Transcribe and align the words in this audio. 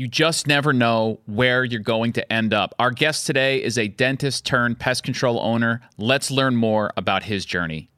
You 0.00 0.06
just 0.06 0.46
never 0.46 0.72
know 0.72 1.18
where 1.26 1.64
you're 1.64 1.80
going 1.80 2.12
to 2.12 2.32
end 2.32 2.54
up. 2.54 2.72
Our 2.78 2.92
guest 2.92 3.26
today 3.26 3.60
is 3.60 3.76
a 3.76 3.88
dentist 3.88 4.46
turned 4.46 4.78
pest 4.78 5.02
control 5.02 5.40
owner. 5.40 5.80
Let's 5.96 6.30
learn 6.30 6.54
more 6.54 6.92
about 6.96 7.24
his 7.24 7.44
journey. 7.44 7.90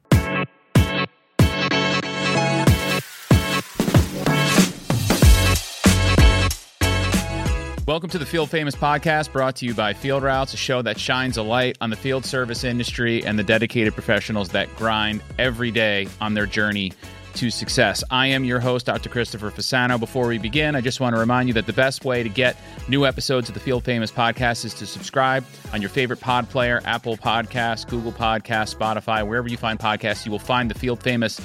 Welcome 7.85 8.09
to 8.09 8.17
the 8.17 8.25
Field 8.25 8.49
Famous 8.49 8.73
podcast 8.73 9.31
brought 9.31 9.57
to 9.57 9.67
you 9.67 9.75
by 9.75 9.93
Field 9.93 10.23
Routes, 10.23 10.55
a 10.55 10.57
show 10.57 10.81
that 10.81 10.99
shines 10.99 11.37
a 11.37 11.43
light 11.43 11.77
on 11.81 11.91
the 11.91 11.95
field 11.95 12.25
service 12.25 12.63
industry 12.63 13.23
and 13.23 13.37
the 13.37 13.43
dedicated 13.43 13.93
professionals 13.93 14.49
that 14.49 14.75
grind 14.75 15.21
every 15.37 15.69
day 15.69 16.07
on 16.19 16.33
their 16.33 16.47
journey 16.47 16.93
to 17.35 17.49
success. 17.49 18.03
I 18.09 18.27
am 18.27 18.43
your 18.43 18.59
host, 18.59 18.85
Dr. 18.85 19.09
Christopher 19.09 19.51
Fasano. 19.51 19.99
Before 19.99 20.27
we 20.27 20.37
begin, 20.37 20.75
I 20.75 20.81
just 20.81 20.99
want 20.99 21.15
to 21.15 21.19
remind 21.19 21.47
you 21.47 21.53
that 21.55 21.65
the 21.65 21.73
best 21.73 22.05
way 22.05 22.23
to 22.23 22.29
get 22.29 22.57
new 22.87 23.05
episodes 23.05 23.49
of 23.49 23.53
the 23.53 23.59
Field 23.59 23.83
Famous 23.83 24.11
podcast 24.11 24.65
is 24.65 24.73
to 24.75 24.85
subscribe 24.85 25.45
on 25.73 25.81
your 25.81 25.89
favorite 25.89 26.19
pod 26.19 26.49
player, 26.49 26.81
Apple 26.85 27.17
Podcasts, 27.17 27.87
Google 27.87 28.11
Podcasts, 28.11 28.75
Spotify, 28.75 29.27
wherever 29.27 29.47
you 29.47 29.57
find 29.57 29.79
podcasts, 29.79 30.25
you 30.25 30.31
will 30.31 30.39
find 30.39 30.69
the 30.69 30.77
Field 30.77 31.01
Famous 31.01 31.39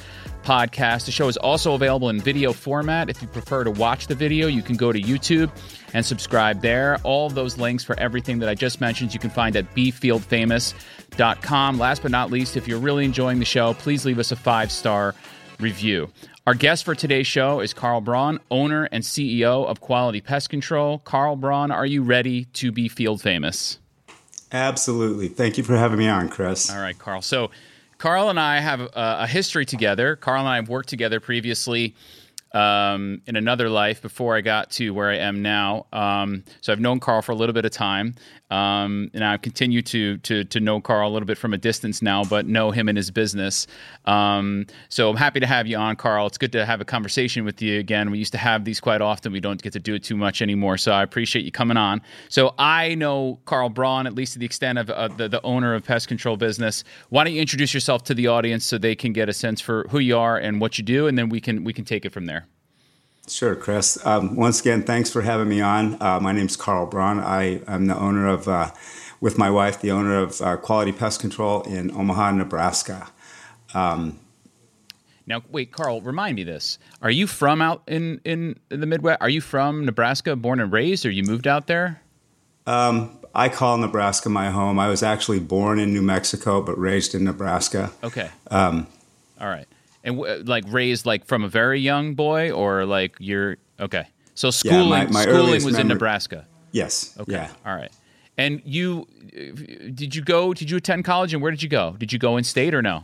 podcast. 0.46 1.04
The 1.06 1.12
show 1.12 1.28
is 1.28 1.36
also 1.36 1.74
available 1.74 2.08
in 2.08 2.20
video 2.20 2.52
format. 2.52 3.10
If 3.10 3.20
you 3.20 3.26
prefer 3.28 3.64
to 3.64 3.72
watch 3.72 4.06
the 4.06 4.14
video, 4.14 4.46
you 4.46 4.62
can 4.62 4.76
go 4.76 4.92
to 4.92 5.00
YouTube 5.00 5.50
and 5.92 6.06
subscribe 6.06 6.62
there. 6.62 6.98
All 7.02 7.28
those 7.28 7.58
links 7.58 7.82
for 7.82 7.98
everything 7.98 8.38
that 8.38 8.48
I 8.48 8.54
just 8.54 8.80
mentioned 8.80 9.12
you 9.12 9.18
can 9.18 9.30
find 9.30 9.56
at 9.56 9.74
befieldfamous.com. 9.74 11.78
Last 11.78 12.02
but 12.02 12.12
not 12.12 12.30
least, 12.30 12.56
if 12.56 12.68
you're 12.68 12.78
really 12.78 13.04
enjoying 13.04 13.40
the 13.40 13.44
show, 13.44 13.74
please 13.74 14.06
leave 14.06 14.20
us 14.20 14.30
a 14.30 14.36
five 14.36 14.70
star. 14.70 15.16
Our 16.46 16.54
guest 16.54 16.84
for 16.84 16.94
today's 16.94 17.26
show 17.26 17.60
is 17.60 17.74
Carl 17.74 18.00
Braun, 18.00 18.38
owner 18.50 18.84
and 18.92 19.02
CEO 19.02 19.66
of 19.66 19.80
Quality 19.80 20.20
Pest 20.20 20.50
Control. 20.50 20.98
Carl 20.98 21.36
Braun, 21.36 21.70
are 21.70 21.86
you 21.86 22.02
ready 22.02 22.44
to 22.54 22.70
be 22.70 22.88
field 22.88 23.20
famous? 23.20 23.78
Absolutely. 24.52 25.28
Thank 25.28 25.58
you 25.58 25.64
for 25.64 25.76
having 25.76 25.98
me 25.98 26.08
on, 26.08 26.28
Chris. 26.28 26.70
All 26.70 26.80
right, 26.80 26.96
Carl. 26.98 27.20
So, 27.20 27.50
Carl 27.98 28.28
and 28.28 28.38
I 28.38 28.60
have 28.60 28.88
a 28.94 29.26
history 29.26 29.64
together. 29.64 30.16
Carl 30.16 30.40
and 30.40 30.48
I 30.48 30.56
have 30.56 30.68
worked 30.68 30.88
together 30.88 31.18
previously 31.18 31.94
um, 32.56 33.20
in 33.26 33.36
another 33.36 33.68
life 33.68 34.00
before 34.00 34.34
I 34.34 34.40
got 34.40 34.70
to 34.72 34.90
where 34.94 35.10
I 35.10 35.16
am 35.16 35.42
now. 35.42 35.86
Um, 35.92 36.42
so 36.62 36.72
I've 36.72 36.80
known 36.80 37.00
Carl 37.00 37.20
for 37.20 37.32
a 37.32 37.34
little 37.34 37.52
bit 37.52 37.66
of 37.66 37.70
time, 37.70 38.14
um, 38.50 39.10
and 39.12 39.22
I 39.22 39.36
continue 39.36 39.82
to, 39.82 40.16
to 40.18 40.44
to 40.44 40.60
know 40.60 40.80
Carl 40.80 41.10
a 41.10 41.12
little 41.12 41.26
bit 41.26 41.36
from 41.36 41.52
a 41.52 41.58
distance 41.58 42.00
now, 42.00 42.24
but 42.24 42.46
know 42.46 42.70
him 42.70 42.88
and 42.88 42.96
his 42.96 43.10
business. 43.10 43.66
Um, 44.06 44.66
so 44.88 45.10
I'm 45.10 45.16
happy 45.16 45.38
to 45.40 45.46
have 45.46 45.66
you 45.66 45.76
on, 45.76 45.96
Carl. 45.96 46.26
It's 46.26 46.38
good 46.38 46.52
to 46.52 46.64
have 46.64 46.80
a 46.80 46.84
conversation 46.84 47.44
with 47.44 47.60
you 47.60 47.78
again. 47.78 48.10
We 48.10 48.18
used 48.18 48.32
to 48.32 48.38
have 48.38 48.64
these 48.64 48.80
quite 48.80 49.02
often. 49.02 49.32
We 49.32 49.40
don't 49.40 49.60
get 49.60 49.74
to 49.74 49.80
do 49.80 49.94
it 49.94 50.02
too 50.02 50.16
much 50.16 50.40
anymore. 50.40 50.78
So 50.78 50.92
I 50.92 51.02
appreciate 51.02 51.44
you 51.44 51.52
coming 51.52 51.76
on. 51.76 52.00
So 52.30 52.54
I 52.58 52.94
know 52.94 53.38
Carl 53.44 53.68
Braun, 53.68 54.06
at 54.06 54.14
least 54.14 54.32
to 54.32 54.38
the 54.38 54.46
extent 54.46 54.78
of 54.78 54.88
uh, 54.88 55.08
the, 55.08 55.28
the 55.28 55.42
owner 55.42 55.74
of 55.74 55.84
Pest 55.84 56.08
Control 56.08 56.38
Business. 56.38 56.84
Why 57.10 57.24
don't 57.24 57.34
you 57.34 57.40
introduce 57.42 57.74
yourself 57.74 58.04
to 58.04 58.14
the 58.14 58.28
audience 58.28 58.64
so 58.64 58.78
they 58.78 58.94
can 58.94 59.12
get 59.12 59.28
a 59.28 59.34
sense 59.34 59.60
for 59.60 59.86
who 59.90 59.98
you 59.98 60.16
are 60.16 60.38
and 60.38 60.58
what 60.60 60.78
you 60.78 60.84
do, 60.84 61.06
and 61.06 61.18
then 61.18 61.28
we 61.28 61.40
can 61.40 61.64
we 61.64 61.72
can 61.72 61.84
take 61.84 62.06
it 62.06 62.12
from 62.12 62.26
there. 62.26 62.45
Sure, 63.28 63.56
Chris. 63.56 63.98
Um, 64.06 64.36
once 64.36 64.60
again, 64.60 64.84
thanks 64.84 65.10
for 65.10 65.22
having 65.22 65.48
me 65.48 65.60
on. 65.60 66.00
Uh, 66.00 66.20
my 66.20 66.30
name 66.32 66.46
is 66.46 66.56
Carl 66.56 66.86
Braun. 66.86 67.18
I 67.18 67.60
am 67.66 67.86
the 67.86 67.96
owner 67.96 68.28
of, 68.28 68.46
uh, 68.46 68.70
with 69.20 69.36
my 69.36 69.50
wife, 69.50 69.80
the 69.80 69.90
owner 69.90 70.18
of 70.18 70.40
uh, 70.40 70.56
Quality 70.56 70.92
Pest 70.92 71.20
Control 71.20 71.62
in 71.62 71.90
Omaha, 71.90 72.32
Nebraska. 72.32 73.08
Um, 73.74 74.20
now, 75.26 75.42
wait, 75.50 75.72
Carl, 75.72 76.00
remind 76.02 76.36
me 76.36 76.44
this. 76.44 76.78
Are 77.02 77.10
you 77.10 77.26
from 77.26 77.60
out 77.60 77.82
in, 77.88 78.20
in 78.24 78.60
the 78.68 78.86
Midwest? 78.86 79.20
Are 79.20 79.28
you 79.28 79.40
from 79.40 79.84
Nebraska, 79.84 80.36
born 80.36 80.60
and 80.60 80.70
raised, 80.70 81.04
or 81.04 81.10
you 81.10 81.24
moved 81.24 81.48
out 81.48 81.66
there? 81.66 82.00
Um, 82.64 83.18
I 83.34 83.48
call 83.48 83.76
Nebraska 83.76 84.28
my 84.28 84.50
home. 84.50 84.78
I 84.78 84.86
was 84.88 85.02
actually 85.02 85.40
born 85.40 85.80
in 85.80 85.92
New 85.92 86.02
Mexico, 86.02 86.62
but 86.62 86.78
raised 86.78 87.12
in 87.12 87.24
Nebraska. 87.24 87.90
Okay. 88.04 88.30
Um, 88.52 88.86
All 89.40 89.48
right 89.48 89.66
and 90.06 90.48
like 90.48 90.64
raised 90.68 91.04
like 91.04 91.26
from 91.26 91.44
a 91.44 91.48
very 91.48 91.80
young 91.80 92.14
boy 92.14 92.50
or 92.52 92.86
like 92.86 93.16
you're 93.18 93.58
okay. 93.78 94.06
So 94.34 94.50
schooling 94.50 94.88
yeah, 94.88 95.04
my, 95.04 95.10
my 95.10 95.22
schooling 95.22 95.52
was 95.52 95.64
memory, 95.64 95.80
in 95.80 95.88
nebraska. 95.88 96.46
Yes 96.72 97.14
okay 97.20 97.32
yeah. 97.32 97.52
all 97.66 97.74
right. 97.74 97.92
And 98.38 98.62
you 98.64 99.06
did 99.94 100.14
you 100.14 100.22
go 100.22 100.54
did 100.54 100.70
you 100.70 100.76
attend 100.78 101.04
college 101.04 101.34
and 101.34 101.42
where 101.42 101.50
did 101.50 101.62
you 101.62 101.68
go? 101.68 101.96
Did 101.98 102.12
you 102.12 102.18
go 102.18 102.36
in 102.36 102.44
state 102.44 102.72
or 102.72 102.82
no? 102.82 103.02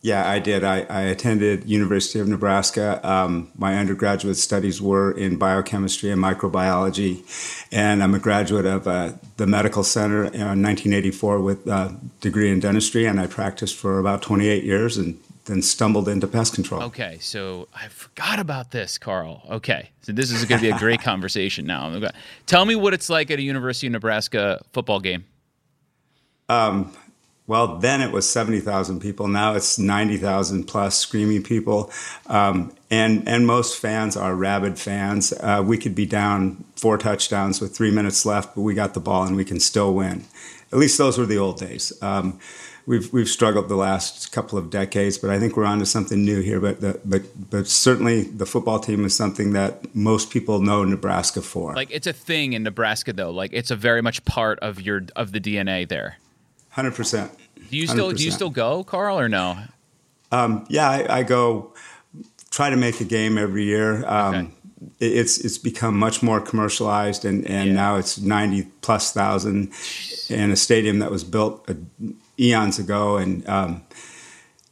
Yeah 0.00 0.28
i 0.28 0.38
did. 0.38 0.62
I, 0.62 0.82
I 0.82 1.00
attended 1.02 1.68
university 1.68 2.20
of 2.20 2.28
nebraska. 2.28 3.00
Um, 3.02 3.50
my 3.56 3.76
undergraduate 3.76 4.36
studies 4.36 4.80
were 4.80 5.10
in 5.10 5.38
biochemistry 5.38 6.12
and 6.12 6.22
microbiology 6.22 7.24
and 7.72 8.00
i'm 8.00 8.14
a 8.14 8.20
graduate 8.20 8.66
of 8.66 8.86
uh, 8.86 9.12
the 9.38 9.46
medical 9.46 9.82
center 9.82 10.26
in 10.26 10.62
1984 10.62 11.40
with 11.40 11.66
a 11.66 11.98
degree 12.20 12.52
in 12.52 12.60
dentistry 12.60 13.06
and 13.06 13.18
i 13.18 13.26
practiced 13.26 13.74
for 13.74 13.98
about 13.98 14.22
28 14.22 14.62
years 14.62 14.96
and 14.96 15.18
then 15.48 15.62
stumbled 15.62 16.08
into 16.08 16.28
pest 16.28 16.54
control. 16.54 16.82
Okay, 16.84 17.18
so 17.20 17.66
I 17.74 17.88
forgot 17.88 18.38
about 18.38 18.70
this, 18.70 18.96
Carl. 18.98 19.42
Okay, 19.50 19.90
so 20.02 20.12
this 20.12 20.30
is 20.30 20.44
going 20.44 20.60
to 20.60 20.70
be 20.70 20.70
a 20.70 20.78
great 20.78 21.02
conversation 21.02 21.66
now. 21.66 22.10
Tell 22.46 22.64
me 22.64 22.76
what 22.76 22.94
it's 22.94 23.10
like 23.10 23.30
at 23.30 23.38
a 23.40 23.42
University 23.42 23.88
of 23.88 23.92
Nebraska 23.94 24.60
football 24.72 25.00
game. 25.00 25.24
Um, 26.48 26.92
well, 27.48 27.78
then 27.78 28.00
it 28.02 28.12
was 28.12 28.28
seventy 28.28 28.60
thousand 28.60 29.00
people. 29.00 29.26
Now 29.26 29.54
it's 29.54 29.78
ninety 29.78 30.18
thousand 30.18 30.64
plus 30.64 30.96
screaming 30.98 31.42
people, 31.42 31.90
um, 32.26 32.72
and 32.90 33.26
and 33.26 33.46
most 33.46 33.80
fans 33.80 34.16
are 34.16 34.34
rabid 34.34 34.78
fans. 34.78 35.32
Uh, 35.32 35.62
we 35.66 35.78
could 35.78 35.94
be 35.94 36.06
down 36.06 36.64
four 36.76 36.98
touchdowns 36.98 37.60
with 37.60 37.74
three 37.74 37.90
minutes 37.90 38.24
left, 38.26 38.54
but 38.54 38.60
we 38.60 38.74
got 38.74 38.94
the 38.94 39.00
ball 39.00 39.24
and 39.24 39.34
we 39.34 39.44
can 39.44 39.60
still 39.60 39.94
win. 39.94 40.24
At 40.72 40.78
least 40.78 40.98
those 40.98 41.16
were 41.16 41.24
the 41.24 41.38
old 41.38 41.58
days. 41.58 41.92
Um, 42.02 42.38
we've 42.88 43.12
we've 43.12 43.28
struggled 43.28 43.68
the 43.68 43.76
last 43.76 44.32
couple 44.32 44.58
of 44.58 44.70
decades, 44.70 45.18
but 45.18 45.30
I 45.30 45.38
think 45.38 45.56
we're 45.56 45.66
on 45.66 45.78
to 45.78 45.86
something 45.86 46.24
new 46.24 46.40
here. 46.40 46.58
But 46.58 46.80
the, 46.80 46.98
but 47.04 47.22
but 47.50 47.68
certainly 47.68 48.22
the 48.22 48.46
football 48.46 48.80
team 48.80 49.04
is 49.04 49.14
something 49.14 49.52
that 49.52 49.94
most 49.94 50.30
people 50.30 50.60
know 50.60 50.82
Nebraska 50.84 51.42
for. 51.42 51.74
Like 51.74 51.90
it's 51.92 52.06
a 52.06 52.12
thing 52.12 52.54
in 52.54 52.62
Nebraska, 52.64 53.12
though. 53.12 53.30
Like 53.30 53.52
it's 53.52 53.70
a 53.70 53.76
very 53.76 54.02
much 54.02 54.24
part 54.24 54.58
of 54.60 54.80
your 54.80 55.02
of 55.14 55.32
the 55.32 55.40
DNA 55.40 55.86
there. 55.86 56.16
Hundred 56.70 56.94
percent. 56.94 57.30
Do 57.70 57.76
you 57.76 57.86
still 57.86 58.12
100%. 58.12 58.16
do 58.16 58.24
you 58.24 58.30
still 58.30 58.50
go, 58.50 58.82
Carl, 58.82 59.18
or 59.18 59.28
no? 59.28 59.58
Um, 60.32 60.64
yeah, 60.68 60.88
I, 60.88 61.18
I, 61.18 61.22
go. 61.22 61.74
Try 62.50 62.70
to 62.70 62.76
make 62.76 63.00
a 63.00 63.04
game 63.04 63.36
every 63.36 63.64
year. 63.64 64.06
Um, 64.06 64.34
okay. 64.34 64.48
It's 65.00 65.38
it's 65.38 65.58
become 65.58 65.98
much 65.98 66.22
more 66.22 66.40
commercialized, 66.40 67.24
and, 67.24 67.46
and 67.46 67.68
yeah. 67.68 67.74
now 67.74 67.96
it's 67.96 68.18
ninety 68.18 68.68
plus 68.80 69.12
thousand 69.12 69.72
in 70.30 70.50
a 70.50 70.56
stadium 70.56 71.00
that 71.00 71.10
was 71.10 71.24
built 71.24 71.68
eons 72.38 72.78
ago, 72.78 73.16
and 73.16 73.48
um, 73.48 73.82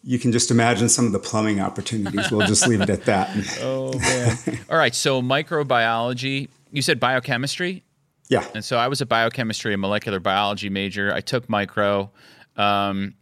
you 0.05 0.19
can 0.19 0.33
just 0.33 0.51
imagine 0.51 0.89
some 0.89 1.07
of 1.07 1.13
the 1.13 1.19
plumbing 1.19 1.61
opportunities. 1.61 2.31
We'll 2.31 2.47
just 2.47 2.67
leave 2.67 2.81
it 2.81 2.91
at 2.91 3.05
that. 3.05 3.31
oh 3.63 3.99
man! 3.99 4.61
All 4.71 4.79
right, 4.79 4.95
so 4.95 5.23
microbiology. 5.23 6.49
You 6.73 6.83
said 6.83 7.01
biochemistry. 7.01 7.83
Yeah. 8.29 8.45
And 8.55 8.65
so 8.65 8.77
I 8.77 8.89
was 8.89 9.01
a 9.01 9.07
biochemistry 9.07 9.73
and 9.73 9.81
molecular 9.81 10.21
biology 10.21 10.69
major. 10.69 11.13
I 11.15 11.21
took 11.21 11.49
micro. 11.49 12.11
Um, 12.57 13.15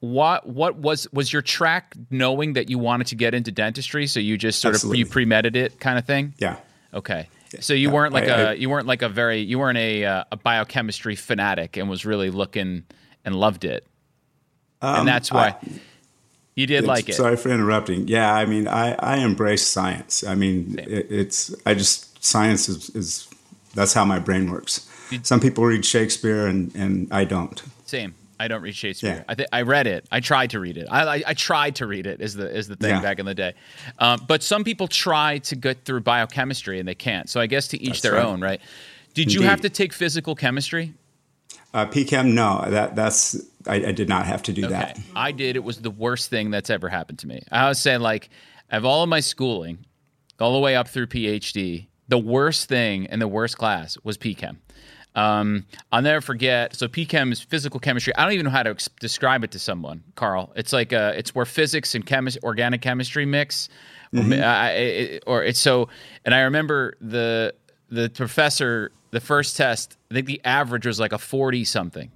what 0.00 0.46
what 0.46 0.76
was 0.76 1.10
was 1.12 1.32
your 1.32 1.40
track 1.42 1.94
knowing 2.10 2.54
that 2.54 2.68
you 2.68 2.78
wanted 2.78 3.06
to 3.08 3.14
get 3.14 3.34
into 3.34 3.50
dentistry? 3.50 4.06
So 4.06 4.20
you 4.20 4.36
just 4.36 4.60
sort 4.60 4.74
Absolutely. 4.74 5.02
of 5.02 5.08
you 5.08 5.12
premeditated 5.12 5.72
it 5.72 5.80
kind 5.80 5.98
of 5.98 6.04
thing. 6.04 6.34
Yeah. 6.38 6.56
Okay. 6.92 7.28
So 7.60 7.72
you 7.72 7.90
weren't 7.90 8.12
like 8.12 8.24
I, 8.24 8.26
a 8.26 8.48
I, 8.48 8.52
you 8.52 8.68
weren't 8.68 8.86
like 8.86 9.02
a 9.02 9.08
very 9.08 9.40
you 9.40 9.58
weren't 9.58 9.78
a 9.78 10.04
uh, 10.04 10.24
a 10.32 10.36
biochemistry 10.36 11.16
fanatic 11.16 11.76
and 11.76 11.88
was 11.88 12.04
really 12.04 12.30
looking 12.30 12.84
and 13.24 13.34
loved 13.34 13.64
it. 13.64 13.86
Um, 14.82 15.00
and 15.00 15.08
that's 15.08 15.32
why 15.32 15.48
I, 15.48 15.56
you 16.54 16.66
did 16.66 16.84
like 16.84 17.08
it. 17.08 17.14
Sorry 17.14 17.36
for 17.36 17.48
interrupting. 17.48 18.08
Yeah, 18.08 18.32
I 18.32 18.44
mean, 18.44 18.68
I, 18.68 18.94
I 18.94 19.18
embrace 19.18 19.66
science. 19.66 20.24
I 20.24 20.34
mean, 20.34 20.78
it, 20.78 21.10
it's, 21.10 21.54
I 21.66 21.74
just, 21.74 22.22
science 22.22 22.68
is, 22.68 22.90
is, 22.90 23.28
that's 23.74 23.92
how 23.92 24.04
my 24.04 24.18
brain 24.18 24.50
works. 24.50 24.90
Some 25.22 25.40
people 25.40 25.64
read 25.64 25.84
Shakespeare 25.84 26.46
and, 26.46 26.74
and 26.74 27.12
I 27.12 27.24
don't. 27.24 27.62
Same. 27.86 28.14
I 28.38 28.48
don't 28.48 28.62
read 28.62 28.74
Shakespeare. 28.74 29.16
Yeah. 29.16 29.24
I 29.28 29.34
th- 29.34 29.48
I 29.52 29.62
read 29.62 29.86
it. 29.86 30.06
I 30.10 30.20
tried 30.20 30.50
to 30.50 30.60
read 30.60 30.76
it. 30.76 30.88
I, 30.90 31.16
I, 31.16 31.22
I, 31.28 31.34
tried 31.34 31.76
to 31.76 31.86
read 31.86 32.06
it. 32.06 32.20
Is 32.20 32.34
the 32.34 32.52
is 32.52 32.66
the 32.66 32.76
thing 32.76 32.90
yeah. 32.90 33.00
back 33.00 33.18
in 33.18 33.26
the 33.26 33.34
day. 33.34 33.54
Um, 33.98 34.24
but 34.26 34.42
some 34.42 34.64
people 34.64 34.88
try 34.88 35.38
to 35.38 35.56
get 35.56 35.84
through 35.84 36.00
biochemistry 36.00 36.78
and 36.80 36.88
they 36.88 36.96
can't. 36.96 37.30
So 37.30 37.40
I 37.40 37.46
guess 37.46 37.68
to 37.68 37.80
each 37.80 37.88
That's 37.88 38.00
their 38.00 38.12
right. 38.14 38.24
own, 38.24 38.40
right? 38.40 38.60
Did 39.14 39.22
Indeed. 39.22 39.34
you 39.34 39.42
have 39.42 39.60
to 39.60 39.70
take 39.70 39.92
physical 39.92 40.34
chemistry? 40.34 40.94
Uh, 41.74 41.84
PChem, 41.86 42.34
no, 42.34 42.64
that 42.68 42.94
that's 42.94 43.36
I, 43.66 43.86
I, 43.86 43.92
did 43.92 44.08
not 44.08 44.26
have 44.26 44.44
to 44.44 44.52
do 44.52 44.66
okay. 44.66 44.74
that. 44.74 45.00
I 45.16 45.32
did. 45.32 45.56
It 45.56 45.64
was 45.64 45.78
the 45.78 45.90
worst 45.90 46.30
thing 46.30 46.52
that's 46.52 46.70
ever 46.70 46.88
happened 46.88 47.18
to 47.18 47.26
me. 47.26 47.42
I 47.50 47.68
was 47.68 47.80
saying, 47.80 48.00
like, 48.00 48.30
of 48.70 48.84
all 48.84 49.02
of 49.02 49.08
my 49.08 49.18
schooling, 49.18 49.78
all 50.38 50.52
the 50.52 50.60
way 50.60 50.76
up 50.76 50.86
through 50.86 51.08
PhD, 51.08 51.88
the 52.06 52.18
worst 52.18 52.68
thing 52.68 53.06
in 53.06 53.18
the 53.18 53.26
worst 53.26 53.58
class 53.58 53.98
was 54.04 54.16
PChem. 54.16 54.58
Um, 55.16 55.66
I'll 55.90 56.02
never 56.02 56.20
forget. 56.20 56.76
So 56.76 56.86
PChem 56.86 57.32
is 57.32 57.40
physical 57.40 57.80
chemistry. 57.80 58.14
I 58.16 58.22
don't 58.22 58.34
even 58.34 58.44
know 58.44 58.50
how 58.50 58.62
to 58.62 58.70
ex- 58.70 58.88
describe 59.00 59.42
it 59.42 59.50
to 59.50 59.58
someone, 59.58 60.02
Carl. 60.14 60.52
It's 60.54 60.72
like 60.72 60.92
a, 60.92 61.12
it's 61.18 61.34
where 61.34 61.44
physics 61.44 61.96
and 61.96 62.06
chemistry, 62.06 62.40
organic 62.44 62.82
chemistry 62.82 63.26
mix, 63.26 63.68
mm-hmm. 64.12 64.32
or, 64.32 64.70
it, 64.76 65.24
or 65.26 65.42
it's 65.42 65.60
so. 65.60 65.88
And 66.24 66.34
I 66.34 66.42
remember 66.42 66.94
the 67.00 67.54
the 67.90 68.10
professor, 68.10 68.92
the 69.14 69.20
first 69.20 69.56
test, 69.56 69.96
I 70.10 70.14
think 70.14 70.26
the 70.26 70.40
average 70.44 70.86
was 70.86 71.00
like 71.00 71.12
a 71.12 71.18
40 71.18 71.64
something. 71.64 72.10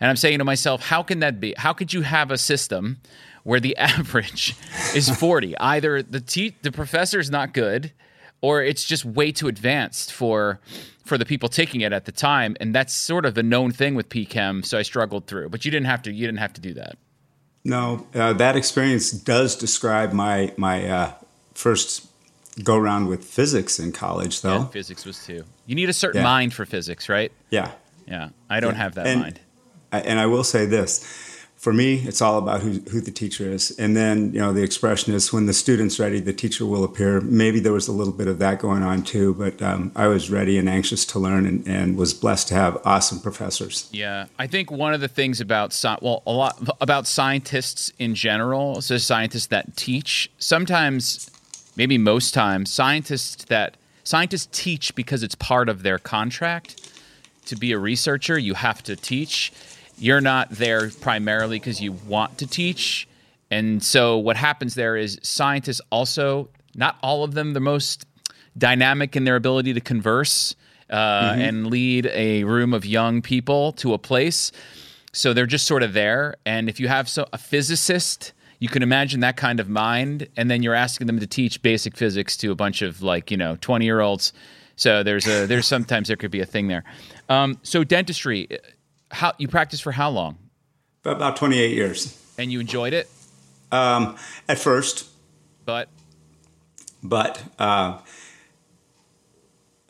And 0.00 0.10
I'm 0.10 0.16
saying 0.16 0.38
to 0.38 0.44
myself, 0.44 0.82
how 0.82 1.04
can 1.04 1.20
that 1.20 1.38
be? 1.38 1.54
How 1.56 1.72
could 1.72 1.92
you 1.92 2.02
have 2.02 2.32
a 2.32 2.36
system 2.36 3.00
where 3.44 3.60
the 3.60 3.76
average 3.78 4.56
is 4.94 5.08
40? 5.08 5.56
Either 5.58 6.02
the 6.02 6.20
te- 6.20 6.56
the 6.62 6.72
professor 6.72 7.20
is 7.20 7.30
not 7.30 7.54
good 7.54 7.92
or 8.40 8.60
it's 8.60 8.84
just 8.84 9.04
way 9.04 9.32
too 9.32 9.48
advanced 9.48 10.12
for 10.12 10.60
for 11.04 11.16
the 11.16 11.24
people 11.24 11.48
taking 11.48 11.80
it 11.80 11.92
at 11.92 12.04
the 12.04 12.12
time 12.12 12.56
and 12.60 12.74
that's 12.74 12.92
sort 12.92 13.24
of 13.24 13.36
a 13.38 13.42
known 13.42 13.72
thing 13.72 13.94
with 13.94 14.08
PChem 14.08 14.64
so 14.64 14.78
I 14.78 14.82
struggled 14.82 15.26
through 15.26 15.48
but 15.48 15.64
you 15.64 15.70
didn't 15.70 15.86
have 15.86 16.02
to 16.02 16.12
you 16.12 16.26
didn't 16.26 16.38
have 16.38 16.52
to 16.52 16.60
do 16.60 16.74
that 16.74 16.96
no 17.64 18.06
uh, 18.14 18.32
that 18.34 18.54
experience 18.56 19.10
does 19.10 19.56
describe 19.56 20.12
my 20.12 20.52
my 20.56 20.88
uh, 20.88 21.12
first 21.54 22.06
go 22.62 22.76
around 22.76 23.08
with 23.08 23.24
physics 23.24 23.80
in 23.80 23.90
college 23.90 24.42
though 24.42 24.58
yeah, 24.58 24.66
physics 24.66 25.04
was 25.04 25.24
too 25.24 25.44
you 25.66 25.74
need 25.74 25.88
a 25.88 25.92
certain 25.92 26.20
yeah. 26.20 26.24
mind 26.24 26.54
for 26.54 26.64
physics 26.66 27.08
right 27.08 27.32
yeah 27.50 27.70
yeah 28.06 28.30
I 28.50 28.60
don't 28.60 28.72
yeah. 28.72 28.78
have 28.78 28.94
that 28.94 29.06
and, 29.06 29.20
mind 29.20 29.40
and 29.92 30.18
I 30.18 30.26
will 30.26 30.44
say 30.44 30.66
this 30.66 31.32
for 31.62 31.72
me, 31.72 31.94
it's 31.94 32.20
all 32.20 32.38
about 32.38 32.60
who, 32.60 32.70
who 32.90 33.00
the 33.00 33.12
teacher 33.12 33.48
is. 33.48 33.70
And 33.78 33.96
then, 33.96 34.32
you 34.32 34.40
know, 34.40 34.52
the 34.52 34.64
expression 34.64 35.14
is 35.14 35.32
when 35.32 35.46
the 35.46 35.52
student's 35.52 36.00
ready, 36.00 36.18
the 36.18 36.32
teacher 36.32 36.66
will 36.66 36.82
appear. 36.82 37.20
Maybe 37.20 37.60
there 37.60 37.72
was 37.72 37.86
a 37.86 37.92
little 37.92 38.12
bit 38.12 38.26
of 38.26 38.40
that 38.40 38.58
going 38.58 38.82
on 38.82 39.04
too, 39.04 39.34
but 39.34 39.62
um, 39.62 39.92
I 39.94 40.08
was 40.08 40.28
ready 40.28 40.58
and 40.58 40.68
anxious 40.68 41.04
to 41.06 41.20
learn 41.20 41.46
and, 41.46 41.64
and, 41.68 41.96
was 41.96 42.14
blessed 42.14 42.48
to 42.48 42.54
have 42.54 42.84
awesome 42.84 43.20
professors. 43.20 43.88
Yeah. 43.92 44.26
I 44.40 44.48
think 44.48 44.72
one 44.72 44.92
of 44.92 45.00
the 45.00 45.06
things 45.06 45.40
about, 45.40 45.80
well, 46.02 46.24
a 46.26 46.32
lot 46.32 46.58
about 46.80 47.06
scientists 47.06 47.92
in 47.96 48.16
general, 48.16 48.82
so 48.82 48.98
scientists 48.98 49.46
that 49.46 49.76
teach, 49.76 50.32
sometimes, 50.38 51.30
maybe 51.76 51.96
most 51.96 52.34
times, 52.34 52.72
scientists 52.72 53.44
that, 53.44 53.76
scientists 54.04 54.48
teach 54.52 54.94
because 54.94 55.22
it's 55.22 55.34
part 55.34 55.68
of 55.68 55.82
their 55.82 55.98
contract. 55.98 56.90
To 57.46 57.56
be 57.56 57.72
a 57.72 57.78
researcher, 57.78 58.38
you 58.38 58.54
have 58.54 58.82
to 58.84 58.94
teach 58.94 59.52
you're 59.98 60.20
not 60.20 60.50
there 60.50 60.90
primarily 60.90 61.58
because 61.58 61.80
you 61.80 61.92
want 61.92 62.38
to 62.38 62.46
teach. 62.46 63.06
And 63.50 63.82
so 63.82 64.18
what 64.18 64.36
happens 64.36 64.74
there 64.74 64.96
is 64.96 65.18
scientists 65.22 65.80
also, 65.90 66.48
not 66.74 66.96
all 67.02 67.24
of 67.24 67.34
them, 67.34 67.52
the 67.52 67.60
most 67.60 68.06
dynamic 68.58 69.14
in 69.16 69.24
their 69.24 69.36
ability 69.36 69.74
to 69.74 69.80
converse 69.80 70.56
uh, 70.90 70.96
mm-hmm. 70.96 71.40
and 71.40 71.66
lead 71.68 72.06
a 72.06 72.44
room 72.44 72.74
of 72.74 72.84
young 72.84 73.22
people 73.22 73.72
to 73.72 73.94
a 73.94 73.98
place. 73.98 74.52
So 75.12 75.32
they're 75.32 75.46
just 75.46 75.66
sort 75.66 75.82
of 75.82 75.92
there. 75.92 76.34
And 76.44 76.68
if 76.68 76.80
you 76.80 76.88
have 76.88 77.08
so, 77.08 77.26
a 77.32 77.38
physicist, 77.38 78.32
you 78.62 78.68
can 78.68 78.84
imagine 78.84 79.18
that 79.18 79.36
kind 79.36 79.58
of 79.58 79.68
mind, 79.68 80.28
and 80.36 80.48
then 80.48 80.62
you're 80.62 80.72
asking 80.72 81.08
them 81.08 81.18
to 81.18 81.26
teach 81.26 81.60
basic 81.62 81.96
physics 81.96 82.36
to 82.36 82.52
a 82.52 82.54
bunch 82.54 82.80
of 82.80 83.02
like 83.02 83.28
you 83.28 83.36
know 83.36 83.56
20 83.60 83.84
year 83.84 83.98
olds. 83.98 84.32
So 84.76 85.02
there's 85.02 85.26
a 85.26 85.46
there's 85.46 85.66
sometimes 85.66 86.06
there 86.06 86.16
could 86.16 86.30
be 86.30 86.38
a 86.38 86.46
thing 86.46 86.68
there. 86.68 86.84
Um, 87.28 87.58
so 87.64 87.82
dentistry, 87.82 88.60
how 89.10 89.32
you 89.36 89.48
practice 89.48 89.80
for 89.80 89.90
how 89.90 90.10
long? 90.10 90.38
About 91.04 91.36
28 91.36 91.74
years. 91.74 92.16
And 92.38 92.52
you 92.52 92.60
enjoyed 92.60 92.92
it? 92.92 93.10
Um, 93.72 94.16
at 94.48 94.60
first. 94.60 95.08
But? 95.64 95.88
But 97.02 97.42
uh, 97.58 97.98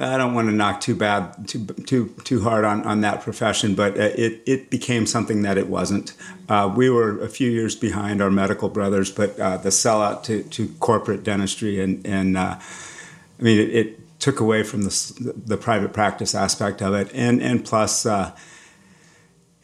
I 0.02 0.18
don't 0.18 0.34
want 0.34 0.48
to 0.48 0.52
knock 0.52 0.80
too 0.80 0.96
bad, 0.96 1.46
too 1.46 1.64
too 1.64 2.14
too 2.24 2.42
hard 2.42 2.64
on, 2.64 2.82
on 2.82 3.02
that 3.02 3.22
profession, 3.22 3.76
but 3.76 3.96
uh, 3.96 4.10
it 4.16 4.42
it 4.46 4.68
became 4.68 5.06
something 5.06 5.42
that 5.42 5.56
it 5.56 5.68
wasn't. 5.68 6.14
Uh, 6.48 6.72
we 6.74 6.90
were 6.90 7.22
a 7.22 7.28
few 7.28 7.48
years 7.48 7.76
behind 7.76 8.20
our 8.20 8.30
medical 8.30 8.68
brothers, 8.68 9.12
but 9.12 9.38
uh, 9.38 9.58
the 9.58 9.68
sellout 9.68 10.24
to, 10.24 10.42
to 10.44 10.68
corporate 10.80 11.22
dentistry 11.22 11.80
and 11.80 12.04
and 12.04 12.36
uh, 12.36 12.58
I 12.58 13.42
mean 13.42 13.58
it, 13.58 13.74
it, 13.74 13.98
took 14.18 14.38
away 14.38 14.62
from 14.62 14.82
the 14.82 15.34
the 15.46 15.56
private 15.56 15.92
practice 15.92 16.34
aspect 16.34 16.80
of 16.80 16.94
it, 16.94 17.10
and 17.12 17.42
and 17.42 17.64
plus 17.64 18.06
uh, 18.06 18.30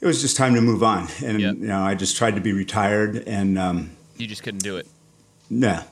it 0.01 0.07
was 0.07 0.21
just 0.21 0.37
time 0.37 0.55
to 0.55 0.61
move 0.61 0.83
on. 0.83 1.09
And 1.25 1.41
yep. 1.41 1.57
you 1.57 1.67
know, 1.69 1.81
I 1.81 1.95
just 1.95 2.17
tried 2.17 2.35
to 2.35 2.41
be 2.41 2.53
retired, 2.53 3.23
and 3.27 3.59
um, 3.59 3.91
you 4.17 4.27
just 4.27 4.43
couldn't 4.43 4.63
do 4.63 4.77
it. 4.77 4.87
Nah, 5.51 5.83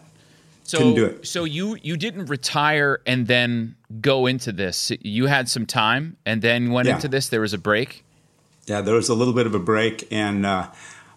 so, 0.71 0.79
couldn't 0.79 0.95
do 0.95 1.05
it. 1.07 1.27
So 1.27 1.45
you 1.45 1.79
you 1.83 1.97
didn't 1.97 2.27
retire 2.27 3.01
and 3.07 3.27
then 3.27 3.77
go 4.01 4.27
into 4.27 4.53
this. 4.53 4.93
You 5.01 5.27
had 5.27 5.49
some 5.49 5.67
time 5.67 6.17
and 6.27 6.43
then 6.43 6.71
went 6.71 6.89
yeah. 6.89 6.97
into 6.97 7.09
this. 7.09 7.29
There 7.29 7.41
was 7.41 7.53
a 7.53 7.59
break. 7.59 8.05
Yeah, 8.67 8.81
there 8.81 8.95
was 8.95 9.09
a 9.09 9.15
little 9.15 9.35
bit 9.35 9.47
of 9.47 9.55
a 9.55 9.61
break, 9.61 10.09
and 10.11 10.45
uh, 10.45 10.69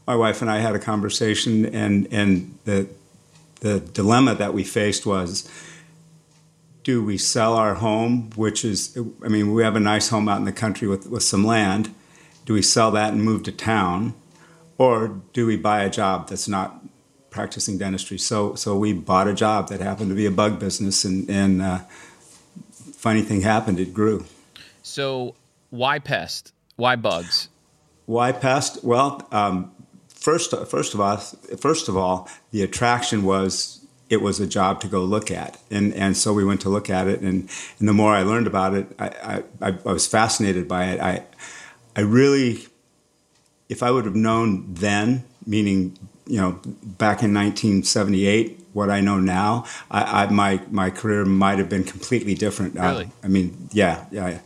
my 0.06 0.16
wife 0.16 0.42
and 0.42 0.51
I 0.51 0.60
had 0.60 0.75
a 0.75 0.80
conversation, 0.80 1.66
and 1.66 2.07
and 2.12 2.57
the 2.66 2.88
the 3.62 3.80
dilemma 3.80 4.36
that 4.36 4.54
we 4.54 4.63
faced 4.63 5.06
was. 5.06 5.50
Do 6.81 7.04
we 7.04 7.18
sell 7.18 7.54
our 7.54 7.75
home, 7.75 8.31
which 8.36 8.66
is, 8.66 8.98
I 9.24 9.28
mean, 9.28 9.54
we 9.54 9.63
have 9.63 9.75
a 9.75 9.81
nice 9.81 10.10
home 10.10 10.28
out 10.28 10.40
in 10.40 10.46
the 10.46 10.51
country 10.51 10.88
with, 10.88 11.07
with 11.07 11.22
some 11.22 11.46
land, 11.46 11.94
do 12.46 12.54
we 12.54 12.63
sell 12.63 12.90
that 12.92 13.13
and 13.13 13.22
move 13.22 13.44
to 13.44 13.51
town, 13.51 14.16
or 14.80 15.22
do 15.34 15.46
we 15.46 15.56
buy 15.56 15.84
a 15.84 15.90
job 15.90 16.30
that's 16.30 16.48
not 16.48 16.84
practicing 17.29 17.77
dentistry? 17.77 18.17
So, 18.17 18.55
so 18.55 18.77
we 18.77 18.93
bought 18.93 19.27
a 19.27 19.33
job 19.33 19.69
that 19.69 19.81
happened 19.81 20.09
to 20.09 20.15
be 20.15 20.25
a 20.25 20.31
bug 20.31 20.59
business, 20.59 21.05
and, 21.05 21.29
and 21.29 21.61
uh, 21.61 21.79
funny 22.93 23.21
thing 23.21 23.41
happened, 23.41 23.79
it 23.79 23.93
grew. 23.93 24.25
So, 24.83 25.35
why 25.69 25.99
pest? 25.99 26.53
Why 26.75 26.95
bugs? 26.95 27.49
Why 28.05 28.31
pest? 28.31 28.83
Well, 28.83 29.27
um, 29.31 29.71
first, 30.07 30.53
first 30.67 30.93
of 30.93 31.01
all, 31.01 31.17
first 31.17 31.89
of 31.89 31.95
all, 31.95 32.27
the 32.51 32.63
attraction 32.63 33.23
was 33.23 33.85
it 34.09 34.21
was 34.21 34.39
a 34.39 34.47
job 34.47 34.81
to 34.81 34.87
go 34.87 35.03
look 35.03 35.29
at, 35.29 35.57
and 35.69 35.93
and 35.93 36.17
so 36.17 36.33
we 36.33 36.43
went 36.43 36.61
to 36.61 36.69
look 36.69 36.89
at 36.89 37.07
it, 37.07 37.21
and 37.21 37.49
and 37.77 37.87
the 37.87 37.93
more 37.93 38.13
I 38.13 38.23
learned 38.23 38.47
about 38.47 38.73
it, 38.73 38.87
I 38.97 39.43
I, 39.61 39.67
I 39.85 39.91
was 39.91 40.07
fascinated 40.07 40.67
by 40.67 40.85
it. 40.85 40.99
I 40.99 41.23
I 41.95 42.01
really, 42.01 42.65
if 43.67 43.83
I 43.83 43.91
would 43.91 44.05
have 44.05 44.15
known 44.15 44.73
then, 44.73 45.25
meaning 45.45 45.97
you 46.29 46.39
know 46.39 46.51
back 46.83 47.23
in 47.23 47.33
1978, 47.33 48.67
what 48.73 48.89
I 48.89 49.01
know 49.01 49.19
now, 49.19 49.65
I, 49.89 50.23
I 50.23 50.29
my 50.29 50.61
my 50.69 50.89
career 50.91 51.25
might 51.25 51.57
have 51.57 51.69
been 51.69 51.83
completely 51.83 52.35
different. 52.35 52.75
Really? 52.75 53.05
I, 53.23 53.25
I 53.25 53.27
mean, 53.27 53.69
yeah, 53.71 54.05
yeah. 54.11 54.39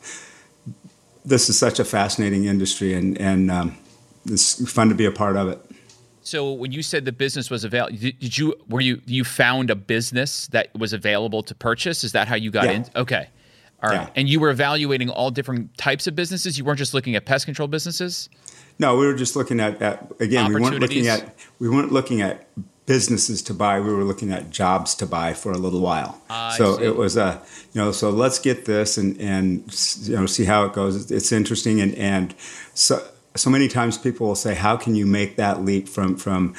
This 1.25 1.49
is 1.49 1.59
such 1.59 1.79
a 1.79 1.85
fascinating 1.85 2.45
industry, 2.45 2.93
and 2.93 3.19
and 3.19 3.51
um, 3.51 3.77
it's 4.25 4.71
fun 4.71 4.89
to 4.89 4.95
be 4.95 5.05
a 5.05 5.11
part 5.11 5.35
of 5.35 5.49
it. 5.49 5.59
So 6.21 6.53
when 6.53 6.71
you 6.71 6.81
said 6.81 7.03
the 7.03 7.11
business 7.11 7.49
was 7.49 7.65
available, 7.65 7.97
did 7.97 8.37
you 8.37 8.55
were 8.69 8.81
you 8.81 9.01
you 9.05 9.25
found 9.25 9.69
a 9.69 9.75
business 9.75 10.47
that 10.47 10.73
was 10.73 10.93
available 10.93 11.43
to 11.43 11.53
purchase? 11.53 12.05
Is 12.05 12.13
that 12.13 12.29
how 12.29 12.35
you 12.35 12.49
got 12.49 12.65
yeah. 12.65 12.71
in? 12.71 12.85
Okay. 12.95 13.27
All 13.83 13.89
right. 13.89 14.01
Yeah. 14.01 14.09
And 14.15 14.29
you 14.29 14.39
were 14.39 14.49
evaluating 14.49 15.09
all 15.09 15.29
different 15.29 15.77
types 15.77 16.07
of 16.07 16.15
businesses. 16.15 16.57
You 16.57 16.63
weren't 16.63 16.79
just 16.79 16.93
looking 16.93 17.15
at 17.15 17.25
pest 17.25 17.45
control 17.45 17.67
businesses. 17.67 18.29
No, 18.79 18.97
we 18.97 19.05
were 19.05 19.13
just 19.13 19.35
looking 19.35 19.59
at, 19.59 19.81
at 19.81 20.11
again. 20.19 20.53
We 20.53 20.59
weren't 20.59 20.79
looking 20.79 21.07
at 21.07 21.35
we 21.59 21.69
weren't 21.69 21.91
looking 21.91 22.21
at 22.21 22.47
businesses 22.85 23.41
to 23.43 23.53
buy. 23.53 23.79
We 23.79 23.93
were 23.93 24.03
looking 24.03 24.31
at 24.31 24.49
jobs 24.49 24.95
to 24.95 25.05
buy 25.05 25.33
for 25.33 25.51
a 25.51 25.57
little 25.57 25.81
while. 25.81 26.19
so 26.57 26.81
it 26.81 26.95
was 26.95 27.17
a 27.17 27.41
you 27.73 27.81
know. 27.81 27.91
So 27.91 28.09
let's 28.09 28.39
get 28.39 28.65
this 28.65 28.97
and 28.97 29.19
and 29.19 29.63
you 30.07 30.15
know 30.15 30.25
see 30.25 30.45
how 30.45 30.65
it 30.65 30.73
goes. 30.73 31.11
It's 31.11 31.31
interesting 31.31 31.81
and 31.81 31.93
and 31.95 32.33
so 32.73 33.05
so 33.35 33.49
many 33.49 33.67
times 33.67 33.97
people 33.97 34.27
will 34.27 34.35
say, 34.35 34.53
how 34.53 34.77
can 34.77 34.95
you 34.95 35.05
make 35.05 35.35
that 35.37 35.63
leap 35.63 35.87
from 35.87 36.15
from 36.15 36.55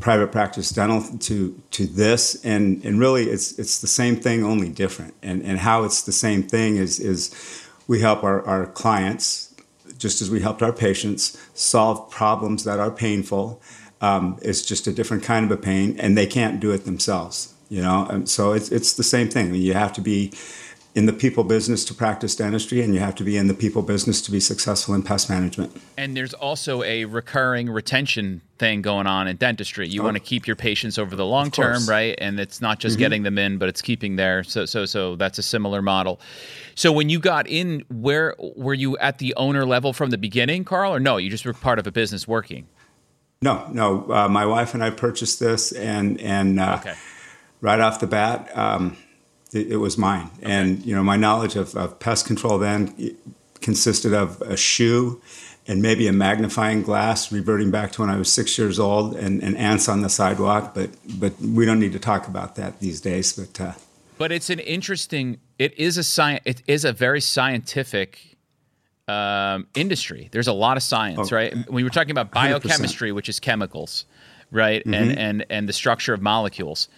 private 0.00 0.32
practice 0.32 0.70
dental 0.70 1.02
to 1.18 1.60
to 1.70 1.86
this 1.86 2.44
and 2.44 2.84
and 2.84 2.98
really 2.98 3.24
it's 3.24 3.58
it's 3.58 3.80
the 3.80 3.86
same 3.86 4.16
thing 4.16 4.44
only 4.44 4.68
different. 4.68 5.14
And 5.22 5.42
and 5.42 5.58
how 5.58 5.84
it's 5.84 6.02
the 6.02 6.12
same 6.12 6.42
thing 6.42 6.76
is 6.76 6.98
is 6.98 7.30
we 7.86 8.00
help 8.00 8.24
our, 8.24 8.44
our 8.46 8.66
clients 8.66 9.54
just 9.98 10.20
as 10.20 10.30
we 10.30 10.40
helped 10.40 10.62
our 10.62 10.72
patients 10.72 11.38
solve 11.54 12.10
problems 12.10 12.64
that 12.64 12.80
are 12.80 12.90
painful. 12.90 13.60
Um, 14.00 14.38
it's 14.42 14.62
just 14.62 14.86
a 14.86 14.92
different 14.92 15.22
kind 15.22 15.44
of 15.44 15.50
a 15.50 15.60
pain 15.60 15.98
and 16.00 16.18
they 16.18 16.26
can't 16.26 16.60
do 16.60 16.72
it 16.72 16.84
themselves 16.84 17.54
you 17.68 17.82
know? 17.82 18.06
And 18.08 18.28
so 18.28 18.52
it's 18.52 18.70
it's 18.70 18.94
the 18.94 19.02
same 19.02 19.28
thing. 19.28 19.48
I 19.48 19.50
mean, 19.50 19.62
you 19.62 19.74
have 19.74 19.92
to 19.94 20.00
be 20.00 20.32
in 20.94 21.06
the 21.06 21.12
people 21.12 21.42
business 21.42 21.84
to 21.84 21.92
practice 21.92 22.36
dentistry, 22.36 22.80
and 22.80 22.94
you 22.94 23.00
have 23.00 23.16
to 23.16 23.24
be 23.24 23.36
in 23.36 23.48
the 23.48 23.54
people 23.54 23.82
business 23.82 24.22
to 24.22 24.30
be 24.30 24.38
successful 24.38 24.94
in 24.94 25.02
pest 25.02 25.28
management. 25.28 25.76
And 25.96 26.16
there's 26.16 26.34
also 26.34 26.84
a 26.84 27.04
recurring 27.04 27.68
retention 27.68 28.42
thing 28.58 28.80
going 28.80 29.08
on 29.08 29.26
in 29.26 29.36
dentistry. 29.36 29.88
You 29.88 30.02
oh. 30.02 30.04
want 30.04 30.14
to 30.16 30.20
keep 30.20 30.46
your 30.46 30.54
patients 30.54 30.96
over 30.96 31.16
the 31.16 31.26
long 31.26 31.50
term, 31.50 31.84
right? 31.88 32.14
And 32.18 32.38
it's 32.38 32.60
not 32.60 32.78
just 32.78 32.94
mm-hmm. 32.94 33.00
getting 33.00 33.22
them 33.24 33.38
in, 33.38 33.58
but 33.58 33.68
it's 33.68 33.82
keeping 33.82 34.14
there. 34.14 34.44
So, 34.44 34.66
so, 34.66 34.86
so 34.86 35.16
that's 35.16 35.36
a 35.38 35.42
similar 35.42 35.82
model. 35.82 36.20
So, 36.76 36.92
when 36.92 37.08
you 37.08 37.18
got 37.18 37.48
in, 37.48 37.84
where 37.90 38.36
were 38.38 38.74
you 38.74 38.96
at 38.98 39.18
the 39.18 39.34
owner 39.34 39.66
level 39.66 39.92
from 39.92 40.10
the 40.10 40.18
beginning, 40.18 40.64
Carl, 40.64 40.94
or 40.94 41.00
no? 41.00 41.16
You 41.16 41.28
just 41.28 41.44
were 41.44 41.54
part 41.54 41.80
of 41.80 41.88
a 41.88 41.92
business 41.92 42.28
working. 42.28 42.68
No, 43.42 43.68
no. 43.72 44.10
Uh, 44.10 44.28
my 44.28 44.46
wife 44.46 44.74
and 44.74 44.82
I 44.82 44.90
purchased 44.90 45.40
this, 45.40 45.72
and 45.72 46.20
and 46.20 46.60
uh, 46.60 46.78
okay. 46.80 46.94
right 47.60 47.80
off 47.80 47.98
the 47.98 48.06
bat. 48.06 48.56
Um, 48.56 48.96
it, 49.54 49.72
it 49.72 49.76
was 49.76 49.96
mine. 49.98 50.30
Okay. 50.38 50.50
And 50.52 50.84
you 50.84 50.94
know, 50.94 51.02
my 51.02 51.16
knowledge 51.16 51.56
of, 51.56 51.74
of 51.74 51.98
pest 51.98 52.26
control 52.26 52.58
then 52.58 52.94
consisted 53.60 54.12
of 54.12 54.40
a 54.42 54.56
shoe 54.56 55.20
and 55.66 55.80
maybe 55.80 56.06
a 56.06 56.12
magnifying 56.12 56.82
glass, 56.82 57.32
reverting 57.32 57.70
back 57.70 57.90
to 57.92 58.02
when 58.02 58.10
I 58.10 58.16
was 58.18 58.30
six 58.30 58.58
years 58.58 58.78
old, 58.78 59.16
and, 59.16 59.42
and 59.42 59.56
ants 59.56 59.88
on 59.88 60.02
the 60.02 60.10
sidewalk. 60.10 60.74
But 60.74 60.90
but 61.18 61.32
we 61.40 61.64
don't 61.64 61.80
need 61.80 61.92
to 61.92 61.98
talk 61.98 62.28
about 62.28 62.56
that 62.56 62.80
these 62.80 63.00
days. 63.00 63.32
But 63.32 63.60
uh, 63.60 63.72
but 64.18 64.30
it's 64.32 64.50
an 64.50 64.58
interesting 64.60 65.38
it 65.58 65.78
is 65.78 65.96
a 65.96 66.04
sci- 66.04 66.40
It 66.44 66.62
is 66.66 66.84
a 66.84 66.92
very 66.92 67.20
scientific 67.20 68.36
um, 69.08 69.66
industry. 69.74 70.28
There's 70.32 70.48
a 70.48 70.52
lot 70.52 70.76
of 70.76 70.82
science, 70.82 71.32
Oh, 71.32 71.36
right? 71.36 71.54
We 71.70 71.84
were 71.84 71.90
talking 71.90 72.10
about 72.10 72.30
100%. 72.30 72.34
biochemistry, 72.34 73.12
which 73.12 73.28
is 73.28 73.38
chemicals, 73.40 74.04
right? 74.50 74.84
And 74.84 75.18
and 75.18 75.46
and 75.48 75.68
the 75.68 75.72
structure 75.72 76.12
of 76.14 76.20
molecules. 76.22 76.88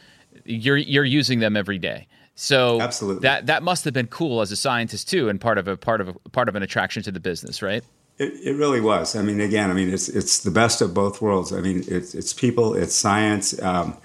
You're 0.44 0.76
you're 0.76 1.04
using 1.04 1.40
them 1.40 1.56
every 1.56 1.78
day. 1.78 2.06
So 2.38 2.80
Absolutely. 2.82 3.22
that 3.22 3.46
that 3.46 3.62
must 3.62 3.84
have 3.86 3.94
been 3.94 4.08
cool 4.08 4.42
as 4.42 4.52
a 4.52 4.56
scientist 4.56 5.08
too, 5.08 5.28
and 5.30 5.40
part 5.40 5.56
of 5.58 5.66
a 5.66 5.76
part 5.76 6.00
of 6.02 6.08
a 6.08 6.12
part 6.30 6.48
of 6.50 6.54
an 6.54 6.62
attraction 6.62 7.02
to 7.04 7.10
the 7.10 7.20
business, 7.20 7.62
right? 7.62 7.82
It, 8.18 8.32
it 8.44 8.52
really 8.56 8.80
was. 8.80 9.16
I 9.16 9.22
mean, 9.22 9.40
again, 9.40 9.70
I 9.70 9.74
mean, 9.74 9.88
it's 9.92 10.08
it's 10.10 10.40
the 10.40 10.50
best 10.50 10.82
of 10.82 10.92
both 10.92 11.22
worlds. 11.22 11.52
I 11.52 11.60
mean, 11.60 11.82
it's 11.88 12.14
it's 12.14 12.32
people, 12.34 12.74
it's 12.74 12.94
science, 12.94 13.60
um, 13.62 13.96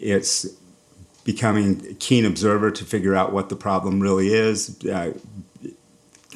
it's 0.00 0.46
becoming 1.24 1.86
a 1.90 1.94
keen 1.94 2.26
observer 2.26 2.70
to 2.70 2.84
figure 2.84 3.14
out 3.14 3.32
what 3.32 3.48
the 3.48 3.56
problem 3.56 4.00
really 4.00 4.34
is. 4.34 4.78
Uh, 4.84 5.12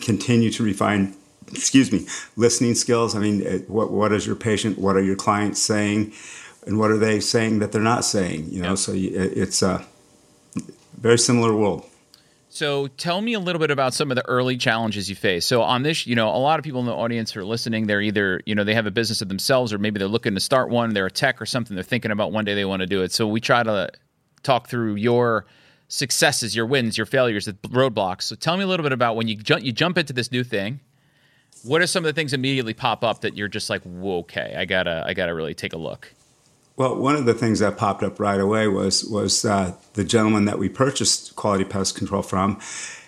continue 0.00 0.50
to 0.50 0.62
refine, 0.62 1.14
excuse 1.52 1.92
me, 1.92 2.06
listening 2.36 2.74
skills. 2.74 3.14
I 3.14 3.18
mean, 3.18 3.46
uh, 3.46 3.58
what 3.68 3.90
what 3.90 4.12
is 4.12 4.26
your 4.26 4.36
patient? 4.36 4.78
What 4.78 4.96
are 4.96 5.02
your 5.02 5.16
clients 5.16 5.60
saying? 5.62 6.12
And 6.66 6.78
what 6.78 6.90
are 6.90 6.98
they 6.98 7.20
saying 7.20 7.60
that 7.60 7.72
they're 7.72 7.80
not 7.80 8.04
saying? 8.04 8.48
You 8.50 8.62
know, 8.62 8.70
Yeah. 8.70 8.74
so 8.74 8.92
it's 8.94 9.62
a 9.62 9.86
very 10.98 11.18
similar 11.18 11.54
world. 11.54 11.84
So 12.48 12.86
tell 12.86 13.20
me 13.20 13.34
a 13.34 13.40
little 13.40 13.60
bit 13.60 13.70
about 13.70 13.92
some 13.92 14.10
of 14.10 14.14
the 14.14 14.26
early 14.26 14.56
challenges 14.56 15.10
you 15.10 15.16
face. 15.16 15.44
So 15.44 15.62
on 15.62 15.82
this, 15.82 16.06
you 16.06 16.14
know, 16.14 16.28
a 16.28 16.38
lot 16.38 16.58
of 16.58 16.64
people 16.64 16.80
in 16.80 16.86
the 16.86 16.94
audience 16.94 17.36
are 17.36 17.44
listening, 17.44 17.86
they're 17.86 18.00
either, 18.00 18.40
you 18.46 18.54
know, 18.54 18.64
they 18.64 18.72
have 18.72 18.86
a 18.86 18.90
business 18.90 19.20
of 19.20 19.28
themselves 19.28 19.74
or 19.74 19.78
maybe 19.78 19.98
they're 19.98 20.08
looking 20.08 20.34
to 20.34 20.40
start 20.40 20.70
one, 20.70 20.94
they're 20.94 21.06
a 21.06 21.10
tech 21.10 21.42
or 21.42 21.44
something, 21.44 21.74
they're 21.74 21.84
thinking 21.84 22.10
about 22.10 22.32
one 22.32 22.46
day 22.46 22.54
they 22.54 22.64
want 22.64 22.80
to 22.80 22.86
do 22.86 23.02
it. 23.02 23.12
So 23.12 23.26
we 23.26 23.40
try 23.42 23.62
to 23.62 23.90
talk 24.42 24.68
through 24.68 24.94
your 24.94 25.44
successes, 25.88 26.56
your 26.56 26.66
wins, 26.66 26.96
your 26.96 27.06
failures, 27.06 27.44
the 27.44 27.52
roadblocks. 27.68 28.22
So 28.22 28.36
tell 28.36 28.56
me 28.56 28.64
a 28.64 28.66
little 28.66 28.84
bit 28.84 28.92
about 28.92 29.16
when 29.16 29.28
you 29.28 29.36
jump 29.36 29.62
you 29.62 29.72
jump 29.72 29.98
into 29.98 30.12
this 30.12 30.32
new 30.32 30.44
thing. 30.44 30.80
What 31.62 31.82
are 31.82 31.86
some 31.86 32.04
of 32.04 32.06
the 32.06 32.18
things 32.18 32.32
immediately 32.32 32.74
pop 32.74 33.02
up 33.04 33.22
that 33.22 33.36
you're 33.36 33.48
just 33.48 33.68
like, 33.68 33.82
Whoa, 33.82 34.18
okay, 34.20 34.54
I 34.56 34.64
gotta 34.64 35.04
I 35.06 35.14
gotta 35.14 35.34
really 35.34 35.54
take 35.54 35.72
a 35.72 35.78
look. 35.78 36.12
Well, 36.76 36.96
one 36.96 37.16
of 37.16 37.24
the 37.24 37.34
things 37.34 37.60
that 37.60 37.78
popped 37.78 38.02
up 38.02 38.20
right 38.20 38.40
away 38.40 38.68
was 38.68 39.04
was 39.04 39.44
uh, 39.44 39.74
the 39.94 40.04
gentleman 40.04 40.44
that 40.44 40.58
we 40.58 40.68
purchased 40.68 41.34
Quality 41.34 41.64
Pest 41.64 41.96
Control 41.96 42.22
from 42.22 42.60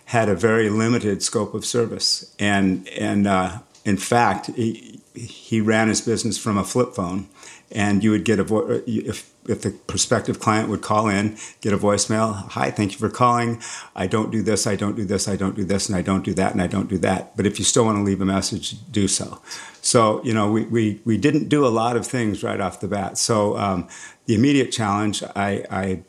had 0.06 0.30
a 0.30 0.34
very 0.34 0.70
limited 0.70 1.22
scope 1.22 1.52
of 1.52 1.66
service, 1.66 2.34
and 2.38 2.88
and 2.88 3.26
uh, 3.26 3.58
in 3.84 3.98
fact, 3.98 4.46
he, 4.46 5.00
he 5.14 5.60
ran 5.60 5.88
his 5.88 6.00
business 6.00 6.38
from 6.38 6.56
a 6.56 6.64
flip 6.64 6.94
phone, 6.94 7.28
and 7.70 8.02
you 8.02 8.10
would 8.10 8.24
get 8.24 8.38
a 8.38 8.44
vo- 8.44 8.82
if 8.86 9.30
if 9.48 9.62
the 9.62 9.70
prospective 9.70 10.38
client 10.38 10.68
would 10.68 10.82
call 10.82 11.08
in, 11.08 11.36
get 11.60 11.72
a 11.72 11.78
voicemail. 11.78 12.48
Hi, 12.50 12.70
thank 12.70 12.92
you 12.92 12.98
for 12.98 13.08
calling. 13.08 13.60
I 13.96 14.06
don't 14.06 14.30
do 14.30 14.42
this. 14.42 14.66
I 14.66 14.76
don't 14.76 14.94
do 14.94 15.04
this. 15.04 15.26
I 15.26 15.36
don't 15.36 15.56
do 15.56 15.64
this, 15.64 15.88
and 15.88 15.96
I 15.96 16.02
don't 16.02 16.24
do 16.24 16.34
that, 16.34 16.52
and 16.52 16.62
I 16.62 16.66
don't 16.66 16.88
do 16.88 16.98
that. 16.98 17.36
But 17.36 17.46
if 17.46 17.58
you 17.58 17.64
still 17.64 17.84
want 17.84 17.96
to 17.98 18.02
leave 18.02 18.20
a 18.20 18.26
message, 18.26 18.76
do 18.90 19.08
so. 19.08 19.40
So 19.80 20.22
you 20.24 20.34
know, 20.34 20.50
we 20.50 20.64
we, 20.64 21.00
we 21.04 21.16
didn't 21.16 21.48
do 21.48 21.66
a 21.66 21.68
lot 21.68 21.96
of 21.96 22.06
things 22.06 22.42
right 22.42 22.60
off 22.60 22.80
the 22.80 22.88
bat. 22.88 23.18
So 23.18 23.56
um, 23.56 23.88
the 24.26 24.34
immediate 24.34 24.70
challenge, 24.70 25.22
I, 25.34 25.64
I 25.70 26.02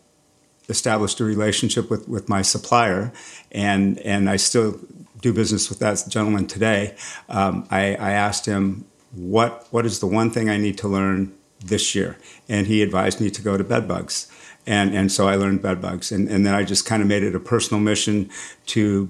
established 0.67 1.19
a 1.19 1.24
relationship 1.24 1.89
with, 1.89 2.08
with 2.08 2.29
my 2.29 2.41
supplier, 2.41 3.12
and 3.51 3.98
and 4.00 4.29
I 4.29 4.36
still 4.36 4.79
do 5.22 5.34
business 5.34 5.69
with 5.69 5.79
that 5.79 6.03
gentleman 6.08 6.48
today. 6.48 6.96
Um, 7.27 7.67
I, 7.72 7.96
I 7.96 8.12
asked 8.12 8.46
him 8.46 8.86
what 9.12 9.67
what 9.72 9.86
is 9.86 10.00
the 10.00 10.08
one 10.08 10.29
thing 10.31 10.50
I 10.50 10.58
need 10.58 10.77
to 10.79 10.88
learn 10.88 11.34
this 11.59 11.93
year, 11.95 12.17
and 12.47 12.67
he 12.67 12.81
advised 12.81 13.19
me 13.21 13.29
to 13.29 13.41
go 13.41 13.57
to 13.57 13.63
bedbugs. 13.63 14.31
And, 14.67 14.93
and 14.95 15.11
so 15.11 15.27
I 15.27 15.35
learned 15.35 15.61
bedbugs, 15.61 16.11
and, 16.11 16.27
and 16.29 16.45
then 16.45 16.53
I 16.53 16.63
just 16.63 16.85
kind 16.85 17.01
of 17.01 17.07
made 17.07 17.23
it 17.23 17.35
a 17.35 17.39
personal 17.39 17.81
mission 17.81 18.29
to 18.67 19.09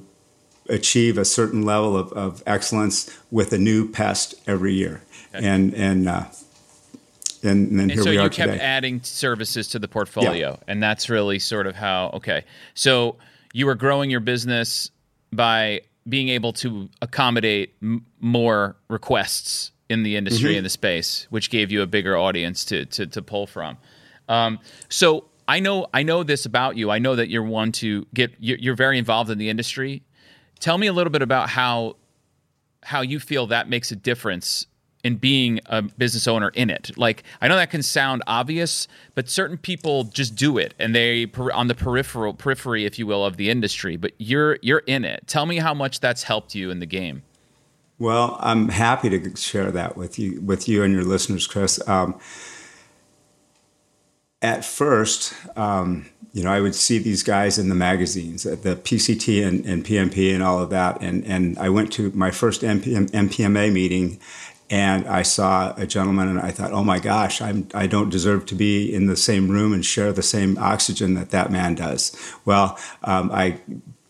achieve 0.70 1.18
a 1.18 1.26
certain 1.26 1.64
level 1.64 1.98
of, 1.98 2.14
of 2.14 2.44
excellence 2.46 3.10
with 3.32 3.52
a 3.54 3.58
new 3.58 3.90
pest 3.90 4.36
every 4.48 4.74
year. 4.74 5.02
And 5.34 5.74
and 5.74 6.08
uh, 6.08 6.26
and, 7.44 7.70
and 7.70 7.80
then 7.80 7.80
And 7.82 7.92
here 7.92 8.04
so 8.04 8.10
we 8.10 8.16
you 8.16 8.30
kept 8.30 8.54
today. 8.54 8.64
adding 8.64 9.02
services 9.04 9.68
to 9.70 9.80
the 9.80 9.88
portfolio, 9.88 10.60
and 10.68 10.82
that's 10.82 11.10
really 11.10 11.40
sort 11.40 11.68
of 11.68 11.76
how. 11.76 12.10
Okay, 12.16 12.46
so 12.74 13.16
you 13.54 13.66
were 13.66 13.76
growing 13.76 14.10
your 14.10 14.20
business 14.20 14.92
by 15.32 15.82
being 16.08 16.30
able 16.30 16.54
to 16.54 16.90
accommodate 17.02 17.76
m- 17.82 18.06
more 18.20 18.76
requests 18.88 19.72
in 19.90 20.04
the 20.04 20.16
industry 20.16 20.52
Mm-hmm. 20.52 20.58
in 20.60 20.64
the 20.64 20.70
space, 20.70 21.28
which 21.30 21.50
gave 21.50 21.72
you 21.72 21.82
a 21.82 21.88
bigger 21.88 22.16
audience 22.18 22.64
to 22.66 22.86
to, 22.86 23.08
to 23.08 23.22
pull 23.22 23.48
from. 23.48 23.78
Um, 24.28 24.60
so 24.88 25.26
I 25.48 25.60
know 25.60 25.88
I 25.94 26.04
know 26.04 26.24
this 26.24 26.46
about 26.46 26.78
you. 26.78 26.92
I 26.92 27.00
know 27.00 27.16
that 27.16 27.30
you're 27.30 27.44
one 27.44 27.72
to 27.74 28.06
get. 28.14 28.32
You're, 28.40 28.76
very 28.76 29.00
involved 29.00 29.32
in 29.32 29.40
the 29.40 29.50
industry. 29.50 30.04
Tell 30.60 30.78
me 30.78 30.88
a 30.88 30.94
little 30.94 31.12
bit 31.12 31.24
about 31.24 31.50
how 31.50 31.96
how 32.84 33.02
you 33.02 33.20
feel 33.20 33.48
that 33.48 33.68
makes 33.68 33.92
a 33.92 33.96
difference 33.96 34.68
in 35.04 35.16
being 35.16 35.60
a 35.66 35.82
business 35.82 36.28
owner 36.28 36.50
in 36.50 36.70
it. 36.70 36.98
Like 36.98 37.24
I 37.42 37.48
know 37.48 37.56
that 37.56 37.72
can 37.72 37.82
sound 37.82 38.22
obvious, 38.28 38.88
but 39.16 39.30
certain 39.30 39.58
people 39.58 40.04
just 40.04 40.36
do 40.36 40.58
it 40.58 40.74
and 40.78 40.94
they 40.94 41.32
on 41.54 41.68
the 41.68 41.76
peripheral 41.76 42.34
periphery 42.34 42.86
if 42.86 43.00
you 43.00 43.08
will 43.08 43.26
of 43.26 43.38
the 43.38 43.50
industry, 43.50 43.96
but 43.98 44.12
you're 44.18 44.60
you're 44.62 44.84
in 44.86 45.04
it. 45.04 45.24
Tell 45.26 45.46
me 45.46 45.58
how 45.58 45.74
much 45.74 46.00
that's 46.00 46.24
helped 46.24 46.54
you 46.54 46.70
in 46.70 46.80
the 46.80 46.86
game. 46.86 47.24
Well, 48.00 48.38
I'm 48.40 48.70
happy 48.70 49.10
to 49.10 49.36
share 49.36 49.72
that 49.72 49.98
with 49.98 50.18
you, 50.18 50.40
with 50.40 50.70
you 50.70 50.84
and 50.84 50.94
your 50.94 51.04
listeners, 51.04 51.46
Chris. 51.46 51.86
Um, 51.86 52.18
at 54.42 54.64
first, 54.64 55.34
um, 55.58 56.10
you 56.32 56.42
know, 56.44 56.52
I 56.52 56.62
would 56.62 56.76
see 56.76 56.98
these 56.98 57.24
guys 57.24 57.60
in 57.60 57.68
the 57.68 57.76
magazines, 57.76 58.44
the 58.44 58.56
PCT 58.56 59.46
and, 59.46 59.66
and 59.66 59.84
PMP 59.84 60.34
and 60.34 60.42
all 60.42 60.62
of 60.62 60.70
that, 60.70 61.02
and 61.02 61.26
and 61.26 61.58
I 61.60 61.68
went 61.68 61.92
to 61.94 62.10
my 62.12 62.32
first 62.32 62.62
MPM, 62.62 63.10
NPMA 63.12 63.74
meeting, 63.74 64.20
and 64.70 65.06
I 65.06 65.24
saw 65.24 65.74
a 65.76 65.86
gentleman, 65.86 66.30
and 66.30 66.40
I 66.40 66.52
thought, 66.52 66.72
oh 66.72 66.86
my 66.86 67.00
gosh, 67.00 67.42
I'm 67.42 67.68
I 67.74 67.88
don't 67.88 68.10
deserve 68.10 68.46
to 68.46 68.56
be 68.56 68.94
in 68.94 69.08
the 69.08 69.18
same 69.18 69.50
room 69.50 69.74
and 69.74 69.84
share 69.84 70.14
the 70.14 70.24
same 70.24 70.58
oxygen 70.58 71.16
that 71.16 71.32
that 71.32 71.52
man 71.52 71.76
does. 71.76 72.16
Well, 72.46 72.80
um, 73.04 73.30
I 73.34 73.60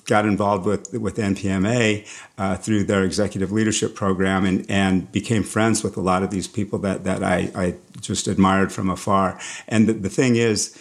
got 0.09 0.25
involved 0.25 0.65
with 0.65 0.91
with 0.93 1.15
NPMA 1.17 2.05
uh, 2.37 2.57
through 2.57 2.83
their 2.83 3.03
executive 3.03 3.51
leadership 3.51 3.95
program 3.95 4.43
and, 4.45 4.65
and 4.69 5.09
became 5.11 5.43
friends 5.43 5.83
with 5.83 5.95
a 5.95 6.01
lot 6.01 6.23
of 6.23 6.31
these 6.31 6.47
people 6.47 6.79
that 6.79 7.03
that 7.03 7.23
I, 7.23 7.51
I 7.55 7.75
just 8.01 8.27
admired 8.27 8.73
from 8.73 8.89
afar. 8.89 9.39
And 9.67 9.87
the, 9.87 9.93
the 9.93 10.09
thing 10.09 10.35
is, 10.35 10.75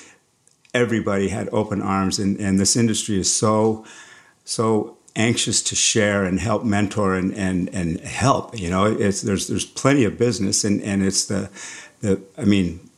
everybody 0.73 1.29
had 1.29 1.49
open 1.53 1.83
arms, 1.83 2.19
and, 2.19 2.41
and 2.41 2.59
this 2.59 2.75
industry 2.75 3.19
is 3.21 3.33
so 3.33 3.85
so 4.45 4.97
anxious 5.15 5.63
to 5.63 5.75
share 5.75 6.25
and 6.25 6.41
help 6.41 6.65
mentor 6.65 7.15
and, 7.15 7.35
and, 7.35 7.69
and 7.75 8.01
help. 8.01 8.59
You 8.59 8.71
know, 8.71 8.87
it's 8.87 9.21
there's 9.23 9.47
there's 9.47 9.67
plenty 9.67 10.05
of 10.05 10.17
business, 10.17 10.65
and, 10.65 10.83
and 10.83 11.03
it's 11.03 11.27
the 11.27 11.51
the 12.01 12.23
I 12.39 12.45
mean 12.45 12.89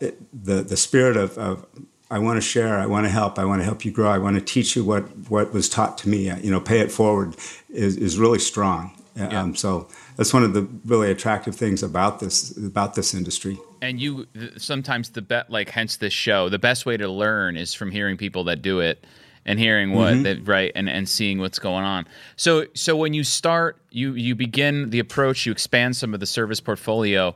it, 0.00 0.18
the 0.32 0.62
the 0.62 0.76
spirit 0.76 1.16
of, 1.16 1.38
of 1.38 1.64
I 2.10 2.18
want 2.18 2.36
to 2.36 2.40
share. 2.40 2.78
I 2.78 2.86
want 2.86 3.06
to 3.06 3.10
help. 3.10 3.38
I 3.38 3.44
want 3.44 3.60
to 3.60 3.64
help 3.64 3.84
you 3.84 3.92
grow. 3.92 4.10
I 4.10 4.18
want 4.18 4.36
to 4.36 4.42
teach 4.42 4.74
you 4.74 4.84
what, 4.84 5.02
what 5.28 5.52
was 5.52 5.68
taught 5.68 5.96
to 5.98 6.08
me. 6.08 6.28
Uh, 6.28 6.38
you 6.38 6.50
know, 6.50 6.60
pay 6.60 6.80
it 6.80 6.90
forward 6.90 7.36
is, 7.68 7.96
is 7.96 8.18
really 8.18 8.40
strong. 8.40 8.96
Uh, 9.18 9.28
yeah. 9.30 9.42
Um, 9.42 9.54
so 9.54 9.88
that's 10.16 10.32
one 10.32 10.42
of 10.42 10.52
the 10.52 10.62
really 10.84 11.10
attractive 11.10 11.54
things 11.54 11.82
about 11.82 12.20
this 12.20 12.56
about 12.56 12.94
this 12.94 13.14
industry. 13.14 13.58
And 13.82 14.00
you 14.00 14.26
sometimes 14.56 15.10
the 15.10 15.22
bet 15.22 15.50
like 15.50 15.70
hence 15.70 15.96
this 15.96 16.12
show, 16.12 16.48
the 16.48 16.58
best 16.58 16.86
way 16.86 16.96
to 16.96 17.08
learn 17.08 17.56
is 17.56 17.74
from 17.74 17.90
hearing 17.90 18.16
people 18.16 18.44
that 18.44 18.62
do 18.62 18.80
it 18.80 19.04
and 19.44 19.58
hearing 19.58 19.92
what 19.92 20.14
mm-hmm. 20.14 20.22
that 20.24 20.46
right 20.46 20.70
and, 20.74 20.88
and 20.88 21.08
seeing 21.08 21.38
what's 21.38 21.58
going 21.58 21.84
on. 21.84 22.06
So 22.36 22.66
so 22.74 22.96
when 22.96 23.14
you 23.14 23.24
start 23.24 23.80
you 23.90 24.14
you 24.14 24.34
begin 24.34 24.90
the 24.90 25.00
approach, 25.00 25.44
you 25.44 25.52
expand 25.52 25.96
some 25.96 26.14
of 26.14 26.20
the 26.20 26.26
service 26.26 26.60
portfolio. 26.60 27.34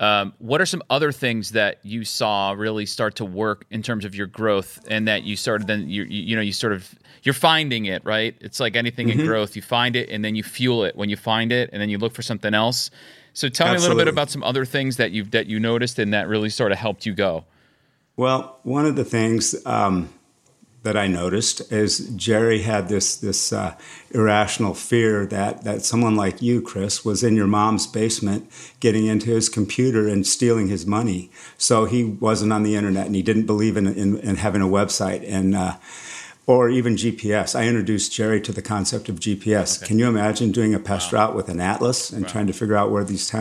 Um, 0.00 0.32
what 0.38 0.62
are 0.62 0.66
some 0.66 0.82
other 0.88 1.12
things 1.12 1.50
that 1.52 1.78
you 1.82 2.04
saw 2.04 2.52
really 2.52 2.86
start 2.86 3.16
to 3.16 3.24
work 3.24 3.66
in 3.70 3.82
terms 3.82 4.06
of 4.06 4.14
your 4.14 4.26
growth, 4.26 4.80
and 4.88 5.06
that 5.06 5.24
you 5.24 5.36
started 5.36 5.66
then 5.66 5.88
you 5.88 6.04
you 6.04 6.22
you 6.22 6.36
know 6.36 6.42
you 6.42 6.52
sort 6.52 6.72
of 6.72 6.94
you're 7.22 7.34
finding 7.34 7.84
it 7.84 8.02
right? 8.04 8.34
It's 8.40 8.60
like 8.60 8.76
anything 8.76 9.10
in 9.10 9.18
growth, 9.26 9.54
you 9.54 9.62
find 9.62 9.94
it 9.94 10.08
and 10.08 10.24
then 10.24 10.34
you 10.34 10.42
fuel 10.42 10.84
it 10.84 10.96
when 10.96 11.10
you 11.10 11.16
find 11.16 11.52
it, 11.52 11.68
and 11.72 11.80
then 11.80 11.90
you 11.90 11.98
look 11.98 12.14
for 12.14 12.22
something 12.22 12.54
else. 12.54 12.90
So 13.34 13.48
tell 13.48 13.68
me 13.68 13.76
a 13.76 13.80
little 13.80 13.96
bit 13.96 14.08
about 14.08 14.30
some 14.30 14.42
other 14.42 14.64
things 14.64 14.96
that 14.96 15.12
you've 15.12 15.30
that 15.32 15.46
you 15.46 15.60
noticed 15.60 15.98
and 15.98 16.12
that 16.14 16.28
really 16.28 16.50
sort 16.50 16.72
of 16.72 16.78
helped 16.78 17.04
you 17.06 17.14
go. 17.14 17.44
Well, 18.16 18.58
one 18.64 18.86
of 18.86 18.96
the 18.96 19.04
things 19.04 19.54
um, 19.66 20.08
that 20.82 20.96
I 20.96 21.06
noticed 21.06 21.70
is 21.70 22.08
Jerry 22.16 22.62
had 22.62 22.88
this 22.88 23.16
this 23.16 23.52
uh, 23.52 23.74
irrational 24.12 24.74
fear 24.74 25.26
that 25.26 25.64
that 25.64 25.84
someone 25.84 26.16
like 26.16 26.40
you, 26.40 26.62
Chris, 26.62 27.04
was 27.04 27.22
in 27.22 27.36
your 27.36 27.46
mom's 27.46 27.86
basement 27.86 28.50
getting 28.80 29.06
into 29.06 29.30
his 29.30 29.48
computer 29.48 30.08
and 30.08 30.26
stealing 30.26 30.68
his 30.68 30.86
money. 30.86 31.30
So 31.58 31.84
he 31.84 32.04
wasn't 32.04 32.52
on 32.52 32.62
the 32.62 32.76
internet 32.76 33.06
and 33.06 33.14
he 33.14 33.22
didn't 33.22 33.46
believe 33.46 33.76
in 33.76 33.86
in, 33.86 34.18
in 34.18 34.36
having 34.36 34.62
a 34.62 34.66
website 34.66 35.24
and. 35.28 35.54
Uh, 35.54 35.76
or 36.50 36.68
even 36.68 36.96
GPS. 36.96 37.54
I 37.54 37.68
introduced 37.68 38.12
Jerry 38.12 38.40
to 38.40 38.50
the 38.50 38.60
concept 38.60 39.08
of 39.08 39.20
GPS. 39.20 39.78
Okay. 39.78 39.86
Can 39.86 40.00
you 40.00 40.08
imagine 40.08 40.50
doing 40.50 40.74
a 40.74 40.80
pest 40.80 41.12
wow. 41.12 41.26
route 41.26 41.36
with 41.36 41.48
an 41.48 41.60
atlas 41.60 42.10
and 42.10 42.24
wow. 42.24 42.28
trying 42.28 42.48
to 42.48 42.52
figure 42.52 42.74
out 42.74 42.90
where 42.90 43.04
these 43.04 43.32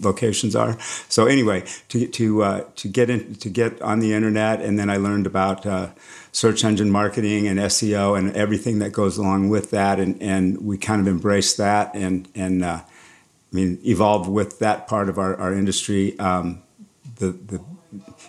locations 0.00 0.56
are? 0.56 0.80
So 1.10 1.26
anyway, 1.26 1.64
to 1.90 2.06
to 2.06 2.42
uh, 2.42 2.64
to 2.76 2.88
get 2.88 3.10
in 3.10 3.34
to 3.34 3.50
get 3.50 3.82
on 3.82 4.00
the 4.00 4.14
internet, 4.14 4.62
and 4.62 4.78
then 4.78 4.88
I 4.88 4.96
learned 4.96 5.26
about 5.26 5.66
uh, 5.66 5.90
search 6.32 6.64
engine 6.64 6.90
marketing 6.90 7.46
and 7.46 7.58
SEO 7.58 8.18
and 8.18 8.34
everything 8.34 8.78
that 8.78 8.92
goes 8.92 9.18
along 9.18 9.50
with 9.50 9.70
that, 9.72 10.00
and 10.00 10.16
and 10.22 10.64
we 10.64 10.78
kind 10.78 11.02
of 11.02 11.06
embraced 11.06 11.58
that 11.58 11.94
and 11.94 12.28
and 12.34 12.64
uh, 12.64 12.80
I 12.80 13.54
mean 13.54 13.78
evolved 13.84 14.26
with 14.26 14.58
that 14.60 14.88
part 14.88 15.10
of 15.10 15.18
our 15.18 15.36
our 15.36 15.52
industry. 15.52 16.18
Um, 16.18 16.62
the 17.16 17.32
the 17.32 17.60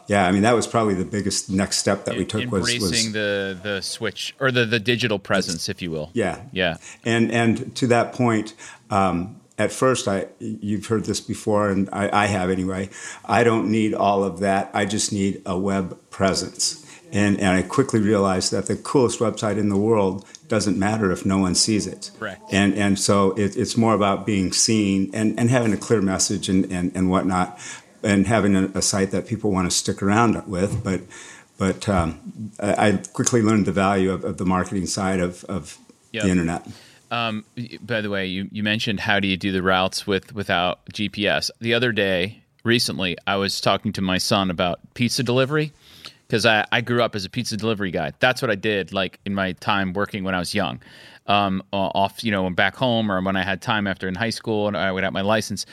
yeah, 0.09 0.25
I 0.25 0.31
mean 0.31 0.41
that 0.41 0.55
was 0.55 0.65
probably 0.65 0.95
the 0.95 1.05
biggest 1.05 1.49
next 1.49 1.77
step 1.77 2.05
that 2.05 2.17
we 2.17 2.25
took 2.25 2.41
embracing 2.41 2.81
was, 2.81 2.91
was 2.91 3.13
the 3.13 3.59
the 3.61 3.81
switch 3.81 4.35
or 4.39 4.51
the 4.51 4.65
the 4.65 4.79
digital 4.79 5.19
presence, 5.19 5.69
if 5.69 5.81
you 5.81 5.91
will. 5.91 6.09
Yeah, 6.13 6.41
yeah, 6.51 6.77
and 7.05 7.31
and 7.31 7.75
to 7.75 7.87
that 7.87 8.13
point. 8.13 8.55
Um, 8.89 9.35
at 9.59 9.73
first, 9.73 10.07
I 10.07 10.27
you've 10.39 10.85
heard 10.85 11.03
this 11.03 11.19
before, 11.19 11.69
and 11.69 11.89
I, 11.91 12.23
I 12.23 12.25
have 12.27 12.49
anyway. 12.49 12.89
I 13.25 13.43
don't 13.43 13.69
need 13.69 13.93
all 13.93 14.23
of 14.23 14.39
that. 14.39 14.71
I 14.73 14.85
just 14.85 15.11
need 15.11 15.41
a 15.45 15.59
web 15.59 15.99
presence. 16.09 16.85
And, 17.11 17.39
and 17.39 17.57
I 17.57 17.63
quickly 17.63 17.99
realized 17.99 18.51
that 18.51 18.67
the 18.67 18.75
coolest 18.75 19.19
website 19.19 19.57
in 19.57 19.69
the 19.69 19.77
world 19.77 20.25
doesn't 20.47 20.77
matter 20.77 21.11
if 21.11 21.25
no 21.25 21.37
one 21.39 21.55
sees 21.55 21.87
it. 21.87 22.11
Correct. 22.19 22.41
And, 22.51 22.75
and 22.75 22.99
so 22.99 23.31
it, 23.31 23.57
it's 23.57 23.75
more 23.75 23.93
about 23.93 24.25
being 24.25 24.51
seen 24.51 25.09
and, 25.13 25.39
and 25.39 25.49
having 25.49 25.73
a 25.73 25.77
clear 25.77 26.01
message 26.01 26.49
and, 26.49 26.71
and, 26.71 26.95
and 26.95 27.09
whatnot 27.09 27.59
and 28.03 28.27
having 28.27 28.55
a, 28.55 28.65
a, 28.75 28.81
site 28.81 29.11
that 29.11 29.27
people 29.27 29.51
want 29.51 29.69
to 29.69 29.75
stick 29.75 30.01
around 30.01 30.47
with. 30.47 30.83
But 30.83 31.01
but 31.57 31.89
um, 31.89 32.51
I, 32.59 33.01
quickly 33.13 33.41
learned 33.41 33.65
the 33.65 33.73
value 33.73 34.11
of, 34.11 34.23
of 34.23 34.37
the 34.37 34.45
marketing 34.45 34.85
side 34.85 35.19
of, 35.19 35.43
of 35.45 35.77
yep. 36.11 36.23
the 36.23 36.29
internet. 36.29 36.65
Um, 37.11 37.43
by 37.81 37.99
the 37.99 38.09
way, 38.09 38.27
you, 38.27 38.47
you 38.51 38.63
mentioned 38.63 39.01
how 39.01 39.19
do 39.19 39.27
you 39.27 39.35
do 39.35 39.51
the 39.51 39.61
routes 39.61 40.07
with 40.07 40.33
without 40.33 40.85
GPS. 40.85 41.51
The 41.59 41.73
other 41.73 41.91
day, 41.91 42.43
recently, 42.63 43.17
I 43.27 43.35
was 43.35 43.59
talking 43.59 43.91
to 43.93 44.01
my 44.01 44.17
son 44.17 44.49
about 44.49 44.79
pizza 44.93 45.21
delivery 45.21 45.73
because 46.27 46.45
I, 46.45 46.65
I 46.71 46.81
grew 46.81 47.01
up 47.01 47.15
as 47.15 47.25
a 47.25 47.29
pizza 47.29 47.57
delivery 47.57 47.91
guy. 47.91 48.13
That's 48.19 48.41
what 48.41 48.51
I 48.51 48.55
did 48.55 48.93
like 48.93 49.19
in 49.25 49.33
my 49.33 49.53
time 49.53 49.93
working 49.93 50.23
when 50.23 50.35
I 50.35 50.39
was 50.39 50.53
young. 50.53 50.79
Um, 51.27 51.61
off, 51.71 52.23
you 52.23 52.31
know, 52.31 52.49
back 52.49 52.75
home 52.75 53.11
or 53.11 53.21
when 53.21 53.35
I 53.35 53.43
had 53.43 53.61
time 53.61 53.85
after 53.85 54.07
in 54.07 54.15
high 54.15 54.31
school 54.31 54.67
and 54.67 54.75
I 54.75 54.91
would 54.91 55.03
have 55.03 55.13
my 55.13 55.21
license. 55.21 55.65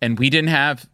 And 0.00 0.18
we 0.18 0.30
didn't 0.30 0.50
have 0.50 0.88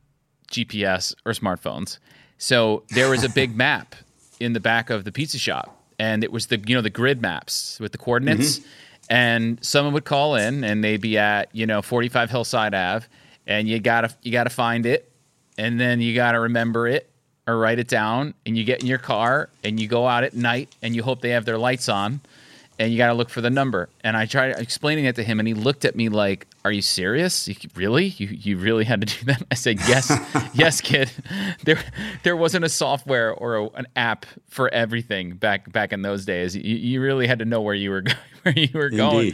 GPS 0.53 1.15
or 1.27 1.33
smartphones. 1.33 1.99
So 2.39 2.85
there 2.91 3.09
was 3.09 3.25
a 3.25 3.29
big 3.29 3.57
map 3.57 3.95
in 4.41 4.53
the 4.53 4.61
back 4.61 4.91
of 4.91 5.05
the 5.05 5.13
pizza 5.13 5.39
shop, 5.39 5.85
and 5.99 6.23
it 6.23 6.33
was 6.33 6.47
the 6.47 6.59
you 6.67 6.75
know 6.75 6.83
the 6.83 6.91
grid 6.91 7.21
maps 7.21 7.79
with 7.81 7.93
the 7.93 7.99
coordinates. 7.99 8.59
Mm-hmm. 8.59 8.69
And 9.11 9.65
someone 9.65 9.93
would 9.95 10.05
call 10.05 10.37
in, 10.37 10.63
and 10.65 10.83
they'd 10.83 11.01
be 11.01 11.19
at 11.19 11.55
you 11.55 11.67
know 11.67 11.83
45 11.83 12.31
Hillside 12.31 12.75
Ave, 12.75 13.07
and 13.47 13.69
you 13.69 13.81
gotta 13.81 14.15
you 14.23 14.31
gotta 14.31 14.51
find 14.51 14.87
it, 14.87 15.11
and 15.59 15.81
then 15.81 16.01
you 16.01 16.15
gotta 16.15 16.39
remember 16.39 16.87
it 16.87 17.09
or 17.47 17.59
write 17.59 17.79
it 17.79 17.89
down, 17.89 18.35
and 18.47 18.57
you 18.57 18.65
get 18.65 18.81
in 18.81 18.87
your 18.87 18.99
car 18.99 19.49
and 19.65 19.81
you 19.81 19.89
go 19.89 20.07
out 20.07 20.25
at 20.25 20.35
night, 20.35 20.75
and 20.81 20.95
you 20.95 21.03
hope 21.03 21.21
they 21.21 21.31
have 21.31 21.45
their 21.45 21.59
lights 21.59 21.89
on, 21.89 22.21
and 22.79 22.93
you 22.93 22.99
got 22.99 23.09
to 23.09 23.15
look 23.15 23.31
for 23.31 23.41
the 23.41 23.51
number. 23.51 23.89
And 24.03 24.17
I 24.17 24.27
tried 24.27 24.59
explaining 24.59 25.05
it 25.07 25.17
to 25.17 25.25
him, 25.25 25.39
and 25.39 25.47
he 25.47 25.55
looked 25.55 25.85
at 25.85 25.97
me 25.97 26.09
like, 26.09 26.47
"Are 26.65 26.73
you 26.73 26.83
serious? 26.83 27.49
You, 27.49 27.55
really? 27.75 28.07
You 28.07 28.29
you 28.29 28.59
really 28.59 28.85
had 28.85 29.01
to 29.01 29.07
do 29.07 29.25
that?" 29.27 29.43
I 29.51 29.55
said, 29.55 29.79
"Yes, 29.89 30.13
yes, 30.55 30.81
kid. 30.81 31.11
There 31.65 31.79
there 32.25 32.37
wasn't 32.37 32.65
a 32.65 32.69
software 32.69 33.33
or 33.33 33.57
a, 33.57 33.69
an 33.71 33.87
app 33.95 34.27
for 34.49 34.73
everything 34.73 35.35
back 35.35 35.71
back 35.73 35.93
in 35.93 36.03
those 36.03 36.25
days. 36.25 36.57
You, 36.57 36.77
you 36.77 37.01
really 37.01 37.27
had 37.27 37.39
to 37.39 37.45
know 37.45 37.61
where 37.61 37.75
you 37.75 37.91
were 37.91 38.05
where 38.43 38.59
you 38.59 38.69
were 38.75 38.91
going." 38.91 39.33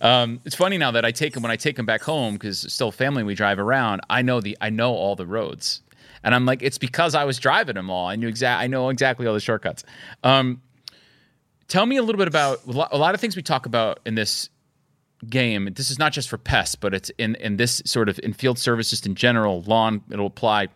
Um, 0.00 0.40
it's 0.44 0.56
funny 0.56 0.78
now 0.78 0.90
that 0.92 1.04
I 1.04 1.10
take 1.10 1.36
him 1.36 1.42
when 1.42 1.52
I 1.52 1.56
take 1.56 1.78
him 1.78 1.86
back 1.86 2.02
home 2.02 2.34
because 2.34 2.72
still 2.72 2.90
family 2.90 3.22
we 3.22 3.34
drive 3.34 3.58
around. 3.58 4.00
I 4.10 4.22
know 4.22 4.40
the 4.40 4.56
I 4.60 4.70
know 4.70 4.92
all 4.92 5.16
the 5.16 5.26
roads. 5.26 5.82
And 6.22 6.34
I'm 6.34 6.44
like, 6.44 6.62
it's 6.62 6.76
because 6.76 7.14
I 7.14 7.24
was 7.24 7.38
driving 7.38 7.76
them 7.76 7.88
all. 7.88 8.06
I 8.06 8.16
knew 8.16 8.28
exact. 8.28 8.60
I 8.62 8.66
know 8.66 8.90
exactly 8.90 9.26
all 9.26 9.32
the 9.32 9.40
shortcuts. 9.40 9.84
Um, 10.22 10.60
Tell 11.70 11.86
me 11.86 11.98
a 11.98 12.02
little 12.02 12.18
bit 12.18 12.26
about 12.26 12.58
a 12.66 12.98
lot 12.98 13.14
of 13.14 13.20
things 13.20 13.36
we 13.36 13.42
talk 13.42 13.64
about 13.64 14.00
in 14.04 14.16
this 14.16 14.50
game. 15.28 15.68
This 15.74 15.90
is 15.90 15.98
not 15.98 16.12
just 16.12 16.28
for 16.28 16.38
pests, 16.38 16.74
but 16.74 16.94
it's 16.94 17.10
in, 17.18 17.34
in 17.36 17.56
this 17.56 17.82
sort 17.84 18.08
of 18.08 18.18
in 18.22 18.32
field 18.32 18.58
service, 18.58 18.90
just 18.90 19.06
in 19.06 19.14
general, 19.14 19.62
lawn, 19.62 20.02
it'll 20.10 20.26
apply 20.26 20.68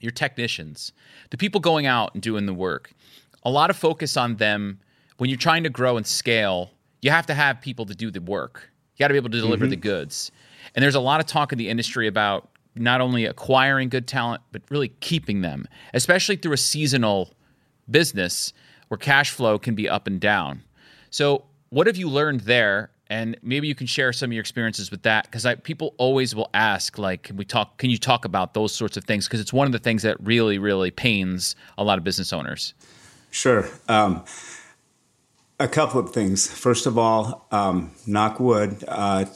your 0.00 0.12
technicians, 0.12 0.92
the 1.30 1.36
people 1.36 1.60
going 1.60 1.86
out 1.86 2.12
and 2.14 2.22
doing 2.22 2.46
the 2.46 2.54
work. 2.54 2.92
A 3.44 3.50
lot 3.50 3.70
of 3.70 3.76
focus 3.76 4.16
on 4.16 4.36
them 4.36 4.78
when 5.18 5.30
you're 5.30 5.38
trying 5.38 5.62
to 5.62 5.70
grow 5.70 5.96
and 5.96 6.06
scale. 6.06 6.70
You 7.00 7.10
have 7.10 7.26
to 7.26 7.34
have 7.34 7.60
people 7.60 7.86
to 7.86 7.94
do 7.94 8.10
the 8.10 8.20
work. 8.20 8.70
You 8.94 9.04
got 9.04 9.08
to 9.08 9.14
be 9.14 9.18
able 9.18 9.30
to 9.30 9.40
deliver 9.40 9.64
mm-hmm. 9.64 9.70
the 9.70 9.76
goods. 9.76 10.30
And 10.74 10.82
there's 10.82 10.94
a 10.94 11.00
lot 11.00 11.20
of 11.20 11.26
talk 11.26 11.52
in 11.52 11.58
the 11.58 11.68
industry 11.68 12.06
about 12.06 12.48
not 12.74 13.00
only 13.00 13.24
acquiring 13.26 13.88
good 13.88 14.06
talent, 14.06 14.42
but 14.52 14.62
really 14.70 14.88
keeping 15.00 15.42
them, 15.42 15.66
especially 15.94 16.36
through 16.36 16.52
a 16.52 16.58
seasonal 16.58 17.34
business 17.90 18.52
where 18.88 18.98
cash 18.98 19.30
flow 19.30 19.58
can 19.58 19.74
be 19.74 19.88
up 19.88 20.06
and 20.06 20.20
down. 20.20 20.62
So, 21.10 21.44
what 21.70 21.86
have 21.86 21.96
you 21.96 22.08
learned 22.08 22.42
there? 22.42 22.90
And 23.12 23.36
maybe 23.42 23.68
you 23.68 23.74
can 23.74 23.86
share 23.86 24.10
some 24.14 24.30
of 24.30 24.32
your 24.32 24.40
experiences 24.40 24.90
with 24.90 25.02
that 25.02 25.30
because 25.30 25.46
people 25.64 25.94
always 25.98 26.34
will 26.34 26.48
ask, 26.54 26.96
like, 26.96 27.24
can 27.24 27.36
we 27.36 27.44
talk? 27.44 27.76
Can 27.76 27.90
you 27.90 27.98
talk 27.98 28.24
about 28.24 28.54
those 28.54 28.72
sorts 28.72 28.96
of 28.96 29.04
things? 29.04 29.28
Because 29.28 29.38
it's 29.38 29.52
one 29.52 29.66
of 29.66 29.72
the 29.72 29.78
things 29.78 30.02
that 30.04 30.16
really, 30.24 30.56
really 30.56 30.90
pains 30.90 31.54
a 31.76 31.84
lot 31.84 31.98
of 31.98 32.04
business 32.04 32.32
owners. 32.32 32.72
Sure. 33.30 33.68
Um, 33.86 34.24
a 35.60 35.68
couple 35.68 36.00
of 36.00 36.14
things. 36.14 36.50
First 36.50 36.86
of 36.86 36.96
all, 36.96 37.46
um, 37.50 37.90
knock 38.06 38.40
wood. 38.40 38.82
Uh, 38.88 39.26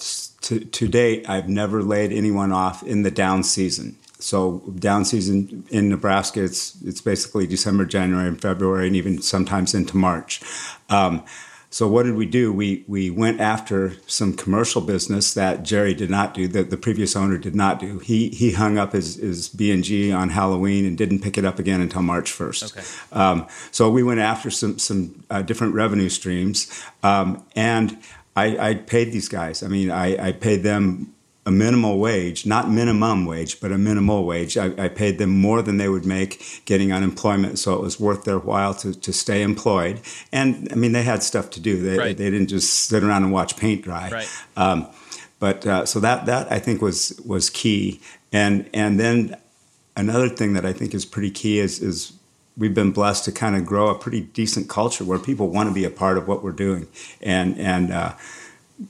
to, 0.41 0.61
to 0.61 0.89
date, 0.89 1.29
I've 1.29 1.51
never 1.51 1.83
laid 1.83 2.13
anyone 2.13 2.53
off 2.53 2.83
in 2.83 3.03
the 3.03 3.11
down 3.11 3.43
season. 3.43 3.97
So 4.19 4.63
down 4.79 5.05
season 5.05 5.65
in 5.69 5.91
Nebraska, 5.91 6.43
it's 6.43 6.81
it's 6.83 7.03
basically 7.03 7.47
December, 7.47 7.85
January, 7.85 8.27
and 8.27 8.41
February, 8.41 8.87
and 8.87 8.97
even 8.97 9.21
sometimes 9.21 9.75
into 9.75 9.99
March. 9.99 10.41
Um, 10.89 11.23
so 11.77 11.87
what 11.87 12.05
did 12.05 12.15
we 12.15 12.25
do? 12.25 12.55
We 12.55 12.87
we 12.89 13.11
went 13.11 13.39
after 13.39 13.93
some 14.07 14.33
commercial 14.33 14.81
business 14.81 15.35
that 15.35 15.63
Jerry 15.63 15.93
did 15.93 16.09
not 16.09 16.33
do, 16.33 16.49
that 16.49 16.71
the 16.71 16.79
previous 16.79 17.15
owner 17.15 17.37
did 17.37 17.55
not 17.55 17.79
do. 17.79 17.99
He 17.99 18.31
he 18.31 18.53
hung 18.53 18.79
up 18.79 18.95
his 18.95 19.17
his 19.17 19.51
B 19.51 19.71
and 19.71 19.85
G 19.85 20.11
on 20.11 20.31
Halloween 20.31 20.87
and 20.87 20.97
didn't 20.97 21.21
pick 21.21 21.37
it 21.37 21.45
up 21.45 21.59
again 21.59 21.83
until 21.83 22.01
March 22.01 22.33
first. 22.33 22.75
Okay. 22.75 22.87
Um, 23.13 23.47
so 23.73 23.91
we 23.91 24.03
went 24.03 24.21
after 24.21 24.49
some 24.51 24.79
some 24.79 25.23
uh, 25.29 25.43
different 25.43 25.75
revenue 25.75 26.09
streams, 26.09 26.83
um, 27.03 27.45
and 27.55 27.99
I, 28.35 28.71
I, 28.71 28.75
paid 28.77 29.13
these 29.13 29.29
guys. 29.29 29.63
I 29.63 29.69
mean, 29.69 29.91
I, 29.91 30.29
I 30.29 30.33
paid 30.33 30.63
them 30.63 31.13
a 31.47 31.51
minimal 31.51 31.99
wage, 31.99 32.45
not 32.45 32.69
minimum 32.69 33.25
wage, 33.25 33.61
but 33.61 33.71
a 33.71 33.79
minimal 33.79 34.27
wage. 34.27 34.59
I, 34.59 34.73
I, 34.77 34.89
paid 34.89 35.19
them 35.19 35.31
more 35.31 35.63
than 35.63 35.77
they 35.77 35.89
would 35.89 36.05
make 36.05 36.63
getting 36.65 36.93
unemployment, 36.93 37.61
so 37.61 37.73
it 37.75 37.81
was 37.81 38.01
worth 38.01 38.25
their 38.25 38.41
while 38.41 38.75
to, 38.75 38.93
to 38.93 39.13
stay 39.13 39.43
employed. 39.43 40.01
And 40.33 40.69
I 40.73 40.75
mean, 40.75 40.91
they 40.91 41.05
had 41.05 41.23
stuff 41.23 41.51
to 41.51 41.61
do. 41.61 41.81
They, 41.81 41.97
right. 41.97 42.17
they 42.17 42.31
didn't 42.31 42.49
just 42.49 42.89
sit 42.89 43.05
around 43.05 43.23
and 43.23 43.33
watch 43.33 43.57
paint 43.57 43.83
dry. 43.83 44.11
Right. 44.11 44.29
Um, 44.57 44.89
but 45.39 45.65
uh, 45.65 45.87
so 45.87 46.01
that 46.01 46.27
that 46.27 46.51
I 46.51 46.59
think 46.59 46.83
was 46.83 47.21
was 47.25 47.49
key. 47.49 48.01
And 48.33 48.69
and 48.75 48.99
then 48.99 49.37
another 49.97 50.29
thing 50.29 50.55
that 50.55 50.67
I 50.67 50.73
think 50.73 50.95
is 50.95 51.05
pretty 51.05 51.31
key 51.31 51.61
is 51.61 51.81
is 51.81 52.13
we've 52.57 52.75
been 52.75 52.91
blessed 52.91 53.25
to 53.27 53.33
kind 53.33 53.55
of 53.55 53.65
grow 53.65 53.89
a 53.89 53.95
pretty 53.95 54.23
decent 54.23 54.69
culture 54.69 55.05
where 55.05 55.19
people 55.19 55.49
want 55.49 55.69
to 55.69 55.75
be 55.75 55.85
a 55.85 55.91
part 55.91 56.19
of 56.19 56.27
what 56.27 56.43
we're 56.43 56.53
doing. 56.53 56.89
And 57.21 57.57
and 57.59 57.93
uh, 57.93 58.15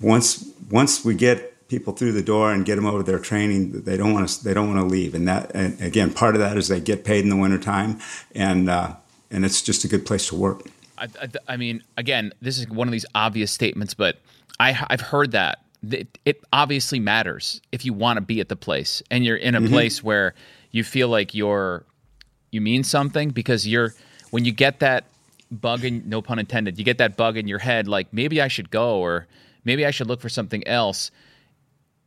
once 0.00 0.48
once 0.70 1.04
we 1.04 1.14
get 1.14 1.55
people 1.68 1.92
through 1.92 2.12
the 2.12 2.22
door 2.22 2.52
and 2.52 2.64
get 2.64 2.76
them 2.76 2.86
over 2.86 3.02
their 3.02 3.18
training 3.18 3.82
they 3.82 3.96
don't 3.96 4.12
want 4.12 4.28
to 4.28 4.44
they 4.44 4.54
don't 4.54 4.72
want 4.72 4.80
to 4.80 4.86
leave. 4.86 5.14
And 5.14 5.26
that 5.28 5.50
and 5.54 5.80
again 5.80 6.12
part 6.12 6.34
of 6.34 6.40
that 6.40 6.56
is 6.56 6.68
they 6.68 6.80
get 6.80 7.04
paid 7.04 7.24
in 7.24 7.30
the 7.30 7.36
wintertime 7.36 8.00
and 8.34 8.70
uh, 8.70 8.94
and 9.30 9.44
it's 9.44 9.62
just 9.62 9.84
a 9.84 9.88
good 9.88 10.06
place 10.06 10.28
to 10.28 10.36
work. 10.36 10.62
I, 10.98 11.08
I, 11.20 11.28
I, 11.48 11.56
mean 11.56 11.82
again 11.96 12.32
this 12.40 12.58
is 12.58 12.68
one 12.68 12.88
of 12.88 12.92
these 12.92 13.06
obvious 13.14 13.52
statements 13.52 13.94
but 13.94 14.18
I, 14.58 14.86
i've 14.88 15.00
heard 15.00 15.32
that 15.32 15.60
it, 15.82 16.18
it 16.24 16.42
obviously 16.52 17.00
matters 17.00 17.60
if 17.72 17.84
you 17.84 17.92
want 17.92 18.16
to 18.16 18.20
be 18.20 18.40
at 18.40 18.48
the 18.48 18.56
place 18.56 19.02
and 19.10 19.24
you're 19.24 19.36
in 19.36 19.54
a 19.54 19.60
mm-hmm. 19.60 19.72
place 19.72 20.02
where 20.02 20.34
you 20.70 20.84
feel 20.84 21.08
like 21.08 21.34
you're 21.34 21.84
you 22.50 22.60
mean 22.60 22.84
something 22.84 23.30
because 23.30 23.66
you're 23.66 23.94
when 24.30 24.44
you 24.44 24.52
get 24.52 24.80
that 24.80 25.04
bug 25.50 25.84
in 25.84 26.02
no 26.08 26.22
pun 26.22 26.38
intended 26.38 26.78
you 26.78 26.84
get 26.84 26.98
that 26.98 27.16
bug 27.16 27.36
in 27.36 27.46
your 27.46 27.58
head 27.58 27.86
like 27.86 28.12
maybe 28.12 28.40
i 28.40 28.48
should 28.48 28.70
go 28.70 28.98
or 28.98 29.26
maybe 29.64 29.84
i 29.84 29.90
should 29.90 30.06
look 30.06 30.20
for 30.20 30.28
something 30.28 30.66
else 30.66 31.10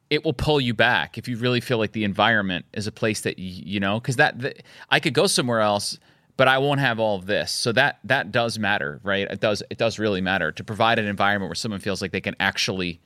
it 0.10 0.26
will 0.26 0.34
pull 0.34 0.60
you 0.60 0.74
back 0.74 1.17
if 1.17 1.28
you 1.28 1.38
really 1.38 1.62
feel 1.62 1.78
like 1.78 1.91
the 1.91 2.04
environment 2.04 2.65
is 2.74 2.88
a 2.88 2.91
place 2.91 3.22
that 3.22 3.38
you 3.38 3.80
know 3.80 4.00
because 4.00 4.15
that 4.15 4.39
the, 4.39 4.54
i 4.89 5.00
could 5.00 5.13
go 5.13 5.28
somewhere 5.28 5.60
else 5.60 5.98
but 6.38 6.48
i 6.48 6.58
won't 6.58 6.80
have 6.80 7.00
all 7.00 7.17
of 7.17 7.26
this. 7.26 7.52
So 7.52 7.74
that 7.74 8.00
that 8.06 8.32
does 8.32 8.58
matter 8.58 9.02
right? 9.04 9.28
It 9.30 9.41
does 9.41 9.62
it 9.69 9.78
does 9.78 10.00
really 10.00 10.22
matter 10.22 10.52
to 10.54 10.63
provide 10.63 10.98
an 10.98 11.06
environment 11.06 11.50
where 11.50 11.56
someone 11.56 11.82
feels 11.82 12.02
like 12.02 12.12
they 12.12 12.22
can 12.22 12.36
actually 12.39 13.02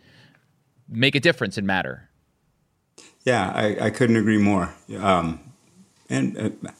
make 0.88 1.16
a 1.16 1.20
difference 1.20 1.58
and 1.58 1.66
matter. 1.66 2.10
Yeah 3.26 3.52
i, 3.56 3.88
I 3.88 3.90
couldn't 3.90 4.18
agree 4.18 4.38
more. 4.38 4.74
Um, 5.00 5.40
and 6.10 6.38
uh, 6.38 6.72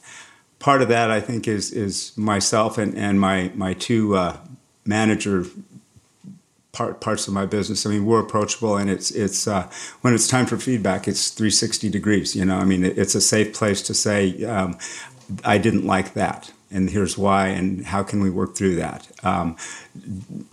part 0.60 0.80
of 0.80 0.88
that 0.88 1.10
i 1.10 1.20
think 1.20 1.48
is 1.48 1.72
is 1.72 2.16
myself 2.16 2.78
and, 2.78 2.96
and 2.96 3.20
my 3.20 3.50
my 3.54 3.74
two 3.74 4.16
uh, 4.16 4.36
manager 4.84 5.44
part, 6.74 7.00
parts 7.00 7.26
of 7.26 7.32
my 7.32 7.46
business. 7.46 7.86
I 7.86 7.90
mean, 7.90 8.04
we're 8.04 8.20
approachable, 8.20 8.76
and 8.76 8.90
it's 8.90 9.10
it's 9.10 9.48
uh, 9.48 9.70
when 10.02 10.12
it's 10.12 10.28
time 10.28 10.44
for 10.44 10.58
feedback, 10.58 11.08
it's 11.08 11.30
360 11.30 11.88
degrees. 11.88 12.36
You 12.36 12.44
know, 12.44 12.56
I 12.56 12.64
mean, 12.64 12.84
it, 12.84 12.98
it's 12.98 13.14
a 13.14 13.20
safe 13.20 13.54
place 13.54 13.80
to 13.82 13.94
say, 13.94 14.44
um, 14.44 14.76
I 15.44 15.56
didn't 15.56 15.86
like 15.86 16.12
that, 16.14 16.52
and 16.70 16.90
here's 16.90 17.16
why, 17.16 17.48
and 17.48 17.86
how 17.86 18.02
can 18.02 18.20
we 18.20 18.28
work 18.28 18.54
through 18.54 18.76
that. 18.76 19.08
Um, 19.24 19.56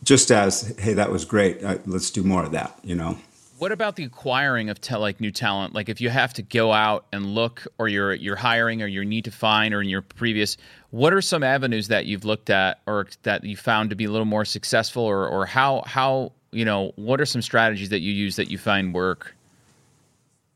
just 0.03 0.31
as, 0.31 0.73
hey, 0.79 0.93
that 0.93 1.11
was 1.11 1.25
great. 1.25 1.61
Uh, 1.63 1.79
let's 1.85 2.11
do 2.11 2.23
more 2.23 2.45
of 2.45 2.51
that. 2.51 2.79
You 2.83 2.95
know. 2.95 3.17
What 3.61 3.71
about 3.71 3.95
the 3.95 4.05
acquiring 4.05 4.71
of 4.71 4.81
te- 4.81 4.95
like 4.95 5.21
new 5.21 5.29
talent? 5.29 5.75
Like 5.75 5.87
if 5.87 6.01
you 6.01 6.09
have 6.09 6.33
to 6.33 6.41
go 6.41 6.73
out 6.73 7.05
and 7.13 7.35
look, 7.35 7.67
or 7.77 7.87
you're 7.87 8.15
you're 8.15 8.35
hiring, 8.35 8.81
or 8.81 8.87
you 8.87 9.05
need 9.05 9.23
to 9.25 9.31
find, 9.31 9.71
or 9.71 9.83
in 9.83 9.87
your 9.87 10.01
previous, 10.01 10.57
what 10.89 11.13
are 11.13 11.21
some 11.21 11.43
avenues 11.43 11.87
that 11.89 12.07
you've 12.07 12.25
looked 12.25 12.49
at, 12.49 12.81
or 12.87 13.05
that 13.21 13.43
you 13.43 13.55
found 13.55 13.91
to 13.91 13.95
be 13.95 14.05
a 14.05 14.09
little 14.09 14.25
more 14.25 14.45
successful, 14.45 15.03
or 15.03 15.27
or 15.27 15.45
how 15.45 15.83
how 15.85 16.31
you 16.51 16.65
know 16.65 16.91
what 16.95 17.21
are 17.21 17.25
some 17.27 17.43
strategies 17.43 17.89
that 17.89 17.99
you 17.99 18.11
use 18.11 18.35
that 18.35 18.49
you 18.49 18.57
find 18.57 18.95
work? 18.95 19.35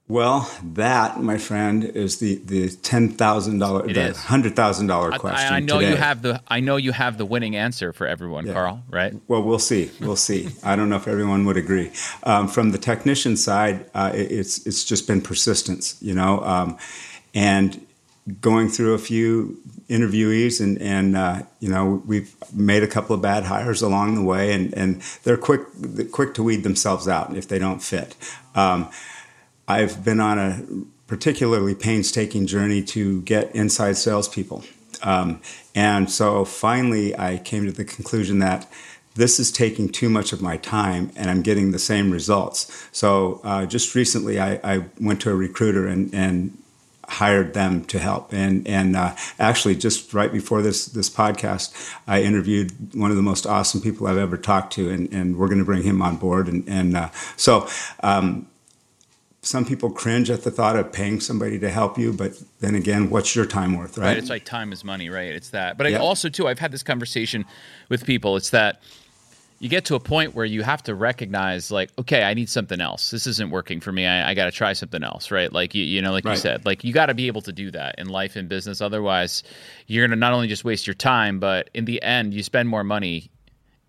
Well, 0.07 0.51
that, 0.73 1.19
my 1.19 1.39
friend, 1.39 1.83
is 1.83 2.19
the 2.19 2.35
the 2.35 2.69
ten 2.69 3.09
thousand 3.09 3.57
dollar, 3.57 3.91
the 3.91 4.13
hundred 4.13 4.55
thousand 4.55 4.85
dollar 4.85 5.17
question. 5.17 5.51
I, 5.51 5.57
I 5.57 5.59
know 5.61 5.79
today. 5.79 5.91
you 5.91 5.95
have 5.95 6.21
the 6.21 6.41
I 6.47 6.59
know 6.59 6.77
you 6.77 6.91
have 6.91 7.17
the 7.17 7.25
winning 7.25 7.55
answer 7.55 7.91
for 7.91 8.05
everyone, 8.05 8.45
yeah. 8.45 8.53
Carl. 8.53 8.83
Right? 8.87 9.15
Well, 9.27 9.41
we'll 9.41 9.57
see. 9.57 9.89
We'll 9.99 10.15
see. 10.15 10.49
I 10.63 10.75
don't 10.75 10.89
know 10.89 10.97
if 10.97 11.07
everyone 11.07 11.43
would 11.45 11.57
agree. 11.57 11.91
Um, 12.21 12.47
from 12.47 12.69
the 12.69 12.77
technician 12.77 13.35
side, 13.35 13.89
uh, 13.95 14.11
it, 14.13 14.31
it's 14.31 14.67
it's 14.67 14.85
just 14.85 15.07
been 15.07 15.21
persistence, 15.21 15.97
you 16.01 16.13
know, 16.13 16.39
um, 16.41 16.77
and 17.33 17.83
going 18.41 18.69
through 18.69 18.93
a 18.93 18.99
few 18.99 19.59
interviewees 19.89 20.61
and 20.61 20.79
and 20.83 21.17
uh, 21.17 21.41
you 21.59 21.69
know 21.69 22.03
we've 22.05 22.35
made 22.53 22.83
a 22.83 22.87
couple 22.87 23.15
of 23.15 23.23
bad 23.23 23.45
hires 23.45 23.81
along 23.81 24.13
the 24.13 24.23
way, 24.23 24.53
and 24.53 24.71
and 24.75 25.01
they're 25.23 25.35
quick 25.35 25.61
quick 26.11 26.35
to 26.35 26.43
weed 26.43 26.61
themselves 26.61 27.07
out 27.07 27.35
if 27.35 27.47
they 27.47 27.57
don't 27.57 27.81
fit. 27.81 28.15
Um, 28.53 28.91
I've 29.67 30.03
been 30.03 30.19
on 30.19 30.39
a 30.39 30.63
particularly 31.07 31.75
painstaking 31.75 32.47
journey 32.47 32.81
to 32.83 33.21
get 33.21 33.53
inside 33.55 33.97
salespeople. 33.97 34.63
Um, 35.03 35.41
and 35.73 36.09
so 36.09 36.45
finally, 36.45 37.17
I 37.17 37.37
came 37.37 37.65
to 37.65 37.71
the 37.71 37.85
conclusion 37.85 38.39
that 38.39 38.69
this 39.15 39.39
is 39.39 39.51
taking 39.51 39.89
too 39.89 40.09
much 40.09 40.33
of 40.33 40.41
my 40.41 40.57
time 40.57 41.11
and 41.15 41.29
I'm 41.29 41.41
getting 41.41 41.71
the 41.71 41.79
same 41.79 42.11
results. 42.11 42.87
So 42.91 43.39
uh, 43.43 43.65
just 43.65 43.95
recently, 43.95 44.39
I, 44.39 44.59
I, 44.63 44.85
went 44.99 45.21
to 45.21 45.31
a 45.31 45.35
recruiter 45.35 45.87
and, 45.87 46.13
and 46.13 46.57
hired 47.07 47.53
them 47.53 47.85
to 47.85 47.99
help. 47.99 48.33
And 48.33 48.67
and 48.67 48.95
uh, 48.95 49.15
actually, 49.39 49.75
just 49.75 50.13
right 50.13 50.31
before 50.31 50.61
this 50.61 50.87
this 50.87 51.09
podcast, 51.09 51.73
I 52.07 52.23
interviewed 52.23 52.93
one 52.93 53.11
of 53.11 53.17
the 53.17 53.23
most 53.23 53.45
awesome 53.45 53.81
people 53.81 54.07
I've 54.07 54.17
ever 54.17 54.37
talked 54.37 54.73
to, 54.73 54.89
and, 54.89 55.11
and 55.13 55.37
we're 55.37 55.47
going 55.47 55.59
to 55.59 55.65
bring 55.65 55.83
him 55.83 56.01
on 56.01 56.17
board. 56.17 56.47
And 56.47 56.67
and 56.67 56.97
uh, 56.97 57.09
so. 57.35 57.67
Um, 58.01 58.47
some 59.45 59.65
people 59.65 59.91
cringe 59.91 60.29
at 60.29 60.43
the 60.43 60.51
thought 60.51 60.75
of 60.75 60.91
paying 60.91 61.19
somebody 61.19 61.59
to 61.59 61.69
help 61.69 61.97
you, 61.97 62.11
but 62.11 62.33
then 62.59 62.75
again, 62.75 63.09
what's 63.09 63.35
your 63.35 63.45
time 63.45 63.77
worth, 63.77 63.97
right? 63.97 64.07
right 64.07 64.17
it's 64.17 64.29
like 64.29 64.43
time 64.43 64.73
is 64.73 64.83
money, 64.83 65.09
right? 65.09 65.33
It's 65.33 65.49
that. 65.49 65.77
But 65.77 65.89
yeah. 65.89 65.97
I 65.97 65.99
also 65.99 66.29
too, 66.29 66.47
I've 66.47 66.59
had 66.59 66.71
this 66.71 66.83
conversation 66.83 67.45
with 67.89 68.05
people. 68.05 68.37
It's 68.37 68.49
that 68.49 68.81
you 69.59 69.69
get 69.69 69.85
to 69.85 69.95
a 69.95 69.99
point 69.99 70.35
where 70.35 70.45
you 70.45 70.63
have 70.63 70.83
to 70.83 70.95
recognize, 70.95 71.71
like, 71.71 71.89
okay, 71.97 72.23
I 72.23 72.33
need 72.33 72.49
something 72.49 72.81
else. 72.81 73.11
This 73.11 73.25
isn't 73.25 73.51
working 73.51 73.79
for 73.79 73.91
me. 73.91 74.05
I, 74.05 74.31
I 74.31 74.33
got 74.33 74.45
to 74.45 74.51
try 74.51 74.73
something 74.73 75.03
else, 75.03 75.31
right? 75.31 75.51
Like 75.51 75.73
you, 75.73 75.83
you 75.83 76.01
know, 76.01 76.11
like 76.11 76.25
right. 76.25 76.33
you 76.33 76.37
said, 76.37 76.65
like 76.65 76.83
you 76.83 76.91
got 76.91 77.05
to 77.05 77.13
be 77.13 77.27
able 77.27 77.41
to 77.43 77.53
do 77.53 77.71
that 77.71 77.95
in 77.97 78.09
life 78.09 78.35
and 78.35 78.49
business. 78.49 78.81
Otherwise, 78.81 79.43
you're 79.87 80.03
going 80.03 80.11
to 80.11 80.19
not 80.19 80.33
only 80.33 80.47
just 80.47 80.65
waste 80.65 80.87
your 80.87 80.93
time, 80.93 81.39
but 81.39 81.69
in 81.73 81.85
the 81.85 82.01
end, 82.01 82.33
you 82.33 82.43
spend 82.43 82.67
more 82.67 82.83
money 82.83 83.29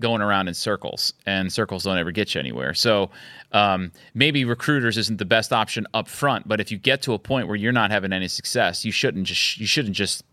going 0.00 0.20
around 0.20 0.48
in 0.48 0.54
circles, 0.54 1.12
and 1.24 1.52
circles 1.52 1.84
don't 1.84 1.98
ever 1.98 2.10
get 2.10 2.34
you 2.34 2.40
anywhere. 2.40 2.74
So 2.74 3.10
um, 3.52 3.92
maybe 4.14 4.44
recruiters 4.44 4.98
isn't 4.98 5.18
the 5.18 5.24
best 5.24 5.52
option 5.52 5.86
up 5.94 6.08
front, 6.08 6.46
but 6.46 6.60
if 6.60 6.70
you 6.70 6.78
get 6.78 7.02
to 7.02 7.14
a 7.14 7.18
point 7.18 7.48
where 7.48 7.56
you're 7.56 7.72
not 7.72 7.90
having 7.90 8.12
any 8.12 8.28
success, 8.28 8.84
you 8.84 8.92
shouldn't 8.92 9.26
just 9.26 9.58
you 9.58 9.66
shouldn't 9.66 9.96
just 9.96 10.24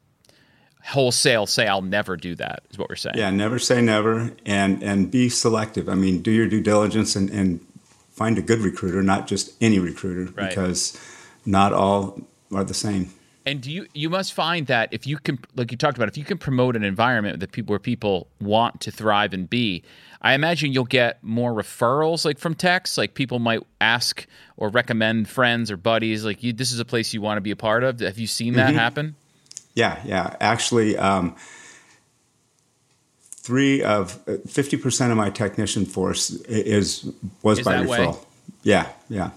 wholesale 0.86 1.46
say 1.46 1.66
I'll 1.66 1.82
never 1.82 2.18
do 2.18 2.36
that. 2.36 2.64
Is 2.70 2.78
what 2.78 2.90
we're 2.90 2.96
saying. 2.96 3.16
Yeah, 3.18 3.30
never 3.32 3.60
say 3.60 3.82
never, 3.82 4.34
and 4.46 4.84
and 4.84 5.10
be 5.10 5.30
selective. 5.30 5.88
I 5.88 5.96
mean, 5.96 6.22
do 6.22 6.32
your 6.32 6.48
due 6.48 6.62
diligence 6.62 7.16
and, 7.16 7.30
and 7.30 7.66
find 8.12 8.38
a 8.38 8.42
good 8.42 8.60
recruiter, 8.60 9.02
not 9.02 9.28
just 9.28 9.54
any 9.62 9.80
recruiter, 9.80 10.32
right. 10.34 10.50
because 10.50 11.00
not 11.46 11.74
all 11.74 12.20
are 12.54 12.64
the 12.64 12.74
same. 12.74 13.12
And 13.46 13.62
do 13.62 13.72
you 13.72 13.88
you 13.94 14.10
must 14.10 14.34
find 14.34 14.68
that 14.68 14.90
if 14.94 15.06
you 15.06 15.18
can 15.18 15.38
like 15.56 15.72
you 15.72 15.78
talked 15.78 15.98
about 15.98 16.08
if 16.08 16.18
you 16.18 16.24
can 16.24 16.38
promote 16.38 16.76
an 16.76 16.84
environment 16.84 17.42
that 17.42 17.52
people 17.52 17.74
where 17.74 17.80
people 17.80 18.28
want 18.40 18.80
to 18.82 18.92
thrive 18.92 19.34
and 19.34 19.50
be, 19.50 19.84
I 20.22 20.34
imagine 20.34 20.72
you'll 20.72 20.86
get 20.86 21.22
more 21.22 21.54
referrals 21.54 22.24
like 22.24 22.40
from 22.40 22.56
techs. 22.56 22.98
Like 22.98 23.16
people 23.16 23.40
might 23.40 23.62
ask 23.82 24.26
or 24.56 24.70
recommend 24.70 25.28
friends 25.28 25.70
or 25.70 25.78
buddies. 25.78 26.24
Like 26.24 26.42
you, 26.42 26.54
this 26.54 26.72
is 26.72 26.80
a 26.80 26.86
place 26.86 27.14
you 27.14 27.22
want 27.22 27.38
to 27.38 27.42
be 27.42 27.52
a 27.52 27.56
part 27.58 27.84
of. 27.84 28.00
Have 28.00 28.18
you 28.18 28.28
seen 28.28 28.54
that 28.54 28.70
mm-hmm. 28.70 28.78
happen? 28.78 29.16
Yeah, 29.76 30.00
yeah. 30.06 30.38
Actually, 30.40 30.96
um, 30.98 31.36
three 33.32 33.84
of 33.84 34.22
fifty 34.48 34.78
percent 34.78 35.12
of 35.12 35.18
my 35.18 35.30
technician 35.30 35.86
force 35.86 36.30
is 36.30 37.12
was 37.42 37.60
is 37.60 37.66
by 37.66 37.84
referral. 37.84 38.14
Way? 38.14 38.20
Yeah, 38.64 38.90
yeah. 39.10 39.32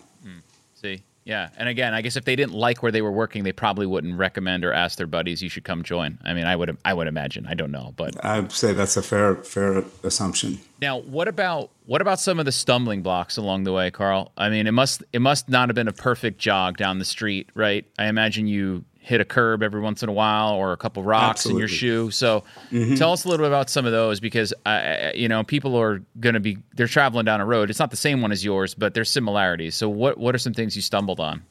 Yeah, 1.27 1.49
and 1.57 1.69
again, 1.69 1.93
I 1.93 2.03
guess 2.03 2.15
if 2.15 2.25
they 2.25 2.37
didn't 2.37 2.55
like 2.55 2.85
where 2.85 2.93
they 2.93 3.03
were 3.03 3.11
working, 3.11 3.43
they 3.43 3.51
probably 3.51 3.85
wouldn't 3.85 4.17
recommend 4.17 4.65
or 4.65 4.73
ask 4.73 4.97
their 4.97 5.09
buddies, 5.09 5.43
"You 5.43 5.49
should 5.49 5.65
come 5.65 5.83
join." 5.83 6.19
I 6.25 6.33
mean, 6.35 6.47
I 6.47 6.55
would, 6.55 6.79
I 6.85 6.95
would 6.95 7.09
imagine. 7.09 7.47
I 7.49 7.55
don't 7.55 7.73
know, 7.73 7.93
but 7.97 8.25
I'd 8.25 8.53
say 8.53 8.73
that's 8.73 8.97
a 8.97 9.03
fair, 9.03 9.35
fair 9.35 9.83
assumption. 10.05 10.61
Now, 10.81 11.01
what 11.01 11.27
about 11.27 11.71
what 11.87 12.01
about 12.01 12.21
some 12.21 12.39
of 12.39 12.45
the 12.45 12.53
stumbling 12.53 13.03
blocks 13.03 13.37
along 13.37 13.65
the 13.65 13.73
way, 13.73 13.91
Carl? 13.91 14.31
I 14.37 14.51
mean, 14.51 14.69
it 14.69 14.73
must, 14.73 15.03
it 15.13 15.21
must 15.21 15.49
not 15.49 15.69
have 15.69 15.75
been 15.75 15.89
a 15.89 15.93
perfect 15.93 16.39
jog 16.39 16.77
down 16.77 17.01
the 17.01 17.05
street, 17.05 17.51
right? 17.55 17.85
I 17.99 18.07
imagine 18.07 18.47
you 18.47 18.85
hit 19.07 19.21
a 19.21 19.25
curb 19.25 19.63
every 19.63 19.81
once 19.81 20.03
in 20.03 20.09
a 20.09 20.13
while 20.13 20.55
or 20.55 20.73
a 20.73 20.77
couple 20.77 21.01
rocks 21.01 21.47
Absolutely. 21.47 21.59
in 21.59 21.61
your 21.61 21.69
shoe. 21.69 22.11
So 22.11 22.43
mm-hmm. 22.73 22.97
tell 22.97 23.13
us 23.13 23.25
a 23.25 23.29
little 23.29 23.45
bit 23.45 23.49
about 23.49 23.71
some 23.71 23.87
of 23.87 23.93
those 23.93 24.19
because 24.19 24.53
uh, 24.67 25.13
you 25.15 25.29
know 25.29 25.45
people 25.45 25.77
are 25.77 26.03
going 26.19 26.35
to 26.35 26.41
be 26.41 26.59
they're 26.75 26.89
traveling 26.89 27.25
down 27.25 27.41
a 27.41 27.47
road. 27.47 27.71
It's 27.71 27.79
not 27.79 27.93
the 27.93 27.97
same 27.97 28.21
one 28.21 28.33
as 28.33 28.45
yours, 28.45 28.75
but 28.75 28.95
there's 28.95 29.09
similarities. 29.09 29.77
So 29.77 29.89
what 29.89 30.19
what 30.19 30.35
are 30.35 30.39
some 30.39 30.55
things 30.55 30.75
you 30.75 30.83
stumbled 30.83 31.21
on? 31.21 31.45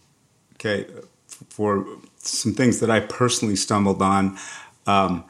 Okay, 0.56 0.86
for 1.28 1.88
some 2.18 2.54
things 2.54 2.82
that 2.82 2.92
I 2.92 3.00
personally 3.00 3.56
stumbled 3.56 4.02
on. 4.02 4.38
Um, 4.86 5.24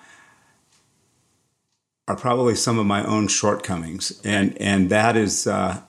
are 2.07 2.15
probably 2.15 2.53
some 2.53 2.77
of 2.77 2.85
my 2.85 3.03
own 3.03 3.27
shortcomings, 3.27 4.19
and 4.23 4.59
and 4.59 4.89
that 4.89 5.15
is 5.15 5.47
uh, 5.47 5.81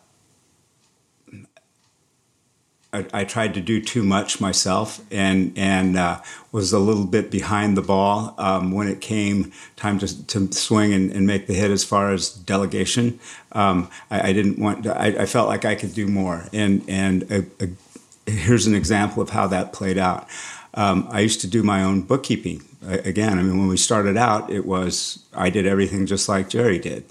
I, 2.92 3.24
tried 3.24 3.54
to 3.54 3.60
do 3.60 3.80
too 3.80 4.02
much 4.02 4.40
myself 4.40 5.00
and 5.10 5.52
and 5.56 5.96
uh, 5.96 6.20
was 6.52 6.72
a 6.72 6.78
little 6.78 7.04
bit 7.04 7.30
behind 7.30 7.76
the 7.76 7.82
ball 7.82 8.34
um, 8.38 8.72
when 8.72 8.88
it 8.88 9.00
came 9.00 9.52
time 9.76 9.98
to, 9.98 10.26
to 10.28 10.52
swing 10.52 10.92
and, 10.92 11.10
and, 11.10 11.26
make 11.26 11.46
the 11.46 11.54
hit 11.54 11.70
as 11.70 11.84
far 11.84 12.12
as 12.12 12.30
delegation. 12.30 13.18
Um, 13.52 13.90
I, 14.10 14.28
I, 14.28 14.32
didn't 14.32 14.58
want. 14.58 14.84
To, 14.84 14.98
I, 14.98 15.06
I, 15.22 15.26
felt 15.26 15.48
like 15.48 15.64
I 15.64 15.74
could 15.74 15.94
do 15.94 16.06
more. 16.06 16.46
And 16.52 16.82
and 16.88 17.30
a, 17.30 17.44
a, 17.60 18.30
here's 18.30 18.66
an 18.66 18.74
example 18.74 19.22
of 19.22 19.30
how 19.30 19.46
that 19.48 19.72
played 19.72 19.98
out. 19.98 20.28
Um, 20.74 21.08
I 21.10 21.20
used 21.20 21.40
to 21.42 21.46
do 21.46 21.62
my 21.62 21.82
own 21.82 22.02
bookkeeping. 22.02 22.62
Again, 22.86 23.38
I 23.38 23.42
mean, 23.42 23.58
when 23.58 23.68
we 23.68 23.76
started 23.76 24.16
out, 24.16 24.50
it 24.50 24.64
was 24.64 25.24
I 25.34 25.50
did 25.50 25.66
everything 25.66 26.06
just 26.06 26.28
like 26.28 26.48
Jerry 26.48 26.78
did. 26.78 27.04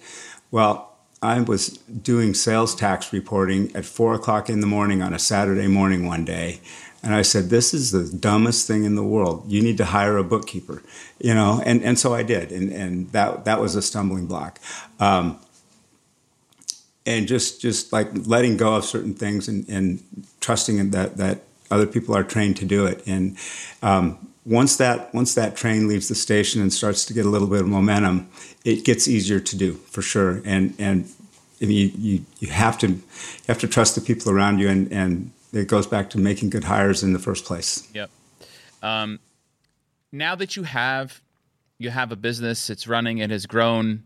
Well, 0.52 0.95
I 1.26 1.42
was 1.42 1.70
doing 1.78 2.34
sales 2.34 2.76
tax 2.76 3.12
reporting 3.12 3.76
at 3.76 3.86
four 3.86 4.14
o'clock 4.14 4.50
in 4.50 4.60
the 4.60 4.68
morning 4.68 5.02
on 5.02 5.14
a 5.14 5.20
Saturday 5.20 5.68
morning 5.68 6.06
one 6.06 6.24
day. 6.24 6.60
And 7.04 7.14
I 7.14 7.22
said, 7.22 7.50
This 7.50 7.74
is 7.74 7.92
the 7.92 8.18
dumbest 8.18 8.68
thing 8.68 8.84
in 8.84 8.96
the 8.96 9.04
world. 9.04 9.44
You 9.48 9.62
need 9.62 9.78
to 9.78 9.86
hire 9.86 10.18
a 10.18 10.24
bookkeeper. 10.24 10.82
You 11.20 11.34
know, 11.34 11.62
and, 11.66 11.84
and 11.84 12.00
so 12.00 12.14
I 12.14 12.24
did. 12.24 12.52
And, 12.52 12.72
and 12.72 13.12
that, 13.12 13.46
that 13.46 13.60
was 13.60 13.76
a 13.76 13.82
stumbling 13.82 14.28
block. 14.28 14.60
Um, 15.00 15.40
and 17.06 17.28
just, 17.28 17.62
just 17.62 17.94
like 17.94 18.10
letting 18.28 18.58
go 18.58 18.76
of 18.76 18.86
certain 18.86 19.14
things 19.14 19.48
and, 19.48 19.68
and 19.70 20.04
trusting 20.40 20.92
that, 20.92 21.18
that 21.18 21.42
other 21.70 21.86
people 21.86 22.16
are 22.16 22.24
trained 22.24 22.58
to 22.58 22.66
do 22.66 22.86
it. 22.86 23.06
And 23.06 23.38
um, 23.84 24.28
once 24.46 24.78
that 24.78 25.14
once 25.14 25.34
that 25.34 25.56
train 25.56 25.88
leaves 25.88 26.08
the 26.08 26.16
station 26.16 26.62
and 26.62 26.72
starts 26.72 27.06
to 27.06 27.14
get 27.14 27.26
a 27.26 27.30
little 27.30 27.48
bit 27.48 27.62
of 27.62 27.68
momentum, 27.68 28.30
it 28.64 28.86
gets 28.86 29.08
easier 29.08 29.40
to 29.40 29.58
do 29.58 29.74
for 29.74 30.02
sure. 30.02 30.42
And 30.46 30.76
and 30.78 31.12
you, 31.60 31.92
you, 31.98 32.26
you 32.40 32.50
have 32.50 32.78
to 32.80 32.88
you 32.88 33.02
have 33.48 33.60
to 33.60 33.68
trust 33.68 33.96
the 33.96 34.02
people 34.02 34.32
around 34.32 34.60
you, 34.60 34.70
and, 34.70 34.92
and 34.92 35.32
it 35.52 35.68
goes 35.68 35.88
back 35.88 36.10
to 36.12 36.20
making 36.20 36.52
good 36.52 36.66
hires 36.66 37.04
in 37.04 37.14
the 37.14 37.20
first 37.20 37.46
place. 37.46 37.88
Yep. 37.94 38.10
Um, 38.84 39.20
now 40.12 40.36
that 40.36 40.56
you 40.56 40.64
have 40.64 41.22
you 41.78 41.90
have 41.90 42.12
a 42.12 42.16
business, 42.16 42.70
it's 42.70 42.88
running, 42.88 43.18
it 43.18 43.32
has 43.32 43.46
grown. 43.46 44.04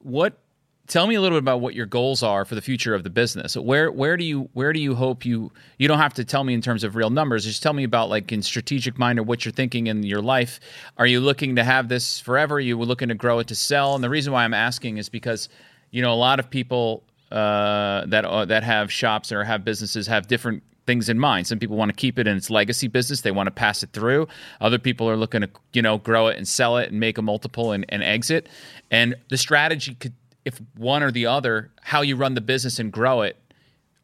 What 0.00 0.38
tell 0.86 1.06
me 1.06 1.14
a 1.14 1.20
little 1.20 1.36
bit 1.36 1.42
about 1.42 1.60
what 1.60 1.74
your 1.74 1.86
goals 1.86 2.22
are 2.22 2.44
for 2.44 2.54
the 2.54 2.60
future 2.60 2.94
of 2.94 3.04
the 3.04 3.10
business. 3.10 3.56
Where 3.56 3.90
where 3.90 4.16
do 4.16 4.24
you 4.24 4.48
where 4.52 4.72
do 4.72 4.80
you 4.80 4.94
hope 4.94 5.24
you 5.24 5.50
you 5.78 5.88
don't 5.88 5.98
have 5.98 6.14
to 6.14 6.24
tell 6.24 6.44
me 6.44 6.54
in 6.54 6.60
terms 6.60 6.84
of 6.84 6.96
real 6.96 7.10
numbers. 7.10 7.44
Just 7.44 7.62
tell 7.62 7.72
me 7.72 7.84
about 7.84 8.08
like 8.08 8.32
in 8.32 8.42
strategic 8.42 8.98
mind 8.98 9.18
or 9.18 9.22
what 9.22 9.44
you're 9.44 9.52
thinking 9.52 9.86
in 9.88 10.02
your 10.02 10.22
life. 10.22 10.60
Are 10.98 11.06
you 11.06 11.20
looking 11.20 11.56
to 11.56 11.64
have 11.64 11.88
this 11.88 12.20
forever? 12.20 12.56
Are 12.56 12.60
you 12.60 12.78
looking 12.78 13.08
to 13.08 13.14
grow 13.14 13.38
it 13.38 13.48
to 13.48 13.54
sell? 13.54 13.94
And 13.94 14.04
the 14.04 14.10
reason 14.10 14.32
why 14.32 14.44
I'm 14.44 14.54
asking 14.54 14.98
is 14.98 15.08
because 15.08 15.48
you 15.90 16.02
know 16.02 16.12
a 16.12 16.16
lot 16.16 16.40
of 16.40 16.48
people 16.50 17.02
uh, 17.30 18.06
that 18.06 18.24
uh, 18.24 18.44
that 18.44 18.62
have 18.62 18.92
shops 18.92 19.32
or 19.32 19.44
have 19.44 19.64
businesses 19.64 20.06
have 20.06 20.28
different 20.28 20.62
things 20.86 21.08
in 21.08 21.18
mind. 21.18 21.48
Some 21.48 21.58
people 21.58 21.76
want 21.76 21.88
to 21.88 21.96
keep 21.96 22.16
it 22.18 22.28
in 22.28 22.36
its 22.36 22.50
legacy 22.50 22.86
business; 22.86 23.22
they 23.22 23.32
want 23.32 23.48
to 23.48 23.50
pass 23.50 23.82
it 23.82 23.90
through. 23.92 24.28
Other 24.60 24.78
people 24.78 25.08
are 25.10 25.16
looking 25.16 25.40
to 25.40 25.50
you 25.72 25.82
know 25.82 25.98
grow 25.98 26.28
it 26.28 26.36
and 26.36 26.46
sell 26.46 26.76
it 26.76 26.90
and 26.90 27.00
make 27.00 27.18
a 27.18 27.22
multiple 27.22 27.72
and, 27.72 27.84
and 27.88 28.02
exit. 28.02 28.48
And 28.90 29.16
the 29.28 29.36
strategy 29.36 29.94
could 29.94 30.12
if 30.46 30.62
one 30.76 31.02
or 31.02 31.10
the 31.10 31.26
other, 31.26 31.72
how 31.82 32.02
you 32.02 32.14
run 32.14 32.34
the 32.34 32.40
business 32.40 32.78
and 32.78 32.92
grow 32.92 33.22
it, 33.22 33.36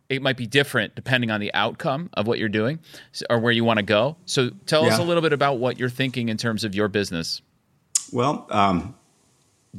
it 0.09 0.21
might 0.21 0.37
be 0.37 0.47
different 0.47 0.95
depending 0.97 1.31
on 1.31 1.41
the 1.41 1.55
outcome 1.55 2.11
of 2.15 2.27
what 2.27 2.39
you're 2.39 2.49
doing 2.49 2.81
or 3.31 3.39
where 3.39 3.53
you 3.53 3.65
want 3.65 3.79
to 3.79 3.85
go. 3.85 4.17
So 4.27 4.51
tell 4.67 4.85
yeah. 4.85 4.93
us 4.93 4.99
a 4.99 5.05
little 5.05 5.23
bit 5.23 5.33
about 5.33 5.59
what 5.61 5.79
you're 5.79 5.89
thinking 5.89 6.29
in 6.29 6.37
terms 6.37 6.65
of 6.65 6.75
your 6.75 6.89
business. 6.89 7.41
Well, 8.13 8.47
um, 8.51 8.97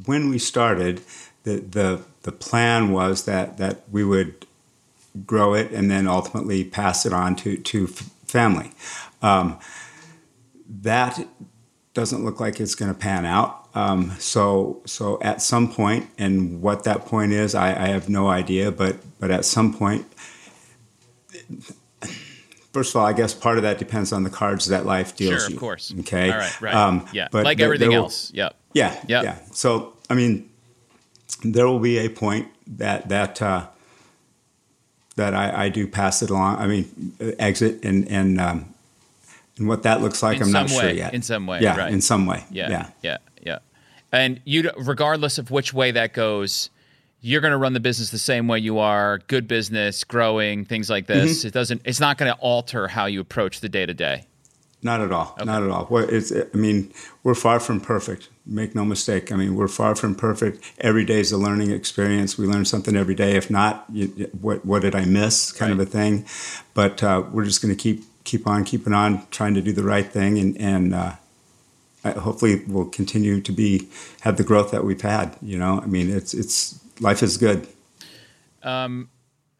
when 0.06 0.30
we 0.30 0.38
started, 0.38 1.02
the, 1.44 1.58
the 1.58 2.02
the 2.22 2.32
plan 2.32 2.90
was 2.90 3.26
that 3.26 3.58
that 3.58 3.82
we 3.92 4.02
would 4.02 4.46
grow 5.26 5.52
it 5.52 5.70
and 5.70 5.90
then 5.90 6.08
ultimately 6.08 6.64
pass 6.64 7.04
it 7.04 7.12
on 7.12 7.36
to 7.36 7.58
to 7.58 7.86
family. 7.86 8.72
Um, 9.22 9.60
that 10.66 11.28
doesn't 11.92 12.24
look 12.24 12.40
like 12.40 12.58
it's 12.58 12.74
going 12.74 12.92
to 12.92 12.98
pan 12.98 13.26
out. 13.26 13.63
Um, 13.74 14.12
so, 14.20 14.80
so 14.86 15.18
at 15.20 15.42
some 15.42 15.72
point, 15.72 16.08
and 16.16 16.62
what 16.62 16.84
that 16.84 17.06
point 17.06 17.32
is, 17.32 17.54
I, 17.56 17.70
I, 17.70 17.88
have 17.88 18.08
no 18.08 18.28
idea. 18.28 18.70
But, 18.70 18.98
but 19.18 19.32
at 19.32 19.44
some 19.44 19.74
point, 19.74 20.06
first 22.72 22.94
of 22.94 23.00
all, 23.00 23.06
I 23.06 23.12
guess 23.12 23.34
part 23.34 23.56
of 23.56 23.64
that 23.64 23.78
depends 23.78 24.12
on 24.12 24.22
the 24.22 24.30
cards 24.30 24.66
that 24.66 24.86
life 24.86 25.16
deals 25.16 25.42
sure, 25.42 25.50
you. 25.50 25.56
of 25.56 25.60
course. 25.60 25.92
Okay. 26.00 26.30
All 26.30 26.38
right. 26.38 26.60
Right. 26.60 26.74
Um, 26.74 27.08
yeah. 27.12 27.26
But 27.32 27.44
like 27.44 27.58
there, 27.58 27.66
everything 27.66 27.90
there 27.90 27.98
will, 27.98 28.04
else. 28.04 28.32
Yep. 28.32 28.54
Yeah. 28.74 28.92
Yep. 29.08 29.24
Yeah. 29.24 29.38
So, 29.50 29.94
I 30.08 30.14
mean, 30.14 30.48
there 31.42 31.66
will 31.66 31.80
be 31.80 31.98
a 31.98 32.08
point 32.08 32.48
that 32.68 33.08
that 33.08 33.42
uh, 33.42 33.66
that 35.16 35.34
I, 35.34 35.64
I, 35.64 35.68
do 35.68 35.88
pass 35.88 36.22
it 36.22 36.30
along. 36.30 36.58
I 36.58 36.66
mean, 36.68 37.16
exit 37.40 37.84
and 37.84 38.08
and 38.08 38.40
um, 38.40 38.72
and 39.58 39.68
what 39.68 39.82
that 39.82 40.00
looks 40.00 40.22
like, 40.22 40.36
in 40.36 40.44
I'm 40.44 40.52
not 40.52 40.70
way, 40.70 40.76
sure 40.76 40.90
yet. 40.90 41.12
In 41.12 41.22
some 41.22 41.46
way. 41.46 41.60
Yeah. 41.60 41.76
Right. 41.76 41.92
In 41.92 42.00
some 42.00 42.26
way. 42.26 42.44
Yeah. 42.50 42.70
Yeah. 42.70 42.90
Yeah 43.02 43.18
and 44.14 44.40
you 44.44 44.70
regardless 44.78 45.38
of 45.38 45.50
which 45.50 45.74
way 45.74 45.90
that 45.90 46.12
goes 46.12 46.70
you're 47.20 47.40
going 47.40 47.52
to 47.52 47.58
run 47.58 47.72
the 47.72 47.80
business 47.80 48.10
the 48.10 48.18
same 48.18 48.48
way 48.48 48.58
you 48.58 48.78
are 48.78 49.18
good 49.26 49.48
business 49.48 50.04
growing 50.04 50.64
things 50.64 50.90
like 50.90 51.06
this. 51.06 51.38
Mm-hmm. 51.38 51.48
it 51.48 51.54
doesn't 51.54 51.82
it's 51.84 52.00
not 52.00 52.18
going 52.18 52.32
to 52.32 52.38
alter 52.38 52.88
how 52.88 53.06
you 53.06 53.20
approach 53.20 53.60
the 53.60 53.68
day 53.68 53.86
to 53.86 53.94
day 53.94 54.26
not 54.82 55.00
at 55.00 55.12
all. 55.12 55.32
Okay. 55.38 55.46
not 55.46 55.62
at 55.62 55.70
all. 55.70 55.86
Well, 55.88 56.06
it's, 56.10 56.30
i 56.30 56.44
mean 56.56 56.92
we're 57.22 57.34
far 57.34 57.58
from 57.58 57.80
perfect. 57.80 58.28
Make 58.44 58.74
no 58.74 58.84
mistake. 58.84 59.32
I 59.32 59.36
mean 59.36 59.54
we're 59.56 59.66
far 59.66 59.94
from 59.94 60.14
perfect. 60.14 60.72
Every 60.78 61.06
day 61.06 61.20
is 61.20 61.32
a 61.32 61.38
learning 61.38 61.70
experience. 61.70 62.36
We 62.36 62.46
learn 62.46 62.66
something 62.66 62.94
every 62.94 63.14
day. 63.14 63.34
If 63.34 63.50
not 63.50 63.86
you, 63.90 64.30
what, 64.38 64.66
what 64.66 64.82
did 64.82 64.94
i 64.94 65.06
miss? 65.06 65.52
Kind 65.52 65.72
right. 65.72 65.80
of 65.80 65.88
a 65.88 65.90
thing. 65.90 66.26
But 66.74 67.02
uh, 67.02 67.24
we're 67.32 67.46
just 67.46 67.62
going 67.62 67.74
to 67.74 67.82
keep 67.82 68.04
keep 68.24 68.46
on 68.46 68.64
keeping 68.64 68.92
on 68.92 69.26
trying 69.30 69.54
to 69.54 69.62
do 69.62 69.72
the 69.72 69.82
right 69.82 70.06
thing 70.06 70.38
and, 70.38 70.60
and 70.60 70.94
uh, 70.94 71.12
hopefully 72.12 72.62
we'll 72.66 72.86
continue 72.86 73.40
to 73.40 73.52
be 73.52 73.88
have 74.20 74.36
the 74.36 74.44
growth 74.44 74.70
that 74.70 74.84
we've 74.84 75.00
had. 75.00 75.36
You 75.42 75.58
know, 75.58 75.80
I 75.80 75.86
mean, 75.86 76.10
it's 76.10 76.34
it's 76.34 76.78
life 77.00 77.22
is 77.22 77.36
good. 77.36 77.66
Um, 78.62 79.08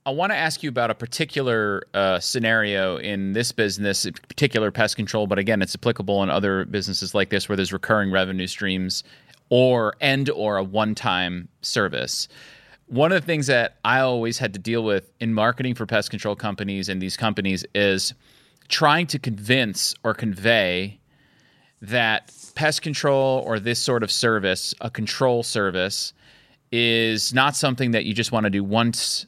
I 0.06 0.10
want 0.10 0.32
to 0.32 0.36
ask 0.36 0.62
you 0.62 0.68
about 0.68 0.90
a 0.90 0.94
particular 0.94 1.82
uh, 1.94 2.20
scenario 2.20 2.98
in 2.98 3.32
this 3.32 3.52
business, 3.52 4.04
particular 4.28 4.70
pest 4.70 4.96
control, 4.96 5.26
but 5.26 5.38
again, 5.38 5.62
it's 5.62 5.74
applicable 5.74 6.22
in 6.22 6.28
other 6.28 6.66
businesses 6.66 7.14
like 7.14 7.30
this 7.30 7.48
where 7.48 7.56
there's 7.56 7.72
recurring 7.72 8.10
revenue 8.10 8.46
streams 8.46 9.02
or 9.48 9.94
and 10.02 10.28
or 10.30 10.58
a 10.58 10.64
one-time 10.64 11.48
service. 11.62 12.28
One 12.86 13.12
of 13.12 13.22
the 13.22 13.26
things 13.26 13.46
that 13.46 13.76
I 13.82 14.00
always 14.00 14.36
had 14.36 14.52
to 14.52 14.58
deal 14.58 14.84
with 14.84 15.10
in 15.20 15.32
marketing 15.32 15.74
for 15.74 15.86
pest 15.86 16.10
control 16.10 16.36
companies 16.36 16.90
and 16.90 17.00
these 17.00 17.16
companies 17.16 17.64
is 17.74 18.12
trying 18.68 19.06
to 19.06 19.18
convince 19.18 19.94
or 20.04 20.12
convey 20.12 20.98
that 21.82 22.32
pest 22.54 22.82
control 22.82 23.42
or 23.46 23.58
this 23.58 23.80
sort 23.80 24.02
of 24.02 24.10
service, 24.10 24.74
a 24.80 24.90
control 24.90 25.42
service, 25.42 26.12
is 26.72 27.34
not 27.34 27.54
something 27.54 27.92
that 27.92 28.04
you 28.04 28.14
just 28.14 28.32
want 28.32 28.44
to 28.44 28.50
do 28.50 28.64
once. 28.64 29.26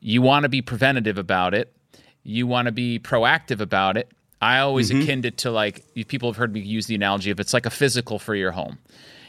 You 0.00 0.22
want 0.22 0.44
to 0.44 0.48
be 0.48 0.62
preventative 0.62 1.18
about 1.18 1.54
it. 1.54 1.74
You 2.22 2.46
want 2.46 2.66
to 2.66 2.72
be 2.72 2.98
proactive 2.98 3.60
about 3.60 3.96
it. 3.96 4.10
I 4.40 4.58
always 4.58 4.90
mm-hmm. 4.90 5.02
akin 5.02 5.24
it 5.24 5.38
to 5.38 5.50
like 5.50 5.84
people 6.08 6.28
have 6.28 6.36
heard 6.36 6.52
me 6.52 6.60
use 6.60 6.86
the 6.86 6.94
analogy 6.94 7.30
of 7.30 7.40
it's 7.40 7.54
like 7.54 7.66
a 7.66 7.70
physical 7.70 8.18
for 8.18 8.34
your 8.34 8.52
home. 8.52 8.78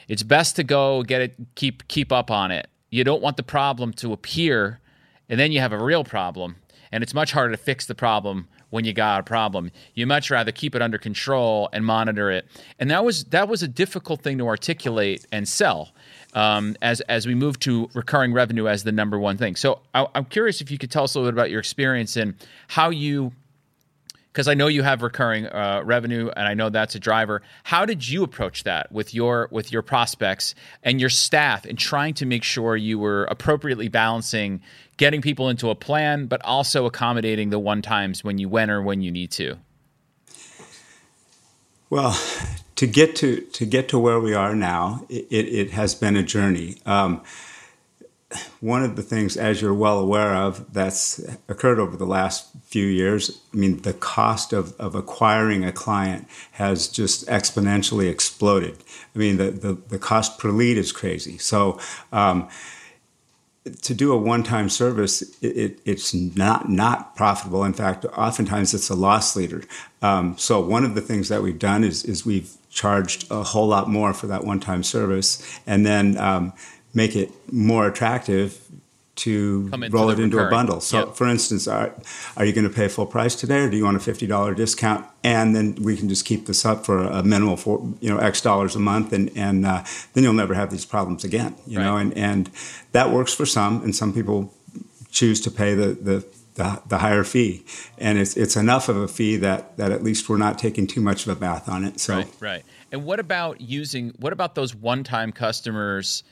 It's 0.08 0.24
best 0.24 0.56
to 0.58 0.64
go 0.64 1.04
get 1.04 1.22
it, 1.22 1.36
keep 1.56 1.88
keep 1.88 2.12
up 2.12 2.30
on 2.30 2.52
it. 2.52 2.68
You 2.90 3.04
don't 3.04 3.22
want 3.22 3.38
the 3.38 3.44
problem 3.44 3.94
to 3.94 4.14
appear, 4.14 4.80
and 5.30 5.40
then 5.40 5.52
you 5.52 5.60
have 5.60 5.72
a 5.72 5.84
real 5.84 6.04
problem, 6.04 6.58
and 6.92 7.02
it's 7.02 7.14
much 7.14 7.32
harder 7.32 7.52
to 7.52 7.58
fix 7.58 7.86
the 7.86 7.96
problem 7.96 8.48
when 8.76 8.84
you 8.84 8.92
got 8.92 9.22
a 9.22 9.24
problem. 9.24 9.72
You 9.94 10.06
much 10.06 10.30
rather 10.30 10.52
keep 10.52 10.76
it 10.76 10.82
under 10.82 10.98
control 10.98 11.70
and 11.72 11.86
monitor 11.86 12.30
it. 12.30 12.46
And 12.78 12.92
that 12.92 13.06
was 13.06 13.24
that 13.26 13.48
was 13.48 13.64
a 13.64 13.68
difficult 13.68 14.22
thing 14.22 14.38
to 14.38 14.48
articulate 14.48 15.26
and 15.32 15.48
sell 15.48 15.94
um, 16.34 16.76
as 16.82 17.00
as 17.02 17.26
we 17.26 17.34
move 17.34 17.58
to 17.60 17.90
recurring 17.94 18.34
revenue 18.34 18.68
as 18.68 18.84
the 18.84 18.92
number 18.92 19.18
one 19.18 19.38
thing. 19.38 19.56
So 19.56 19.80
I, 19.96 20.06
I'm 20.14 20.26
curious 20.26 20.60
if 20.60 20.70
you 20.70 20.78
could 20.78 20.92
tell 20.92 21.06
us 21.06 21.16
a 21.16 21.20
little 21.20 21.32
bit 21.32 21.36
about 21.40 21.50
your 21.50 21.62
experience 21.62 22.18
and 22.18 22.36
how 22.68 22.90
you 22.90 23.32
because 24.36 24.50
I 24.50 24.54
know 24.54 24.68
you 24.68 24.84
have 24.84 25.02
recurring 25.02 25.48
uh, 25.48 25.82
revenue, 25.86 26.30
and 26.36 26.46
I 26.46 26.56
know 26.56 26.68
that's 26.68 26.94
a 26.94 27.00
driver. 27.00 27.42
How 27.64 27.86
did 27.86 28.06
you 28.06 28.22
approach 28.22 28.66
that 28.66 28.92
with 28.92 29.14
your 29.14 29.48
with 29.50 29.72
your 29.72 29.82
prospects 29.82 30.56
and 30.84 31.00
your 31.00 31.10
staff 31.10 31.66
in 31.66 31.78
trying 31.78 32.16
to 32.16 32.26
make 32.26 32.44
sure 32.44 32.76
you 32.76 33.00
were 33.00 33.24
appropriately 33.32 33.88
balancing 33.88 34.62
getting 34.98 35.22
people 35.22 35.48
into 35.48 35.70
a 35.70 35.76
plan, 35.76 36.26
but 36.26 36.44
also 36.44 36.86
accommodating 36.86 37.50
the 37.50 37.60
one 37.60 37.82
times 37.82 38.26
when 38.26 38.38
you 38.38 38.50
went 38.50 38.72
or 38.72 38.82
when 38.82 39.02
you 39.02 39.10
need 39.10 39.32
to? 39.32 39.56
Well, 41.90 42.20
to 42.76 42.88
get 42.88 43.16
to 43.18 43.40
to 43.40 43.66
get 43.66 43.88
to 43.90 43.98
where 43.98 44.20
we 44.20 44.34
are 44.34 44.54
now, 44.54 45.06
it, 45.08 45.28
it 45.32 45.72
has 45.72 45.96
been 45.96 46.18
a 46.18 46.24
journey. 46.24 46.76
Um, 46.86 47.22
one 48.62 48.84
of 48.84 48.96
the 48.96 49.02
things, 49.02 49.38
as 49.38 49.62
you're 49.62 49.74
well 49.74 50.00
aware 50.00 50.36
of, 50.36 50.74
that's 50.74 51.20
occurred 51.48 51.80
over 51.80 51.98
the 51.98 52.06
last 52.06 52.50
few 52.66 52.86
years, 52.86 53.42
I 53.54 53.58
mean, 53.58 53.82
the 53.82 53.94
cost 53.94 54.54
of, 54.54 54.74
of 54.80 54.96
acquiring 54.96 55.64
a 55.64 55.72
client 55.72 56.28
has 56.52 56.88
just 56.88 57.28
exponentially 57.28 58.10
exploded. 58.10 58.78
I 59.16 59.20
mean, 59.20 59.38
the, 59.38 59.52
the, 59.52 59.74
the 59.90 60.00
cost 60.00 60.40
per 60.40 60.50
lead 60.50 60.78
is 60.78 60.92
crazy. 60.92 61.38
So, 61.38 61.80
um, 62.12 62.50
to 63.82 63.96
do 63.96 64.14
a 64.14 64.18
one-time 64.18 64.70
service, 64.70 65.24
it, 65.42 65.58
it, 65.58 65.80
it's 65.86 66.14
not 66.14 66.70
not 66.70 67.16
profitable. 67.16 67.64
In 67.64 67.74
fact, 67.74 68.06
oftentimes 68.06 68.76
it's 68.76 68.90
a 68.90 68.96
loss 68.96 69.36
leader. 69.36 69.64
Um, 70.04 70.38
so 70.38 70.60
one 70.62 70.86
of 70.86 70.94
the 70.94 71.02
things 71.02 71.30
that 71.30 71.42
we've 71.42 71.58
done 71.58 71.84
is 71.84 72.04
is 72.06 72.26
we've 72.26 72.56
charged 72.70 73.26
a 73.32 73.42
whole 73.42 73.68
lot 73.68 73.90
more 73.90 74.14
for 74.14 74.28
that 74.28 74.44
one-time 74.44 74.84
service, 74.84 75.42
and 75.66 75.84
then 75.86 76.18
um, 76.18 76.54
make 76.96 77.16
it 77.16 77.32
more 77.52 77.88
attractive 77.88 78.60
to 79.16 79.70
roll 79.90 80.10
it 80.10 80.20
into 80.20 80.38
recurring. 80.38 80.48
a 80.48 80.52
bundle. 80.52 80.82
So, 80.82 81.06
yep. 81.06 81.16
for 81.16 81.28
instance, 81.28 81.68
are, 81.68 81.94
are 82.36 82.44
you 82.44 82.52
going 82.52 82.68
to 82.68 82.74
pay 82.74 82.88
full 82.88 83.06
price 83.06 83.36
today, 83.36 83.60
or 83.60 83.70
do 83.70 83.78
you 83.78 83.86
want 83.86 83.98
a 83.98 84.00
fifty 84.00 84.28
dollar 84.28 84.54
discount? 84.54 85.06
And 85.24 85.56
then 85.56 85.76
we 85.76 85.96
can 85.96 86.10
just 86.10 86.26
keep 86.26 86.48
this 86.48 86.66
up 86.66 86.86
for 86.86 87.02
a 87.02 87.24
minimal 87.24 87.58
for 87.58 87.80
you 88.02 88.10
know 88.10 88.18
X 88.18 88.42
dollars 88.42 88.76
a 88.76 88.80
month, 88.80 89.14
and 89.14 89.32
and 89.36 89.66
uh, 89.66 89.84
then 90.14 90.24
you'll 90.24 90.34
never 90.34 90.54
have 90.54 90.70
these 90.70 90.86
problems 90.86 91.24
again. 91.24 91.56
You 91.66 91.78
right. 91.80 91.86
know, 91.86 91.98
and 91.98 92.18
and 92.18 92.50
that 92.92 93.12
works 93.12 93.34
for 93.34 93.46
some, 93.46 93.82
and 93.84 93.96
some 93.96 94.14
people 94.14 94.54
choose 95.12 95.40
to 95.42 95.52
pay 95.52 95.74
the 95.74 95.88
the 95.88 96.26
the, 96.56 96.82
the, 96.88 96.98
higher 97.00 97.26
fee, 97.26 97.66
and 97.98 98.18
it's 98.18 98.38
it's 98.38 98.56
enough 98.56 98.88
of 98.88 98.96
a 98.96 99.10
fee 99.10 99.36
that 99.38 99.76
that 99.78 99.92
at 99.92 100.04
least 100.04 100.30
we're 100.30 100.38
not 100.38 100.58
taking 100.58 100.88
too 100.88 101.02
much 101.02 101.26
of 101.28 101.36
a 101.36 101.40
bath 101.40 101.68
on 101.68 101.84
it. 101.84 102.00
So 102.00 102.16
right, 102.16 102.34
right. 102.40 102.66
And 102.92 103.06
what 103.06 103.20
about 103.20 103.60
using? 103.60 104.14
What 104.20 104.32
about 104.32 104.56
those 104.56 104.74
one-time 104.74 105.32
customers? 105.32 106.24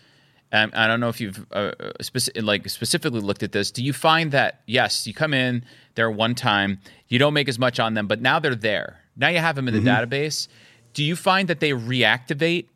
Um, 0.54 0.70
I 0.76 0.86
don't 0.86 1.00
know 1.00 1.10
if 1.10 1.20
you've 1.20 1.46
uh, 1.52 1.72
speci- 2.00 2.42
like 2.44 2.70
specifically 2.70 3.22
looked 3.22 3.42
at 3.42 3.52
this. 3.52 3.72
Do 3.72 3.84
you 3.84 3.92
find 3.92 4.32
that 4.32 4.62
yes, 4.68 5.08
you 5.08 5.14
come 5.14 5.34
in 5.34 5.66
there 5.96 6.12
one 6.12 6.36
time, 6.36 6.80
you 7.08 7.18
don't 7.18 7.34
make 7.34 7.50
as 7.50 7.58
much 7.58 7.80
on 7.80 7.96
them, 7.96 8.06
but 8.08 8.22
now 8.22 8.40
they're 8.40 8.56
there. 8.56 9.02
Now 9.18 9.30
you 9.30 9.40
have 9.40 9.56
them 9.56 9.68
in 9.68 9.74
the 9.74 9.80
mm-hmm. 9.80 10.14
database. 10.14 10.48
Do 10.94 11.04
you 11.04 11.16
find 11.16 11.48
that 11.48 11.60
they 11.60 11.72
reactivate 11.72 12.68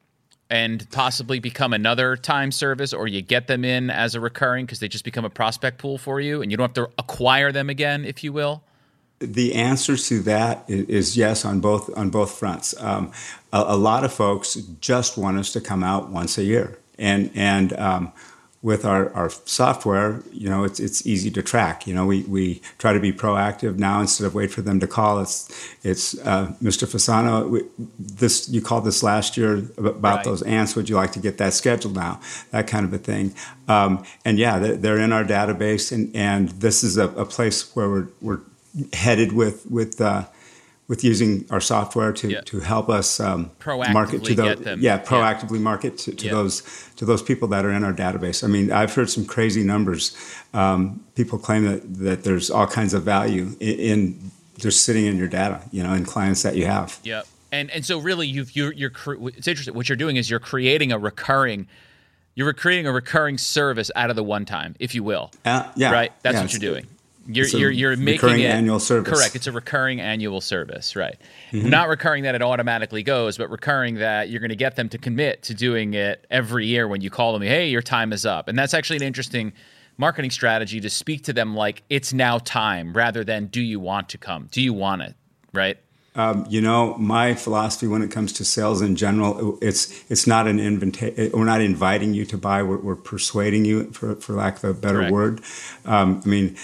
and 0.50 0.90
possibly 0.92 1.40
become 1.40 1.72
another 1.72 2.18
time 2.18 2.52
service, 2.52 2.94
or 2.94 3.08
you 3.08 3.22
get 3.22 3.48
them 3.48 3.64
in 3.64 3.92
as 3.92 4.16
a 4.16 4.20
recurring 4.20 4.66
because 4.66 4.80
they 4.80 4.88
just 4.88 5.04
become 5.04 5.26
a 5.26 5.30
prospect 5.30 5.78
pool 5.78 6.00
for 6.00 6.20
you, 6.20 6.42
and 6.42 6.50
you 6.50 6.58
don't 6.58 6.70
have 6.76 6.86
to 6.86 6.90
acquire 6.98 7.52
them 7.52 7.70
again, 7.70 8.06
if 8.06 8.24
you 8.24 8.34
will? 8.34 8.64
The 9.20 9.54
answer 9.54 9.98
to 9.98 10.20
that 10.22 10.64
is 10.68 11.18
yes 11.18 11.44
on 11.44 11.60
both 11.60 11.96
on 11.98 12.10
both 12.10 12.32
fronts. 12.32 12.74
Um, 12.80 13.12
a, 13.52 13.66
a 13.68 13.76
lot 13.76 14.04
of 14.04 14.14
folks 14.14 14.56
just 14.80 15.18
want 15.18 15.38
us 15.38 15.52
to 15.54 15.62
come 15.62 15.84
out 15.84 16.10
once 16.10 16.38
a 16.38 16.44
year 16.44 16.80
and 16.98 17.32
and 17.36 17.74
um, 17.74 18.14
with 18.68 18.84
our, 18.86 19.14
our 19.14 19.30
software, 19.30 20.22
you 20.32 20.50
know, 20.50 20.64
it's 20.64 20.80
it's 20.80 21.06
easy 21.06 21.30
to 21.32 21.44
track. 21.44 21.86
You 21.86 21.94
know, 21.94 22.06
we, 22.06 22.24
we 22.24 22.62
try 22.80 22.92
to 22.92 23.00
be 23.00 23.14
proactive 23.14 23.78
now 23.78 24.02
instead 24.02 24.26
of 24.26 24.34
wait 24.34 24.52
for 24.52 24.62
them 24.62 24.80
to 24.80 24.88
call. 24.88 25.22
It's 25.22 25.76
it's 25.84 26.18
uh, 26.20 26.54
Mr. 26.62 26.88
Fasano. 26.88 27.50
We, 27.50 27.62
this 27.98 28.50
you 28.50 28.62
called 28.62 28.84
this 28.84 29.04
last 29.04 29.38
year 29.38 29.64
about 29.78 30.02
right. 30.02 30.24
those 30.24 30.42
ants. 30.42 30.76
Would 30.76 30.90
you 30.90 30.96
like 30.96 31.12
to 31.14 31.20
get 31.20 31.38
that 31.38 31.54
scheduled 31.54 31.96
now? 31.96 32.20
That 32.52 32.68
kind 32.68 32.86
of 32.86 32.94
a 32.94 32.98
thing. 32.98 33.36
Um, 33.68 34.04
and 34.26 34.40
yeah, 34.40 34.58
they're, 34.60 34.76
they're, 34.76 35.00
in 35.00 35.14
our 35.14 35.24
database, 35.24 35.92
and, 35.92 36.14
and 36.16 36.50
this 36.50 36.84
is 36.84 36.98
a, 36.98 37.10
a 37.10 37.26
place 37.26 37.76
where 37.76 37.90
we're, 37.90 38.08
we're 38.22 38.40
headed 38.94 39.34
with 39.34 39.66
with. 39.70 40.02
Uh, 40.02 40.26
with 40.88 41.04
using 41.04 41.46
our 41.50 41.60
software 41.60 42.14
to, 42.14 42.30
yeah. 42.30 42.42
to 42.42 42.62
help 42.62 42.90
us 42.90 43.20
um, 43.20 43.52
market 43.66 44.24
to 44.24 44.34
those 44.34 44.80
yeah 44.80 44.98
proactively 45.00 45.54
yeah. 45.54 45.60
market 45.60 45.98
to, 45.98 46.16
to 46.16 46.26
yeah. 46.28 46.32
those 46.32 46.90
to 46.96 47.06
those 47.06 47.22
people 47.22 47.48
that 47.50 47.66
are 47.66 47.72
in 47.72 47.84
our 47.84 47.94
database. 47.94 48.44
I 48.44 48.48
mean, 48.48 48.72
I've 48.72 48.94
heard 48.94 49.10
some 49.10 49.26
crazy 49.26 49.64
numbers. 49.64 50.16
Um, 50.54 51.04
people 51.16 51.40
claim 51.40 51.66
that 51.66 51.96
that 52.00 52.24
there's 52.24 52.50
all 52.50 52.68
kinds 52.68 52.94
of 52.94 53.04
value 53.04 53.56
in, 53.60 53.80
in, 53.80 54.32
just 54.58 54.84
sitting 54.84 55.06
in 55.06 55.18
your 55.18 55.28
data, 55.28 55.62
you 55.72 55.84
know, 55.84 55.94
in 55.94 56.06
clients 56.06 56.42
that 56.44 56.56
you 56.56 56.66
have. 56.66 57.00
Yeah, 57.04 57.24
and 57.52 57.70
and 57.72 57.86
so 57.86 58.00
really, 58.00 58.28
you've 58.28 58.56
you're, 58.56 58.72
you're 58.72 58.92
it's 59.28 59.48
interesting. 59.48 59.74
What 59.74 59.90
you're 59.90 59.98
doing 59.98 60.16
is 60.16 60.30
you're 60.30 60.40
creating 60.40 60.92
a 60.92 60.98
recurring. 60.98 61.68
You're 62.34 62.54
creating 62.54 62.86
a 62.86 62.92
recurring 62.92 63.40
service 63.40 63.90
out 63.96 64.12
of 64.12 64.16
the 64.16 64.24
one 64.24 64.46
time, 64.46 64.76
if 64.80 64.94
you 64.94 65.04
will. 65.04 65.32
Uh, 65.44 65.72
yeah. 65.76 65.92
Right. 65.92 66.14
That's 66.22 66.36
yeah, 66.36 66.42
what 66.44 66.54
you're 66.54 66.60
doing. 66.60 66.88
You're 67.30 67.48
you're, 67.48 67.72
you're 67.72 67.98
making 67.98 68.40
it 68.40 68.46
annual 68.46 68.80
service. 68.80 69.14
Correct. 69.14 69.36
It's 69.36 69.48
a 69.48 69.52
recurring 69.52 70.00
annual 70.00 70.40
service, 70.40 70.96
right? 70.96 71.18
Mm-hmm. 71.52 71.70
Not 71.70 71.90
recurring 71.90 72.24
that 72.24 72.36
it 72.36 72.42
automatically 72.42 73.04
goes, 73.04 73.38
but 73.38 73.50
recurring 73.50 73.96
that 73.96 74.30
you're 74.30 74.40
going 74.40 74.50
to 74.50 74.56
get 74.56 74.78
them 74.78 74.88
to 74.90 74.98
commit 74.98 75.44
to 75.44 75.54
doing 75.54 75.94
it 75.94 76.26
every 76.32 76.66
year 76.66 76.88
when 76.88 77.02
you 77.02 77.10
call 77.10 77.34
them. 77.34 77.42
Hey, 77.42 77.70
your 77.70 77.82
time 77.82 78.14
is 78.14 78.26
up, 78.26 78.48
and 78.48 78.58
that's 78.58 78.74
actually 78.74 78.98
an 78.98 79.04
interesting 79.04 79.52
marketing 79.98 80.32
strategy 80.32 80.80
to 80.80 80.90
speak 80.90 81.24
to 81.26 81.34
them 81.34 81.56
like 81.56 81.84
it's 81.90 82.14
now 82.14 82.38
time, 82.38 82.94
rather 82.94 83.24
than 83.24 83.48
do 83.48 83.62
you 83.62 83.80
want 83.80 84.10
to 84.10 84.18
come? 84.18 84.48
Do 84.52 84.62
you 84.62 84.72
want 84.72 85.02
it? 85.02 85.16
Right. 85.54 85.78
Um, 86.16 86.48
you 86.50 86.62
know, 86.62 86.96
my 86.98 87.36
philosophy 87.36 87.86
when 87.86 88.02
it 88.02 88.10
comes 88.10 88.34
to 88.34 88.46
sales 88.46 88.82
in 88.82 88.96
general, 88.96 89.60
it's 89.62 90.04
it's 90.10 90.26
not 90.26 90.48
an 90.48 90.60
invitation. 90.60 91.30
We're 91.32 91.46
not 91.46 91.62
inviting 91.62 92.16
you 92.16 92.26
to 92.26 92.38
buy. 92.40 92.64
We're, 92.64 92.78
we're 92.78 92.96
persuading 92.96 93.66
you, 93.66 93.92
for, 93.92 94.16
for 94.16 94.34
lack 94.34 94.58
of 94.58 94.64
a 94.64 94.74
better 94.74 94.98
Correct. 94.98 95.14
word. 95.14 95.42
Um, 95.86 96.22
I 96.26 96.28
mean, 96.28 96.58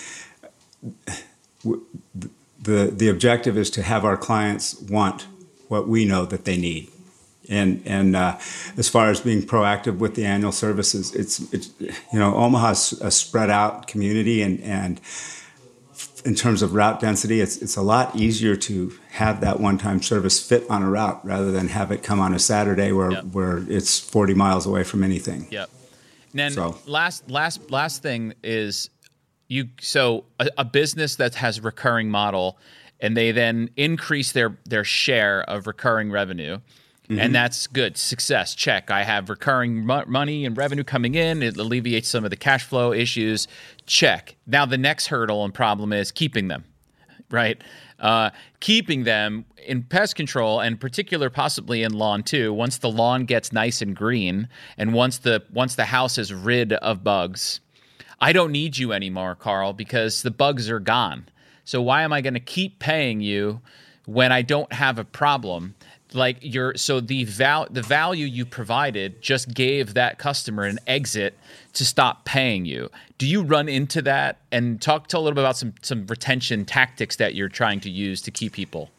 the 1.63 2.91
the 2.91 3.09
objective 3.09 3.57
is 3.57 3.69
to 3.71 3.81
have 3.81 4.05
our 4.05 4.17
clients 4.17 4.79
want 4.81 5.27
what 5.67 5.87
we 5.87 6.05
know 6.05 6.25
that 6.25 6.45
they 6.45 6.57
need. 6.57 6.89
And 7.49 7.81
and 7.85 8.15
uh, 8.15 8.37
as 8.77 8.87
far 8.87 9.09
as 9.09 9.19
being 9.19 9.41
proactive 9.41 9.97
with 9.97 10.15
the 10.15 10.25
annual 10.25 10.53
services, 10.53 11.13
it's 11.13 11.39
it's 11.53 11.71
you 11.79 12.19
know 12.19 12.35
Omaha's 12.35 12.93
a 13.01 13.11
spread 13.11 13.49
out 13.49 13.87
community, 13.87 14.41
and 14.41 14.61
and 14.61 15.01
in 16.23 16.35
terms 16.35 16.61
of 16.61 16.73
route 16.73 17.01
density, 17.01 17.41
it's 17.41 17.57
it's 17.57 17.75
a 17.75 17.81
lot 17.81 18.15
easier 18.15 18.55
to 18.55 18.93
have 19.11 19.41
that 19.41 19.59
one 19.59 19.77
time 19.77 20.01
service 20.01 20.45
fit 20.45 20.63
on 20.69 20.83
a 20.83 20.89
route 20.89 21.19
rather 21.25 21.51
than 21.51 21.67
have 21.67 21.91
it 21.91 22.01
come 22.01 22.21
on 22.21 22.33
a 22.33 22.39
Saturday 22.39 22.93
where 22.93 23.11
yep. 23.11 23.25
where 23.25 23.57
it's 23.69 23.99
forty 23.99 24.33
miles 24.33 24.65
away 24.65 24.85
from 24.85 25.03
anything. 25.03 25.47
Yep. 25.51 25.69
And 26.31 26.39
then 26.39 26.51
so. 26.51 26.77
last 26.85 27.29
last 27.29 27.69
last 27.69 28.01
thing 28.01 28.33
is 28.41 28.89
you 29.47 29.69
so 29.79 30.25
a, 30.39 30.49
a 30.59 30.65
business 30.65 31.15
that 31.17 31.35
has 31.35 31.61
recurring 31.61 32.09
model 32.09 32.57
and 32.99 33.15
they 33.17 33.31
then 33.31 33.69
increase 33.75 34.31
their 34.31 34.57
their 34.65 34.83
share 34.83 35.43
of 35.43 35.67
recurring 35.67 36.11
revenue. 36.11 36.59
Mm-hmm. 37.09 37.19
and 37.19 37.35
that's 37.35 37.67
good. 37.67 37.97
Success. 37.97 38.55
Check. 38.55 38.89
I 38.89 39.03
have 39.03 39.29
recurring 39.29 39.85
mo- 39.85 40.05
money 40.07 40.45
and 40.45 40.55
revenue 40.55 40.85
coming 40.85 41.15
in. 41.15 41.43
It 41.43 41.57
alleviates 41.57 42.07
some 42.07 42.23
of 42.23 42.29
the 42.29 42.37
cash 42.37 42.63
flow 42.63 42.93
issues. 42.93 43.49
Check. 43.85 44.37
Now 44.47 44.65
the 44.65 44.77
next 44.77 45.07
hurdle 45.07 45.43
and 45.43 45.53
problem 45.53 45.91
is 45.91 46.13
keeping 46.13 46.47
them 46.47 46.63
right? 47.33 47.61
Uh, 47.99 48.29
keeping 48.59 49.03
them 49.03 49.45
in 49.65 49.83
pest 49.83 50.15
control 50.15 50.59
and 50.59 50.79
particular 50.79 51.29
possibly 51.29 51.83
in 51.83 51.93
lawn 51.93 52.23
too. 52.23 52.53
Once 52.53 52.77
the 52.77 52.89
lawn 52.89 53.25
gets 53.25 53.51
nice 53.51 53.81
and 53.81 53.95
green 53.95 54.47
and 54.77 54.93
once 54.93 55.17
the 55.17 55.43
once 55.51 55.75
the 55.75 55.85
house 55.85 56.17
is 56.17 56.33
rid 56.33 56.73
of 56.73 57.03
bugs 57.03 57.59
I 58.19 58.33
don't 58.33 58.51
need 58.51 58.77
you 58.77 58.93
anymore, 58.93 59.35
Carl, 59.35 59.73
because 59.73 60.21
the 60.21 60.31
bugs 60.31 60.69
are 60.69 60.79
gone. 60.79 61.27
So 61.65 61.81
why 61.81 62.03
am 62.03 62.13
I 62.13 62.21
going 62.21 62.33
to 62.33 62.39
keep 62.39 62.79
paying 62.79 63.21
you 63.21 63.61
when 64.05 64.31
I 64.31 64.41
don't 64.41 64.71
have 64.73 64.99
a 64.99 65.03
problem? 65.03 65.75
Like 66.13 66.37
you're 66.41 66.75
so 66.75 66.99
the 66.99 67.23
val 67.23 67.67
the 67.71 67.81
value 67.81 68.27
you 68.27 68.45
provided 68.45 69.21
just 69.21 69.51
gave 69.51 69.95
that 69.95 70.19
customer 70.19 70.63
an 70.63 70.77
exit 70.85 71.35
to 71.73 71.83
stop 71.83 72.23
paying 72.23 72.65
you. 72.65 72.91
Do 73.17 73.27
you 73.27 73.41
run 73.41 73.67
into 73.67 74.01
that? 74.03 74.39
And 74.51 74.79
talk 74.79 75.07
to 75.07 75.17
a 75.17 75.19
little 75.19 75.33
bit 75.33 75.41
about 75.41 75.57
some 75.57 75.73
some 75.81 76.05
retention 76.05 76.65
tactics 76.65 77.15
that 77.15 77.33
you're 77.33 77.49
trying 77.49 77.79
to 77.79 77.89
use 77.89 78.21
to 78.23 78.31
keep 78.31 78.53
people. 78.53 78.91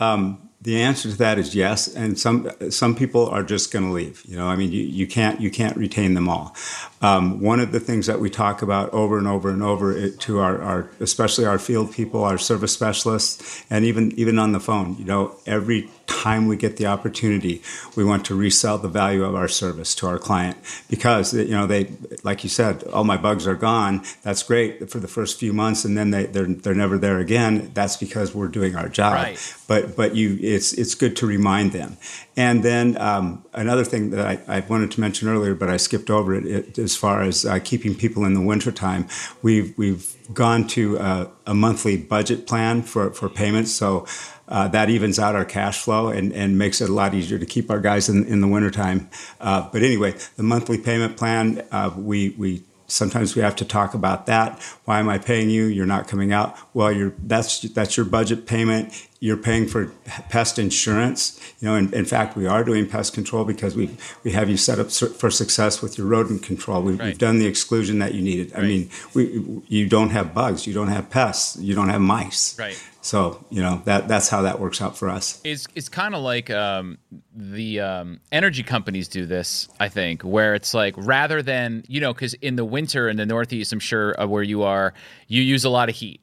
Um, 0.00 0.50
the 0.64 0.80
answer 0.80 1.10
to 1.10 1.16
that 1.18 1.38
is 1.38 1.54
yes, 1.54 1.94
and 1.94 2.18
some 2.18 2.50
some 2.70 2.96
people 2.96 3.28
are 3.28 3.42
just 3.42 3.70
going 3.70 3.84
to 3.84 3.92
leave. 3.92 4.24
You 4.26 4.36
know, 4.36 4.48
I 4.48 4.56
mean, 4.56 4.72
you, 4.72 4.82
you 4.82 5.06
can't 5.06 5.38
you 5.38 5.50
can't 5.50 5.76
retain 5.76 6.14
them 6.14 6.26
all. 6.26 6.56
Um, 7.02 7.40
one 7.42 7.60
of 7.60 7.70
the 7.70 7.80
things 7.80 8.06
that 8.06 8.18
we 8.18 8.30
talk 8.30 8.62
about 8.62 8.90
over 8.94 9.18
and 9.18 9.28
over 9.28 9.50
and 9.50 9.62
over 9.62 10.08
to 10.08 10.38
our, 10.38 10.62
our 10.62 10.90
especially 11.00 11.44
our 11.44 11.58
field 11.58 11.92
people, 11.92 12.24
our 12.24 12.38
service 12.38 12.72
specialists, 12.72 13.62
and 13.68 13.84
even 13.84 14.12
even 14.18 14.38
on 14.38 14.52
the 14.52 14.60
phone, 14.60 14.96
you 14.96 15.04
know, 15.04 15.36
every 15.44 15.90
time 16.06 16.46
we 16.46 16.56
get 16.56 16.76
the 16.76 16.86
opportunity, 16.86 17.62
we 17.96 18.04
want 18.04 18.24
to 18.26 18.34
resell 18.34 18.78
the 18.78 18.88
value 18.88 19.24
of 19.24 19.34
our 19.34 19.48
service 19.48 19.94
to 19.96 20.06
our 20.06 20.18
client 20.18 20.56
because 20.88 21.34
you 21.34 21.50
know 21.50 21.66
they, 21.66 21.92
like 22.22 22.42
you 22.44 22.50
said, 22.50 22.84
all 22.84 23.04
my 23.04 23.16
bugs 23.16 23.46
are 23.46 23.54
gone. 23.54 24.02
That's 24.22 24.42
great 24.42 24.90
for 24.90 24.98
the 24.98 25.08
first 25.08 25.38
few 25.38 25.52
months, 25.52 25.84
and 25.84 25.96
then 25.96 26.10
they 26.10 26.26
they're 26.26 26.46
they're 26.46 26.74
never 26.74 26.98
there 26.98 27.18
again. 27.18 27.70
That's 27.74 27.96
because 27.96 28.34
we're 28.34 28.48
doing 28.48 28.76
our 28.76 28.88
job. 28.88 29.14
Right. 29.14 29.54
But 29.66 29.96
but 29.96 30.14
you, 30.14 30.38
it's 30.40 30.72
it's 30.72 30.94
good 30.94 31.16
to 31.16 31.26
remind 31.26 31.72
them. 31.72 31.96
And 32.36 32.62
then 32.62 33.00
um, 33.00 33.44
another 33.52 33.84
thing 33.84 34.10
that 34.10 34.26
I, 34.48 34.56
I, 34.56 34.60
wanted 34.60 34.90
to 34.92 35.00
mention 35.00 35.28
earlier, 35.28 35.54
but 35.54 35.68
I 35.68 35.76
skipped 35.76 36.10
over 36.10 36.34
it, 36.34 36.46
it 36.46 36.78
as 36.78 36.96
far 36.96 37.22
as 37.22 37.44
uh, 37.44 37.60
keeping 37.62 37.94
people 37.94 38.24
in 38.24 38.34
the 38.34 38.40
wintertime, 38.40 39.06
we've 39.40 39.76
we've 39.78 40.16
gone 40.32 40.66
to 40.68 40.96
a, 40.96 41.30
a 41.46 41.54
monthly 41.54 41.96
budget 41.96 42.46
plan 42.46 42.82
for 42.82 43.10
for 43.10 43.28
payments. 43.28 43.70
So 43.70 44.06
uh, 44.48 44.68
that 44.68 44.90
evens 44.90 45.18
out 45.18 45.34
our 45.34 45.44
cash 45.44 45.82
flow 45.82 46.08
and, 46.08 46.32
and 46.32 46.58
makes 46.58 46.80
it 46.80 46.90
a 46.90 46.92
lot 46.92 47.14
easier 47.14 47.38
to 47.38 47.46
keep 47.46 47.70
our 47.70 47.80
guys 47.80 48.08
in, 48.08 48.24
in 48.26 48.40
the 48.40 48.48
wintertime. 48.48 49.08
Uh, 49.40 49.68
but 49.72 49.82
anyway, 49.82 50.14
the 50.36 50.42
monthly 50.42 50.78
payment 50.78 51.16
plan, 51.16 51.62
uh, 51.70 51.90
we, 51.96 52.30
we 52.30 52.62
sometimes 52.86 53.34
we 53.34 53.42
have 53.42 53.56
to 53.56 53.64
talk 53.64 53.94
about 53.94 54.26
that. 54.26 54.60
Why 54.84 54.98
am 54.98 55.08
I 55.08 55.18
paying 55.18 55.50
you? 55.50 55.64
You're 55.64 55.86
not 55.86 56.08
coming 56.08 56.32
out. 56.32 56.56
Well, 56.74 57.12
that's, 57.18 57.62
that's 57.62 57.96
your 57.96 58.06
budget 58.06 58.46
payment 58.46 59.08
you're 59.24 59.38
paying 59.38 59.66
for 59.66 59.86
pest 60.28 60.58
insurance. 60.58 61.40
You 61.58 61.68
know, 61.68 61.76
in, 61.76 61.94
in, 61.94 62.04
fact, 62.04 62.36
we 62.36 62.46
are 62.46 62.62
doing 62.62 62.86
pest 62.86 63.14
control 63.14 63.46
because 63.46 63.74
we 63.74 63.96
we 64.22 64.32
have 64.32 64.50
you 64.50 64.58
set 64.58 64.78
up 64.78 64.90
for 64.90 65.30
success 65.30 65.80
with 65.80 65.96
your 65.96 66.06
rodent 66.06 66.42
control. 66.42 66.82
We, 66.82 66.98
have 66.98 67.16
done 67.16 67.38
the 67.38 67.46
exclusion 67.46 68.00
that 68.00 68.12
you 68.12 68.20
needed. 68.20 68.52
Right. 68.52 68.64
I 68.64 68.66
mean, 68.66 68.90
we 69.14 69.62
you 69.66 69.88
don't 69.88 70.10
have 70.10 70.34
bugs, 70.34 70.66
you 70.66 70.74
don't 70.74 70.88
have 70.88 71.08
pests, 71.08 71.56
you 71.56 71.74
don't 71.74 71.88
have 71.88 72.02
mice. 72.02 72.58
Right. 72.58 72.78
So 73.00 73.42
you 73.48 73.62
know 73.62 73.80
that 73.86 74.08
that's 74.08 74.28
how 74.28 74.42
that 74.42 74.60
works 74.60 74.82
out 74.82 74.98
for 74.98 75.08
us. 75.08 75.40
It's 75.42 75.66
it's 75.74 75.88
kind 75.88 76.14
of 76.14 76.20
like 76.20 76.50
um, 76.50 76.98
the 77.34 77.80
um, 77.80 78.20
energy 78.30 78.62
companies 78.62 79.08
do 79.08 79.24
this. 79.24 79.68
I 79.80 79.88
think 79.88 80.20
where 80.20 80.54
it's 80.54 80.74
like 80.74 80.94
rather 80.98 81.40
than 81.40 81.82
you 81.88 82.02
know 82.02 82.12
because 82.12 82.34
in 82.34 82.56
the 82.56 82.64
winter 82.66 83.08
in 83.08 83.16
the 83.16 83.24
Northeast, 83.24 83.72
I'm 83.72 83.80
sure 83.80 84.20
uh, 84.20 84.26
where 84.26 84.42
you 84.42 84.64
are, 84.64 84.92
you 85.28 85.40
use 85.40 85.64
a 85.64 85.70
lot 85.70 85.88
of 85.88 85.94
heat 85.94 86.20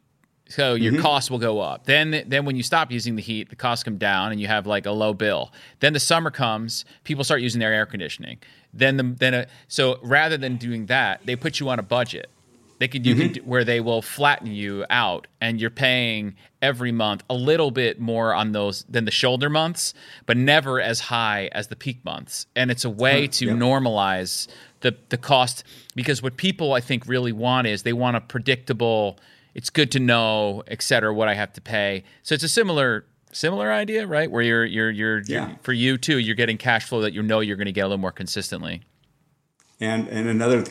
so 0.51 0.73
your 0.73 0.91
mm-hmm. 0.91 1.01
costs 1.01 1.31
will 1.31 1.39
go 1.39 1.59
up. 1.59 1.85
Then 1.85 2.23
then 2.27 2.45
when 2.45 2.55
you 2.57 2.63
stop 2.63 2.91
using 2.91 3.15
the 3.15 3.21
heat, 3.21 3.49
the 3.49 3.55
costs 3.55 3.83
come 3.83 3.97
down 3.97 4.31
and 4.31 4.41
you 4.41 4.47
have 4.47 4.67
like 4.67 4.85
a 4.85 4.91
low 4.91 5.13
bill. 5.13 5.51
Then 5.79 5.93
the 5.93 5.99
summer 5.99 6.29
comes, 6.29 6.83
people 7.05 7.23
start 7.23 7.41
using 7.41 7.59
their 7.59 7.73
air 7.73 7.85
conditioning. 7.85 8.37
Then 8.73 8.97
the 8.97 9.03
then 9.03 9.33
a, 9.33 9.47
so 9.69 9.97
rather 10.01 10.37
than 10.37 10.57
doing 10.57 10.87
that, 10.87 11.21
they 11.25 11.37
put 11.37 11.59
you 11.59 11.69
on 11.69 11.79
a 11.79 11.83
budget. 11.83 12.29
They 12.79 12.87
could 12.87 13.05
you 13.05 13.15
mm-hmm. 13.15 13.47
where 13.47 13.63
they 13.63 13.79
will 13.79 14.01
flatten 14.01 14.47
you 14.47 14.85
out 14.89 15.27
and 15.39 15.61
you're 15.61 15.69
paying 15.69 16.35
every 16.63 16.91
month 16.91 17.23
a 17.29 17.35
little 17.35 17.69
bit 17.69 17.99
more 17.99 18.33
on 18.33 18.51
those 18.53 18.83
than 18.89 19.05
the 19.05 19.11
shoulder 19.11 19.49
months, 19.49 19.93
but 20.25 20.35
never 20.35 20.81
as 20.81 20.99
high 20.99 21.49
as 21.51 21.67
the 21.67 21.75
peak 21.75 22.03
months. 22.03 22.47
And 22.55 22.71
it's 22.71 22.83
a 22.83 22.89
way 22.89 23.27
to 23.27 23.45
yep. 23.45 23.55
normalize 23.55 24.47
the 24.81 24.97
the 25.09 25.17
cost 25.17 25.63
because 25.95 26.21
what 26.21 26.35
people 26.35 26.73
I 26.73 26.81
think 26.81 27.07
really 27.07 27.31
want 27.31 27.67
is 27.67 27.83
they 27.83 27.93
want 27.93 28.17
a 28.17 28.21
predictable 28.21 29.17
it's 29.53 29.69
good 29.69 29.91
to 29.91 29.99
know, 29.99 30.63
et 30.67 30.81
cetera, 30.81 31.13
what 31.13 31.27
I 31.27 31.33
have 31.33 31.53
to 31.53 31.61
pay. 31.61 32.03
So 32.23 32.35
it's 32.35 32.43
a 32.43 32.49
similar 32.49 33.05
similar 33.33 33.71
idea, 33.71 34.05
right? 34.07 34.29
Where 34.29 34.41
you're 34.41 34.65
you're 34.65 34.91
you're, 34.91 35.19
yeah. 35.21 35.47
you're 35.47 35.57
for 35.61 35.73
you 35.73 35.97
too, 35.97 36.19
you're 36.19 36.35
getting 36.35 36.57
cash 36.57 36.85
flow 36.85 37.01
that 37.01 37.13
you 37.13 37.21
know 37.21 37.39
you're 37.39 37.57
going 37.57 37.65
to 37.65 37.71
get 37.71 37.81
a 37.81 37.87
little 37.87 37.97
more 37.97 38.11
consistently. 38.11 38.81
And 39.79 40.07
and 40.09 40.27
another 40.27 40.63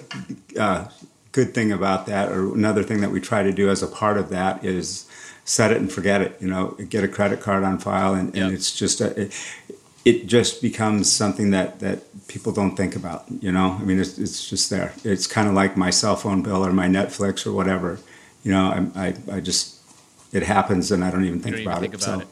uh, 0.58 0.88
good 1.32 1.54
thing 1.54 1.72
about 1.72 2.06
that, 2.06 2.30
or 2.30 2.54
another 2.54 2.82
thing 2.82 3.00
that 3.00 3.10
we 3.10 3.20
try 3.20 3.42
to 3.42 3.52
do 3.52 3.68
as 3.68 3.82
a 3.82 3.88
part 3.88 4.18
of 4.18 4.28
that, 4.30 4.64
is 4.64 5.06
set 5.44 5.72
it 5.72 5.78
and 5.78 5.90
forget 5.90 6.20
it. 6.20 6.36
You 6.40 6.48
know, 6.48 6.76
get 6.88 7.02
a 7.02 7.08
credit 7.08 7.40
card 7.40 7.64
on 7.64 7.78
file, 7.78 8.14
and, 8.14 8.28
and 8.28 8.36
yep. 8.36 8.52
it's 8.52 8.74
just 8.74 9.00
a, 9.00 9.20
it, 9.20 9.32
it 10.04 10.26
just 10.26 10.62
becomes 10.62 11.10
something 11.10 11.50
that 11.50 11.80
that 11.80 12.04
people 12.28 12.52
don't 12.52 12.76
think 12.76 12.94
about. 12.94 13.24
You 13.40 13.50
know, 13.50 13.76
I 13.80 13.82
mean, 13.82 13.98
it's 13.98 14.16
it's 14.18 14.48
just 14.48 14.70
there. 14.70 14.92
It's 15.02 15.26
kind 15.26 15.48
of 15.48 15.54
like 15.54 15.76
my 15.76 15.90
cell 15.90 16.16
phone 16.16 16.42
bill 16.42 16.64
or 16.64 16.72
my 16.72 16.86
Netflix 16.86 17.46
or 17.46 17.52
whatever. 17.52 17.98
You 18.42 18.52
know, 18.52 18.90
I 18.94 19.06
I, 19.08 19.14
I 19.36 19.40
just 19.40 19.76
it 20.32 20.42
happens 20.42 20.90
and 20.92 21.04
I 21.04 21.10
don't 21.10 21.24
even 21.24 21.40
think 21.40 21.56
don't 21.56 21.66
about 21.66 21.82
even 21.82 21.92
it. 21.94 22.02
about 22.02 22.14
so. 22.18 22.20
it. 22.20 22.28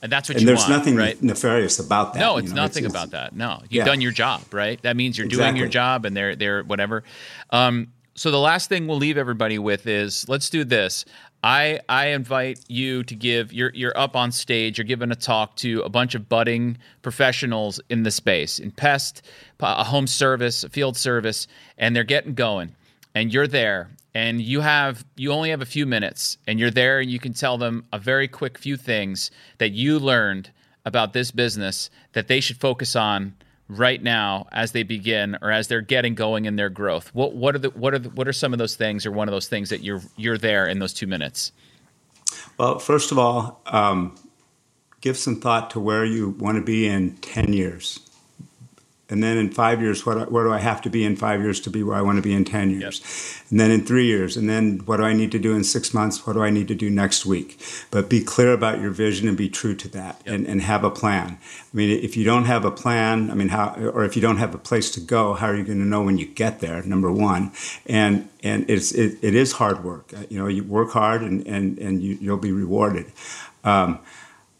And 0.00 0.12
that's 0.12 0.28
what 0.28 0.36
And 0.36 0.42
you 0.42 0.46
there's 0.46 0.60
want, 0.60 0.70
nothing 0.70 0.94
right? 0.94 1.20
nefarious 1.20 1.80
about 1.80 2.14
that. 2.14 2.20
No, 2.20 2.34
you 2.34 2.44
it's 2.44 2.50
know, 2.52 2.62
nothing 2.62 2.86
about 2.86 3.10
that. 3.10 3.34
No, 3.34 3.60
you've 3.62 3.72
Yeah. 3.80 3.84
done 3.84 4.00
your 4.00 4.12
job, 4.12 4.42
right? 4.52 4.80
That 4.82 4.96
means 4.96 5.18
you're 5.18 5.26
doing 5.26 5.56
your 5.56 5.66
job, 5.68 6.04
and 6.04 6.16
they're 6.16 6.36
they're 6.36 6.62
whatever. 6.62 7.02
Um, 7.50 7.88
so 8.14 8.30
the 8.30 8.38
last 8.38 8.68
thing 8.68 8.86
we'll 8.86 8.98
leave 8.98 9.18
everybody 9.18 9.58
with 9.58 9.86
is 9.88 10.28
let's 10.28 10.50
do 10.50 10.62
this. 10.64 11.04
I 11.42 11.80
I 11.88 12.08
invite 12.08 12.60
you 12.68 13.02
to 13.04 13.14
give 13.16 13.52
you're 13.52 13.72
you're 13.74 13.96
up 13.98 14.14
on 14.14 14.30
stage. 14.30 14.78
You're 14.78 14.84
giving 14.84 15.10
a 15.10 15.16
talk 15.16 15.56
to 15.56 15.80
a 15.82 15.88
bunch 15.88 16.14
of 16.14 16.28
budding 16.28 16.78
professionals 17.02 17.80
in 17.88 18.02
the 18.04 18.10
space 18.12 18.58
in 18.60 18.70
pest, 18.70 19.22
a 19.60 19.82
home 19.84 20.06
service, 20.06 20.62
a 20.62 20.68
field 20.68 20.96
service, 20.96 21.48
and 21.76 21.94
they're 21.96 22.04
getting 22.04 22.34
going. 22.34 22.74
And 23.14 23.32
you're 23.32 23.48
there, 23.48 23.88
and 24.14 24.40
you 24.40 24.60
have 24.60 25.04
you 25.16 25.32
only 25.32 25.50
have 25.50 25.62
a 25.62 25.66
few 25.66 25.86
minutes, 25.86 26.38
and 26.46 26.58
you're 26.58 26.70
there, 26.70 27.00
and 27.00 27.10
you 27.10 27.18
can 27.18 27.32
tell 27.32 27.58
them 27.58 27.86
a 27.92 27.98
very 27.98 28.28
quick 28.28 28.58
few 28.58 28.76
things 28.76 29.30
that 29.58 29.70
you 29.70 29.98
learned 29.98 30.50
about 30.84 31.12
this 31.12 31.30
business 31.30 31.90
that 32.12 32.28
they 32.28 32.40
should 32.40 32.58
focus 32.58 32.96
on 32.96 33.34
right 33.68 34.02
now 34.02 34.46
as 34.50 34.72
they 34.72 34.82
begin 34.82 35.36
or 35.42 35.50
as 35.50 35.68
they're 35.68 35.82
getting 35.82 36.14
going 36.14 36.46
in 36.46 36.56
their 36.56 36.70
growth? 36.70 37.14
What 37.14 37.34
what 37.34 37.54
are 37.54 37.58
the 37.58 37.70
what 37.70 37.94
are 37.94 37.98
the, 37.98 38.10
what 38.10 38.26
are 38.26 38.32
some 38.32 38.52
of 38.52 38.58
those 38.58 38.76
things 38.76 39.06
or 39.06 39.12
one 39.12 39.28
of 39.28 39.32
those 39.32 39.48
things 39.48 39.70
that 39.70 39.82
you're 39.82 40.02
you're 40.16 40.38
there 40.38 40.66
in 40.66 40.78
those 40.78 40.92
two 40.92 41.06
minutes? 41.06 41.52
Well, 42.58 42.78
first 42.78 43.12
of 43.12 43.18
all, 43.18 43.60
um, 43.66 44.16
give 45.00 45.16
some 45.16 45.40
thought 45.40 45.70
to 45.70 45.80
where 45.80 46.04
you 46.04 46.30
want 46.30 46.56
to 46.56 46.62
be 46.62 46.86
in 46.86 47.16
10 47.18 47.52
years. 47.52 48.00
And 49.10 49.22
then 49.22 49.38
in 49.38 49.50
five 49.50 49.80
years, 49.80 50.04
what, 50.04 50.30
where 50.30 50.44
do 50.44 50.52
I 50.52 50.58
have 50.58 50.82
to 50.82 50.90
be 50.90 51.02
in 51.02 51.16
five 51.16 51.40
years 51.40 51.60
to 51.60 51.70
be 51.70 51.82
where 51.82 51.96
I 51.96 52.02
want 52.02 52.16
to 52.16 52.22
be 52.22 52.34
in 52.34 52.44
10 52.44 52.70
years? 52.78 53.00
And 53.48 53.58
then 53.58 53.70
in 53.70 53.86
three 53.86 54.04
years, 54.04 54.36
and 54.36 54.50
then 54.50 54.80
what 54.84 54.98
do 54.98 55.04
I 55.04 55.14
need 55.14 55.32
to 55.32 55.38
do 55.38 55.54
in 55.56 55.64
six 55.64 55.94
months? 55.94 56.26
What 56.26 56.34
do 56.34 56.42
I 56.42 56.50
need 56.50 56.68
to 56.68 56.74
do 56.74 56.90
next 56.90 57.24
week? 57.24 57.58
But 57.90 58.10
be 58.10 58.22
clear 58.22 58.52
about 58.52 58.80
your 58.80 58.90
vision 58.90 59.26
and 59.26 59.36
be 59.36 59.48
true 59.48 59.74
to 59.76 59.88
that 59.88 60.20
and, 60.26 60.46
and 60.46 60.60
have 60.60 60.84
a 60.84 60.90
plan. 60.90 61.38
I 61.40 61.76
mean, 61.76 62.04
if 62.04 62.18
you 62.18 62.24
don't 62.24 62.44
have 62.44 62.66
a 62.66 62.70
plan, 62.70 63.30
I 63.30 63.34
mean, 63.34 63.48
how, 63.48 63.74
or 63.76 64.04
if 64.04 64.14
you 64.14 64.20
don't 64.20 64.36
have 64.36 64.54
a 64.54 64.58
place 64.58 64.90
to 64.90 65.00
go, 65.00 65.32
how 65.32 65.46
are 65.46 65.56
you 65.56 65.64
going 65.64 65.78
to 65.78 65.86
know 65.86 66.02
when 66.02 66.18
you 66.18 66.26
get 66.26 66.60
there? 66.60 66.82
Number 66.82 67.10
one. 67.10 67.52
And, 67.86 68.28
and 68.42 68.68
it's, 68.68 68.92
it, 68.92 69.18
it 69.22 69.34
is 69.34 69.52
hard 69.52 69.84
work. 69.84 70.12
Uh, 70.14 70.24
You 70.28 70.38
know, 70.38 70.48
you 70.48 70.64
work 70.64 70.90
hard 70.90 71.22
and, 71.22 71.46
and, 71.46 71.78
and 71.78 72.02
you, 72.02 72.18
you'll 72.20 72.36
be 72.36 72.52
rewarded. 72.52 73.06
Um, 73.64 74.00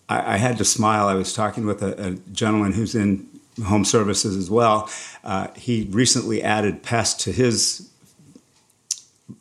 I, 0.08 0.34
I 0.34 0.36
had 0.38 0.56
to 0.56 0.64
smile. 0.64 1.06
I 1.06 1.14
was 1.14 1.34
talking 1.34 1.66
with 1.66 1.82
a, 1.82 2.02
a 2.02 2.10
gentleman 2.32 2.72
who's 2.72 2.94
in 2.94 3.28
home 3.64 3.84
services 3.84 4.36
as 4.36 4.50
well. 4.50 4.90
Uh, 5.24 5.48
he 5.56 5.88
recently 5.90 6.42
added 6.42 6.82
pest 6.82 7.20
to 7.20 7.32
his 7.32 7.90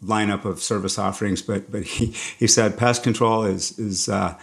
lineup 0.04 0.46
of 0.46 0.62
service 0.62 0.98
offerings, 0.98 1.42
but 1.42 1.72
but 1.72 1.84
he, 1.84 2.08
he 2.38 2.48
said 2.48 2.78
pest 2.78 3.04
control 3.04 3.44
is 3.44 3.78
is 3.80 4.10
uh, 4.10 4.38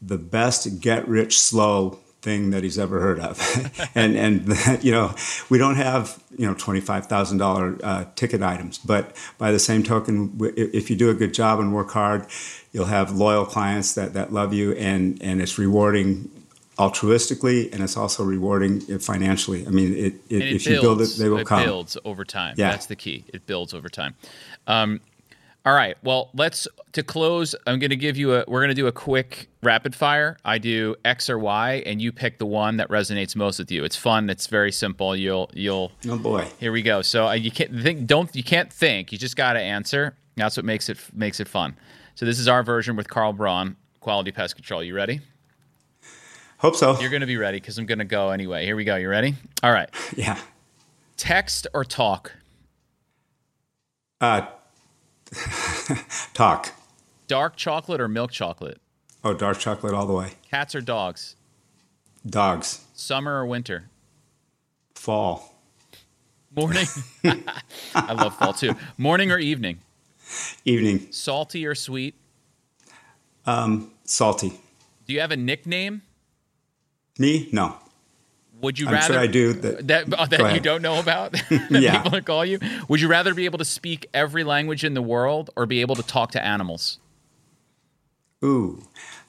the 0.00 0.18
best 0.18 0.80
get 0.80 1.06
rich 1.08 1.38
slow 1.38 1.98
thing 2.20 2.50
that 2.50 2.62
he's 2.62 2.78
ever 2.78 3.00
heard 3.00 3.18
of, 3.18 3.90
and 3.94 4.16
and 4.16 4.48
you 4.84 4.92
know 4.92 5.14
we 5.48 5.58
don't 5.58 5.76
have 5.76 6.22
you 6.36 6.46
know 6.46 6.54
twenty 6.54 6.80
five 6.80 7.06
thousand 7.06 7.38
thousand 7.38 7.78
dollar 7.78 8.06
ticket 8.14 8.42
items, 8.42 8.78
but 8.78 9.16
by 9.38 9.50
the 9.52 9.58
same 9.58 9.82
token, 9.82 10.38
if 10.56 10.90
you 10.90 10.96
do 10.96 11.10
a 11.10 11.14
good 11.14 11.34
job 11.34 11.58
and 11.58 11.74
work 11.74 11.90
hard, 11.90 12.26
you'll 12.72 12.86
have 12.86 13.12
loyal 13.12 13.44
clients 13.44 13.94
that 13.94 14.14
that 14.14 14.32
love 14.32 14.52
you, 14.52 14.72
and 14.72 15.20
and 15.22 15.40
it's 15.40 15.58
rewarding 15.58 16.30
altruistically 16.90 17.72
and 17.72 17.82
it's 17.82 17.96
also 17.96 18.24
rewarding 18.24 18.80
financially. 18.98 19.66
I 19.66 19.70
mean, 19.70 19.92
it, 19.92 20.14
it, 20.28 20.42
it 20.42 20.42
if 20.54 20.64
builds, 20.64 20.66
you 20.66 20.80
build 20.80 21.02
it, 21.02 21.10
they 21.18 21.28
will 21.28 21.38
it 21.38 21.46
come. 21.46 21.62
It 21.62 21.66
builds 21.66 21.96
over 22.04 22.24
time. 22.24 22.54
Yeah. 22.56 22.70
That's 22.70 22.86
the 22.86 22.96
key. 22.96 23.24
It 23.32 23.46
builds 23.46 23.74
over 23.74 23.88
time. 23.88 24.14
Um, 24.66 25.00
all 25.64 25.74
right. 25.74 25.96
Well, 26.02 26.30
let's 26.34 26.66
to 26.92 27.04
close. 27.04 27.54
I'm 27.68 27.78
going 27.78 27.90
to 27.90 27.96
give 27.96 28.16
you 28.16 28.34
a. 28.34 28.44
We're 28.48 28.58
going 28.60 28.70
to 28.70 28.74
do 28.74 28.88
a 28.88 28.92
quick 28.92 29.48
rapid 29.62 29.94
fire. 29.94 30.36
I 30.44 30.58
do 30.58 30.96
X 31.04 31.30
or 31.30 31.38
Y, 31.38 31.84
and 31.86 32.02
you 32.02 32.10
pick 32.10 32.38
the 32.38 32.46
one 32.46 32.78
that 32.78 32.88
resonates 32.88 33.36
most 33.36 33.60
with 33.60 33.70
you. 33.70 33.84
It's 33.84 33.94
fun. 33.94 34.28
It's 34.28 34.48
very 34.48 34.72
simple. 34.72 35.14
You'll 35.14 35.50
you'll. 35.54 35.92
Oh 36.08 36.18
boy. 36.18 36.48
Here 36.58 36.72
we 36.72 36.82
go. 36.82 37.00
So 37.00 37.28
uh, 37.28 37.34
you 37.34 37.52
can't 37.52 37.80
think. 37.80 38.08
Don't 38.08 38.34
you 38.34 38.42
can't 38.42 38.72
think. 38.72 39.12
You 39.12 39.18
just 39.18 39.36
got 39.36 39.52
to 39.52 39.60
answer. 39.60 40.16
That's 40.34 40.56
what 40.56 40.66
makes 40.66 40.88
it 40.88 40.98
makes 41.14 41.38
it 41.38 41.46
fun. 41.46 41.76
So 42.16 42.26
this 42.26 42.40
is 42.40 42.48
our 42.48 42.64
version 42.64 42.96
with 42.96 43.08
Carl 43.08 43.32
Braun, 43.32 43.76
Quality 44.00 44.32
Pest 44.32 44.56
Control. 44.56 44.82
You 44.82 44.96
ready? 44.96 45.20
Hope 46.62 46.76
so. 46.76 46.96
You're 47.00 47.10
going 47.10 47.22
to 47.22 47.26
be 47.26 47.36
ready 47.36 47.58
because 47.58 47.76
I'm 47.76 47.86
going 47.86 47.98
to 47.98 48.04
go 48.04 48.30
anyway. 48.30 48.64
Here 48.64 48.76
we 48.76 48.84
go. 48.84 48.94
You 48.94 49.08
ready? 49.08 49.34
All 49.64 49.72
right. 49.72 49.90
yeah. 50.16 50.38
Text 51.16 51.66
or 51.74 51.84
talk? 51.84 52.32
Uh, 54.20 54.46
talk. 56.34 56.72
Dark 57.26 57.56
chocolate 57.56 58.00
or 58.00 58.06
milk 58.06 58.30
chocolate? 58.30 58.80
Oh, 59.24 59.34
dark 59.34 59.58
chocolate 59.58 59.92
all 59.92 60.06
the 60.06 60.12
way. 60.12 60.34
Cats 60.52 60.76
or 60.76 60.80
dogs? 60.80 61.34
Dogs. 62.24 62.84
Summer 62.94 63.40
or 63.40 63.46
winter? 63.46 63.90
Fall. 64.94 65.56
Morning. 66.54 66.86
I 67.94 68.12
love 68.12 68.36
fall 68.36 68.52
too. 68.52 68.76
Morning 68.98 69.32
or 69.32 69.38
evening? 69.38 69.80
Evening. 70.64 71.08
Salty 71.10 71.66
or 71.66 71.74
sweet? 71.74 72.14
Um, 73.46 73.90
salty. 74.04 74.52
Do 75.06 75.12
you 75.12 75.18
have 75.18 75.32
a 75.32 75.36
nickname? 75.36 76.02
Me? 77.18 77.48
No. 77.52 77.76
Would 78.60 78.78
you 78.78 78.86
I'm 78.86 78.94
rather 78.94 79.14
sure 79.14 79.22
I 79.22 79.26
do. 79.26 79.52
That, 79.54 79.88
that, 79.88 80.04
oh, 80.16 80.26
that 80.26 80.54
you 80.54 80.60
don't 80.60 80.82
know 80.82 81.00
about 81.00 81.32
that 81.50 81.68
Yeah. 81.70 81.96
people 81.96 82.10
that 82.12 82.24
call 82.24 82.44
you? 82.44 82.58
Would 82.88 83.00
you 83.00 83.08
rather 83.08 83.34
be 83.34 83.44
able 83.44 83.58
to 83.58 83.64
speak 83.64 84.06
every 84.14 84.44
language 84.44 84.84
in 84.84 84.94
the 84.94 85.02
world 85.02 85.50
or 85.56 85.66
be 85.66 85.80
able 85.80 85.96
to 85.96 86.02
talk 86.02 86.30
to 86.32 86.44
animals? 86.44 86.98
ooh, 88.44 88.82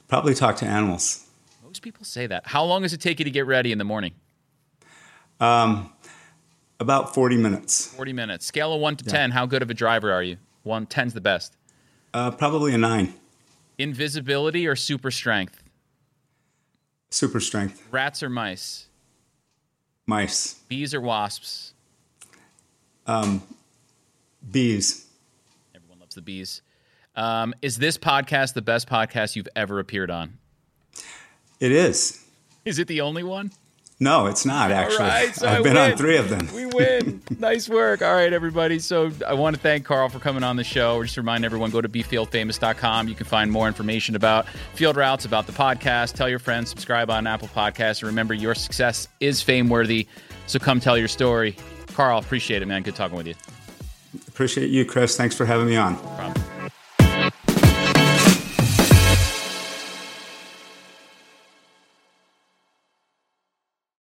probably 0.08 0.34
talk 0.34 0.56
to 0.58 0.66
animals. 0.66 1.28
Most 1.64 1.82
people 1.84 2.04
say 2.06 2.26
that. 2.28 2.48
How 2.48 2.64
long 2.64 2.82
does 2.84 2.94
it 2.94 3.02
take 3.02 3.20
you 3.20 3.26
to 3.26 3.32
get 3.32 3.46
ready 3.46 3.72
in 3.72 3.78
the 3.78 3.84
morning? 3.84 4.14
Um, 5.40 5.92
About 6.80 7.14
40 7.14 7.38
minutes. 7.38 7.88
40 7.88 8.14
minutes. 8.14 8.46
Scale 8.46 8.74
of 8.74 8.82
1 8.82 8.96
to 8.98 9.06
10, 9.06 9.32
how 9.32 9.46
good 9.46 9.62
of 9.62 9.70
a 9.70 9.74
driver 9.74 10.12
are 10.12 10.24
you? 10.24 10.38
1 10.64 10.86
10's 10.88 11.14
the 11.14 11.22
best. 11.22 11.56
Uh, 12.14 12.30
probably 12.32 12.74
a 12.74 12.78
nine. 12.78 13.14
Invisibility 13.78 14.68
or 14.68 14.76
super 14.76 15.10
strength? 15.12 15.63
Super 17.14 17.40
strength. 17.40 17.88
Rats 17.92 18.24
or 18.24 18.30
mice? 18.30 18.88
Mice. 20.08 20.56
Bees 20.68 20.96
or 20.96 21.02
wasps? 21.02 21.76
Bees. 24.52 25.06
Everyone 25.76 26.00
loves 26.00 26.16
the 26.16 26.24
bees. 26.24 26.64
Um, 27.16 27.54
is 27.62 27.78
this 27.78 28.00
podcast 28.00 28.56
the 28.56 28.64
best 28.64 28.90
podcast 28.90 29.36
you've 29.36 29.48
ever 29.56 29.78
appeared 29.78 30.10
on? 30.10 30.40
It 31.60 31.72
is. 31.72 32.26
Is 32.66 32.80
it 32.80 32.88
the 32.88 33.02
only 33.02 33.22
one? 33.22 33.52
No, 34.04 34.28
it's 34.28 34.46
not 34.46 34.70
actually. 34.72 35.06
right, 35.06 35.34
so 35.36 35.48
I've 35.48 35.60
I 35.60 35.64
been 35.64 35.74
win. 35.76 35.92
on 35.92 35.98
three 35.98 36.18
of 36.18 36.30
them. 36.30 36.50
We 36.54 36.66
win. 36.66 37.22
nice 37.40 37.70
work. 37.70 38.02
All 38.02 38.14
right, 38.14 38.34
everybody. 38.34 38.80
So 38.80 39.12
I 39.26 39.34
want 39.34 39.56
to 39.56 39.62
thank 39.62 39.86
Carl 39.86 40.10
for 40.10 40.20
coming 40.20 40.44
on 40.44 40.58
the 40.58 40.64
show. 40.64 41.02
Just 41.02 41.16
to 41.16 41.22
remind 41.22 41.46
everyone, 41.46 41.72
go 41.72 41.80
to 41.82 41.88
befieldfamous.com. 41.90 43.08
You 43.08 43.16
can 43.16 43.26
find 43.26 43.50
more 43.52 43.68
information 43.68 44.16
about 44.16 44.46
FieldRoutes, 44.76 45.26
about 45.26 45.48
the 45.48 45.54
podcast. 45.54 46.14
Tell 46.14 46.28
your 46.30 46.40
friends, 46.40 46.70
subscribe 46.70 47.10
on 47.10 47.26
Apple 47.26 47.48
Podcasts. 47.48 48.02
And 48.02 48.08
remember, 48.10 48.34
your 48.34 48.56
success 48.56 49.08
is 49.20 49.42
fame 49.42 49.70
worthy. 49.70 50.08
So 50.48 50.60
come 50.60 50.80
tell 50.80 50.98
your 50.98 51.08
story. 51.08 51.56
Carl, 51.94 52.20
appreciate 52.20 52.62
it, 52.62 52.66
man. 52.66 52.84
Good 52.84 52.96
talking 52.96 53.16
with 53.16 53.28
you. 53.28 53.36
Appreciate 54.28 54.70
you, 54.70 54.84
Chris. 54.84 55.16
Thanks 55.16 55.36
for 55.36 55.46
having 55.46 55.68
me 55.68 55.76
on. 55.78 55.94
No. 55.94 56.34